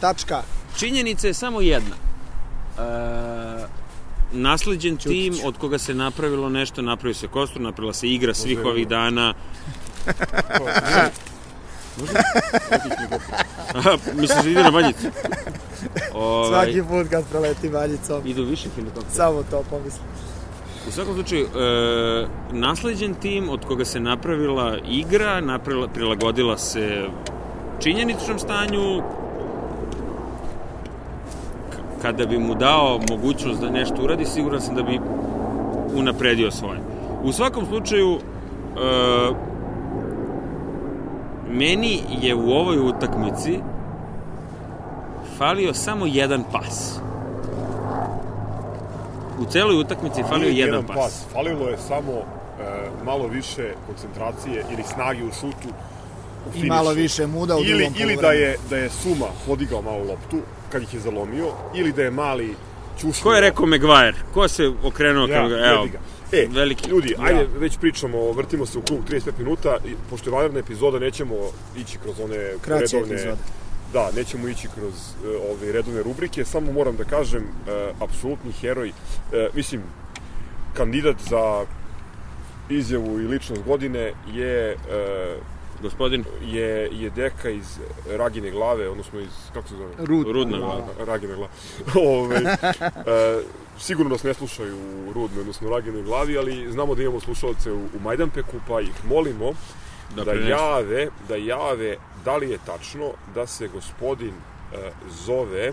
Tačka. 0.00 0.42
Činjenica 0.78 1.26
je 1.26 1.34
samo 1.34 1.60
jedna. 1.60 1.96
E, 2.78 2.80
nasleđen 4.34 4.96
tim 4.96 5.34
od 5.44 5.58
koga 5.58 5.78
se 5.78 5.94
napravilo 5.94 6.48
nešto, 6.48 6.82
napravio 6.82 7.14
se 7.14 7.28
kostur, 7.28 7.60
napravila 7.60 7.92
se 7.92 8.08
igra 8.08 8.34
svih 8.34 8.64
ovih 8.64 8.88
dana. 8.88 9.34
Aha, 13.74 13.96
misliš 14.20 14.44
da 14.44 14.50
ide 14.50 14.62
na 14.62 14.70
banjicu? 14.70 15.06
Ovaj, 16.14 16.48
Svaki 16.48 16.82
put 16.88 17.08
kad 17.10 17.24
proleti 17.30 17.68
Banjicom, 17.68 18.22
Idu 18.26 18.44
više 18.44 18.68
helikoptera. 18.76 19.14
samo 19.14 19.42
to 19.50 19.62
pomislim. 19.70 20.04
U 20.88 20.90
svakom 20.90 21.14
slučaju, 21.14 21.46
e, 21.46 22.26
nasleđen 22.52 23.14
tim 23.14 23.48
od 23.48 23.64
koga 23.64 23.84
se 23.84 24.00
napravila 24.00 24.76
igra, 24.90 25.40
napravila, 25.40 25.88
prilagodila 25.88 26.58
se 26.58 27.06
činjeničnom 27.82 28.38
stanju, 28.38 29.02
kada 32.04 32.26
bi 32.26 32.38
mu 32.38 32.54
dao 32.54 33.00
mogućnost 33.10 33.60
da 33.60 33.70
nešto 33.70 34.02
uradi, 34.02 34.24
siguran 34.24 34.60
sam 34.60 34.74
da 34.74 34.82
bi 34.82 35.00
unapredio 35.94 36.50
svoje. 36.50 36.78
U 37.22 37.32
svakom 37.32 37.66
slučaju, 37.66 38.14
e, 38.14 38.20
meni 41.48 42.00
je 42.22 42.34
u 42.34 42.50
ovoj 42.50 42.78
utakmici 42.78 43.58
falio 45.38 45.74
samo 45.74 46.06
jedan 46.06 46.44
pas. 46.52 47.00
U 49.40 49.44
celoj 49.44 49.80
utakmici 49.80 50.20
je 50.20 50.24
falio 50.24 50.48
Nije 50.48 50.66
jedan, 50.66 50.86
pas. 50.86 51.24
Falilo 51.32 51.68
je 51.68 51.78
samo 51.78 52.12
e, 52.12 52.24
malo 53.04 53.26
više 53.26 53.74
koncentracije 53.86 54.64
ili 54.72 54.82
snage 54.82 55.24
u 55.24 55.32
šutu 55.32 55.68
u 56.46 56.56
I 56.56 56.66
malo 56.66 56.92
više 56.92 57.26
muda 57.26 57.56
u 57.56 57.60
ili, 57.60 57.84
drugom 57.84 57.94
ili 58.00 58.16
da 58.16 58.32
je, 58.32 58.56
da 58.70 58.76
je 58.76 58.90
Suma 58.90 59.26
podigao 59.46 59.82
malo 59.82 59.98
loptu 59.98 60.38
kad 60.74 60.82
ih 60.82 60.94
je 60.94 61.00
zalomio, 61.00 61.46
ili 61.74 61.92
da 61.92 62.02
je 62.02 62.10
mali 62.10 62.54
čušno. 63.00 63.22
Ko 63.22 63.32
je 63.34 63.40
rekao 63.40 63.66
Maguire? 63.66 64.14
Ko 64.34 64.48
se 64.48 64.72
okrenuo 64.84 65.26
Ja, 65.26 65.48
ka 65.48 65.70
Evo, 65.72 65.86
ga. 65.92 65.98
E, 66.32 66.46
veliki. 66.50 66.90
ljudi, 66.90 67.14
ajde, 67.18 67.40
Ja. 67.40 67.46
već 67.58 67.78
pričamo, 67.78 68.32
vrtimo 68.32 68.66
se 68.66 68.78
u 68.78 68.82
krug 68.82 68.98
35 69.10 69.38
minuta, 69.38 69.76
i 69.86 69.94
pošto 70.10 70.30
je 70.30 70.34
vanredna 70.34 70.58
epizoda, 70.60 70.98
nećemo 70.98 71.34
ići 71.76 71.98
kroz 72.02 72.20
one 72.20 72.36
Kraće 72.60 72.96
redovne... 72.96 73.14
epizode. 73.14 73.36
Da, 73.92 74.10
nećemo 74.16 74.48
ići 74.48 74.68
kroz 74.74 74.94
e, 75.24 75.28
ove 75.50 75.72
redovne 75.72 76.02
rubrike, 76.02 76.44
samo 76.44 76.72
moram 76.72 76.96
da 76.96 77.04
kažem, 77.04 77.42
e, 77.42 77.92
apsolutni 78.00 78.52
heroj, 78.52 78.88
e, 78.88 79.48
mislim, 79.54 79.80
kandidat 80.76 81.16
za 81.30 81.64
izjavu 82.68 83.20
i 83.20 83.26
ličnost 83.26 83.62
godine 83.62 84.12
je 84.34 84.70
e, 84.70 84.76
Gospodin 85.84 86.24
je, 86.42 86.88
je 86.92 87.10
deka 87.10 87.50
iz 87.50 87.78
Ragine 88.16 88.50
glave, 88.50 88.88
odnosno 88.88 89.20
iz, 89.20 89.34
kako 89.52 89.68
se 89.68 89.76
zove? 89.76 89.94
Rud. 89.98 90.26
Rudna 90.26 90.56
Ra- 90.56 90.60
glava. 90.60 90.86
Ragine 91.04 91.34
glave. 91.34 91.52
Ove, 92.18 92.36
e, 92.36 93.42
sigurno 93.78 94.10
nas 94.10 94.22
ne 94.22 94.34
slušaju 94.34 94.76
u 95.08 95.12
Rudnoj, 95.12 95.40
odnosno 95.40 95.70
Ragine 95.70 96.02
glavi, 96.02 96.38
ali 96.38 96.72
znamo 96.72 96.94
da 96.94 97.02
imamo 97.02 97.20
slušalce 97.20 97.72
u, 97.72 97.76
u 97.96 98.00
Majdanpeku, 98.02 98.56
pa 98.68 98.80
ih 98.80 99.04
molimo 99.04 99.52
da, 100.16 100.24
Da 100.24 100.32
jave, 100.32 101.08
da 101.28 101.36
jave 101.36 101.96
da 102.24 102.36
li 102.36 102.50
je 102.50 102.58
tačno 102.66 103.10
da 103.34 103.46
se 103.46 103.68
gospodin 103.68 104.34
e, 104.72 104.90
zove 105.10 105.66
e, 105.66 105.72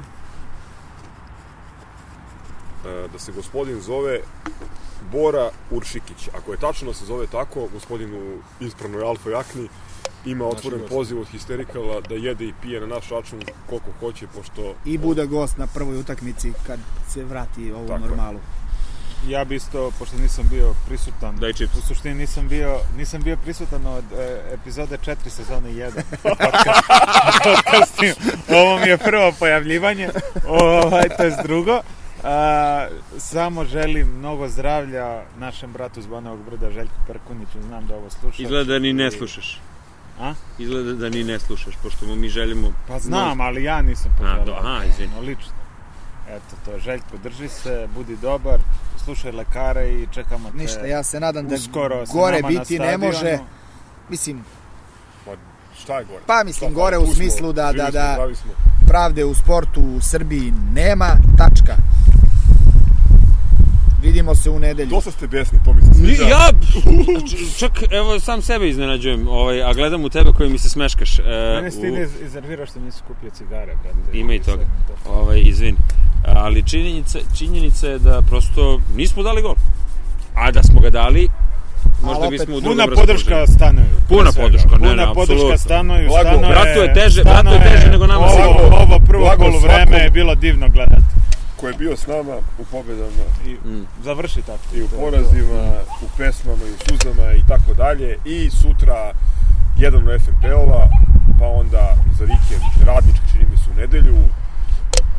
da 3.13 3.19
se 3.19 3.31
gospodin 3.31 3.81
zove 3.81 4.19
Bora 5.11 5.49
Uršikić. 5.71 6.29
Ako 6.33 6.51
je 6.51 6.57
tačno 6.57 6.87
da 6.87 6.93
se 6.93 7.05
zove 7.05 7.27
tako, 7.27 7.67
gospodin 7.73 8.13
u 8.13 8.37
ispravnoj 8.59 9.03
alfa 9.03 9.29
jakni 9.29 9.69
ima 10.25 10.45
otvoren 10.45 10.79
gost. 10.79 10.91
poziv 10.91 11.19
od 11.19 11.27
histerikala 11.27 12.01
da 12.01 12.15
jede 12.15 12.45
i 12.45 12.53
pije 12.61 12.79
na 12.81 12.87
naš 12.87 13.09
račun 13.09 13.39
koliko 13.65 13.87
hoće, 13.99 14.27
pošto... 14.27 14.73
I 14.85 14.97
bude 14.97 15.25
gost 15.25 15.57
na 15.57 15.67
prvoj 15.67 15.97
utakmici 15.97 16.53
kad 16.67 16.79
se 17.07 17.23
vrati 17.23 17.71
ovu 17.71 17.87
Tako 17.87 17.93
je. 17.95 18.07
normalu. 18.07 18.39
Ja 19.27 19.45
bi 19.45 19.55
isto, 19.55 19.91
pošto 19.99 20.17
nisam 20.17 20.45
bio 20.49 20.73
prisutan, 20.87 21.35
Daj 21.35 21.53
čips. 21.53 21.75
u 21.75 21.81
suštini 21.81 22.15
nisam 22.15 22.47
bio, 22.47 22.77
nisam 22.97 23.21
bio 23.21 23.37
prisutan 23.37 23.87
od 23.87 24.03
e, 24.13 24.53
epizode 24.53 24.97
4 24.97 25.15
sezone 25.25 25.69
1. 25.69 25.91
Podcastim. 27.45 28.13
Ovo 28.49 28.79
mi 28.79 28.87
je 28.87 28.97
prvo 28.97 29.31
pojavljivanje, 29.39 30.09
ovaj, 30.47 31.09
to 31.09 31.23
je 31.23 31.37
drugo. 31.43 31.81
A, 32.23 32.87
samo 33.19 33.65
želim 33.65 34.07
mnogo 34.09 34.47
zdravlja 34.47 35.23
našem 35.37 35.71
bratu 35.73 36.01
z 36.01 36.07
Banovog 36.07 36.39
brda 36.41 36.71
Željku 36.71 36.95
Perkuniću, 37.07 37.61
znam 37.61 37.87
da 37.87 37.95
ovo 37.95 38.09
sluša. 38.09 38.43
Izgleda 38.43 38.63
da 38.63 38.79
ni 38.79 38.93
ne 38.93 39.07
I- 39.07 39.11
slušaš. 39.11 39.59
A? 40.21 40.33
Izgleda 40.59 40.93
da 40.93 41.09
ni 41.09 41.23
ne 41.23 41.39
slušaš, 41.39 41.73
pošto 41.75 42.05
mu 42.05 42.15
mi 42.15 42.29
želimo... 42.29 42.73
Pa 42.87 42.99
znam, 42.99 43.41
ali 43.41 43.63
ja 43.63 43.81
nisam 43.81 44.11
poželao. 44.17 44.45
do- 44.45 44.55
aha, 44.55 44.83
izvini. 44.85 45.13
No, 45.15 45.21
lično. 45.21 45.51
Eto 46.29 46.55
to, 46.65 46.79
Željko, 46.79 47.17
drži 47.23 47.47
se, 47.49 47.87
budi 47.95 48.17
dobar, 48.17 48.59
slušaj 48.97 49.31
lekare 49.31 49.89
i 49.89 50.07
čekamo 50.11 50.51
te. 50.51 50.57
Ništa, 50.57 50.85
ja 50.85 51.03
se 51.03 51.19
nadam 51.19 51.47
da 51.47 51.55
uskoro 51.55 52.03
gore 52.07 52.41
biti 52.43 52.79
ne 52.79 52.97
može. 52.97 53.37
Mislim, 54.09 54.37
Ma, 55.27 55.31
šta 55.77 55.97
je 55.97 56.05
gore? 56.05 56.23
Pa, 56.27 56.43
mislim, 56.45 56.69
Šta, 56.69 56.75
gore 56.75 56.95
tu 56.97 57.01
u 57.01 57.05
smo, 57.05 57.15
smislu 57.15 57.53
da- 57.53 57.71
da- 57.73 57.83
smo, 57.83 57.91
da- 57.91 58.27
pravde 58.87 59.25
u 59.25 59.33
sportu 59.33 59.81
u 59.81 60.01
Srbiji 60.01 60.53
nema, 60.73 61.07
tačka. 61.37 61.75
Vidimo 64.01 64.35
se 64.35 64.49
u 64.49 64.59
nedelju. 64.59 64.89
Dosta 64.89 65.11
ste 65.11 65.27
besni, 65.27 65.59
to 65.65 65.73
mi 65.73 65.81
se 65.83 65.93
sviđa. 65.95 66.23
Ja, 66.23 66.49
č- 67.21 67.59
čak, 67.59 67.71
evo, 67.91 68.19
sam 68.19 68.41
sebe 68.41 68.69
iznenađujem, 68.69 69.27
ovaj, 69.29 69.63
a 69.63 69.73
gledam 69.73 70.03
u 70.03 70.09
tebe 70.09 70.29
koji 70.31 70.49
mi 70.49 70.57
se 70.57 70.69
smeškaš. 70.69 71.19
E, 71.19 71.23
Mene 71.55 71.71
si 71.71 71.81
ti 71.81 71.89
u- 71.89 71.93
ne 71.93 72.07
iznervirao 72.21 72.65
što 72.65 72.79
nisi 72.79 73.01
kupio 73.07 73.29
cigare, 73.29 73.75
brate. 73.75 74.17
Ima 74.17 74.33
i 74.33 74.39
toga. 74.39 74.63
to. 74.87 75.11
Ovaj, 75.11 75.41
izvini. 75.41 75.77
Ali 76.25 76.63
činjenica, 76.63 77.19
činjenica 77.35 77.87
je 77.87 77.99
da 77.99 78.21
prosto 78.21 78.79
nismo 78.95 79.23
dali 79.23 79.41
gol. 79.41 79.55
A 80.35 80.51
da 80.51 80.63
smo 80.63 80.79
ga 80.79 80.89
dali, 80.91 81.27
možda 82.03 82.19
opet 82.19 82.31
bismo 82.31 82.57
u 82.57 82.61
Puna 82.61 82.85
drugom 82.85 82.95
podrška 82.97 83.29
raspoloženju. 83.31 83.55
stanoju. 83.55 83.95
Puna 84.09 84.31
podrška, 84.33 84.69
ne, 84.71 84.77
Puna 84.79 84.95
ne, 84.95 85.05
podrška 85.05 85.21
apsolutno. 85.33 85.57
stanoju. 85.57 86.09
Stanoje- 86.11 86.49
bratu 86.49 86.79
je 86.79 86.93
teže- 86.95 87.23
bratu 87.23 87.49
je 87.49 87.61
teže 87.63 87.87
nego 87.87 88.07
nama 88.07 88.25
Ovo, 88.25 88.31
sigurno. 88.31 88.77
ovo 88.77 88.99
prvo 89.01 89.31
poluvreme 89.37 89.85
svakom. 89.85 89.93
je 89.95 90.09
bilo 90.09 90.35
divno 90.35 90.67
gledati. 90.69 91.03
Ko 91.61 91.67
je 91.67 91.73
bio 91.73 91.97
s 91.97 92.07
nama 92.07 92.35
u 92.59 92.65
pobedama 92.71 93.25
I 93.45 93.57
završi 94.03 94.41
tako. 94.41 94.75
i 94.75 94.81
u 94.81 94.87
porazima, 94.87 95.73
u 96.01 96.05
pesmama 96.17 96.63
i 96.65 96.71
u 96.71 96.77
suzama 96.89 97.31
i 97.33 97.41
tako 97.47 97.73
dalje. 97.73 98.17
I 98.25 98.49
sutra 98.49 99.13
jedan 99.77 100.07
u 100.07 100.19
FNP-ova, 100.19 100.89
pa 101.39 101.45
onda 101.45 101.95
za 102.19 102.25
vikend 102.25 102.85
radnički 102.85 103.25
čini 103.31 103.45
mi 103.51 103.57
se 103.57 103.63
u 103.71 103.79
nedelju, 103.79 104.17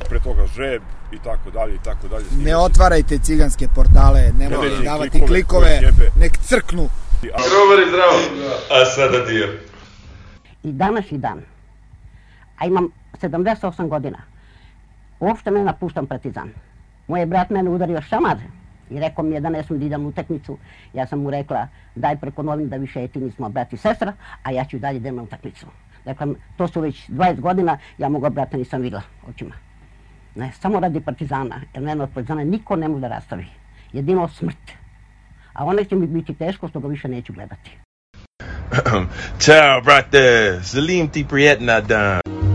pre 0.09 0.21
toga 0.21 0.47
žeb 0.47 0.83
i 1.13 1.19
tako 1.25 1.51
dalje 1.51 1.75
i 1.75 1.79
tako 1.85 2.09
dalje. 2.09 2.25
Ne 2.37 2.57
otvarajte 2.57 3.19
ciganske 3.19 3.69
portale, 3.75 4.33
nemojte 4.39 4.65
Nedeljni 4.65 4.85
davati 4.85 5.11
klikove 5.11 5.79
klikove, 5.79 6.11
nek 6.17 6.39
crknu. 6.39 6.89
A 8.71 8.85
sada 8.85 9.25
dio. 9.25 9.49
i 10.63 10.73
današnji 10.73 11.19
dan, 11.19 11.43
a 12.59 12.67
imam 12.67 12.89
78 13.23 13.89
godina, 13.89 14.19
uopšte 15.23 15.51
ne 15.51 15.65
napuštam 15.65 16.07
partizan. 16.07 16.51
Moj 17.09 17.21
je 17.21 17.27
brat 17.27 17.51
mene 17.51 17.71
udario 17.71 18.03
šamar 18.03 18.37
i 18.91 19.01
rekao 19.01 19.25
mi 19.25 19.35
je 19.35 19.41
da 19.41 19.51
ne 19.51 19.63
smem 19.63 19.79
da 19.79 19.87
idem 19.87 20.07
utakmicu. 20.07 20.59
Ja 20.95 21.07
sam 21.07 21.23
mu 21.23 21.31
rekla 21.31 21.69
daj 21.95 22.17
preko 22.17 22.43
novin 22.43 22.69
da 22.69 22.77
više 22.77 23.09
ti 23.09 23.21
nismo 23.21 23.49
brat 23.49 23.73
i 23.73 23.77
sestra, 23.77 24.13
a 24.43 24.51
ja 24.51 24.65
ću 24.65 24.79
dalje 24.79 24.97
idem 24.97 25.17
na 25.17 25.23
utakmicu. 25.23 25.67
Dakle, 26.05 26.27
to 26.57 26.69
su 26.69 26.81
već 26.81 27.09
20 27.11 27.41
godina, 27.41 27.79
ja 27.99 28.09
moga 28.09 28.31
brata 28.31 28.57
nisam 28.57 28.83
videla 28.83 29.03
očima. 29.29 29.55
Ne, 30.35 30.53
samo 30.53 30.81
radi 30.81 31.01
partizana, 31.01 31.61
jer 31.75 31.83
mene 31.83 32.03
od 32.03 32.11
partizana 32.15 32.45
niko 32.45 32.77
ne 32.77 32.89
može 32.89 33.01
da 33.01 33.09
rastavi. 33.09 33.47
Jedino 33.93 34.29
smrt. 34.29 34.73
A 35.53 35.65
ona 35.65 35.85
će 35.85 35.97
mi 35.97 36.07
biti 36.07 36.35
teško 36.35 36.69
što 36.69 36.81
ga 36.81 36.89
više 36.89 37.09
neću 37.09 37.33
gledati. 37.33 37.79
Ciao, 39.45 39.81
brate. 39.81 40.59
Salim 40.63 41.09
ti 41.09 41.27
prijetna 41.29 41.81
dan. 41.81 42.52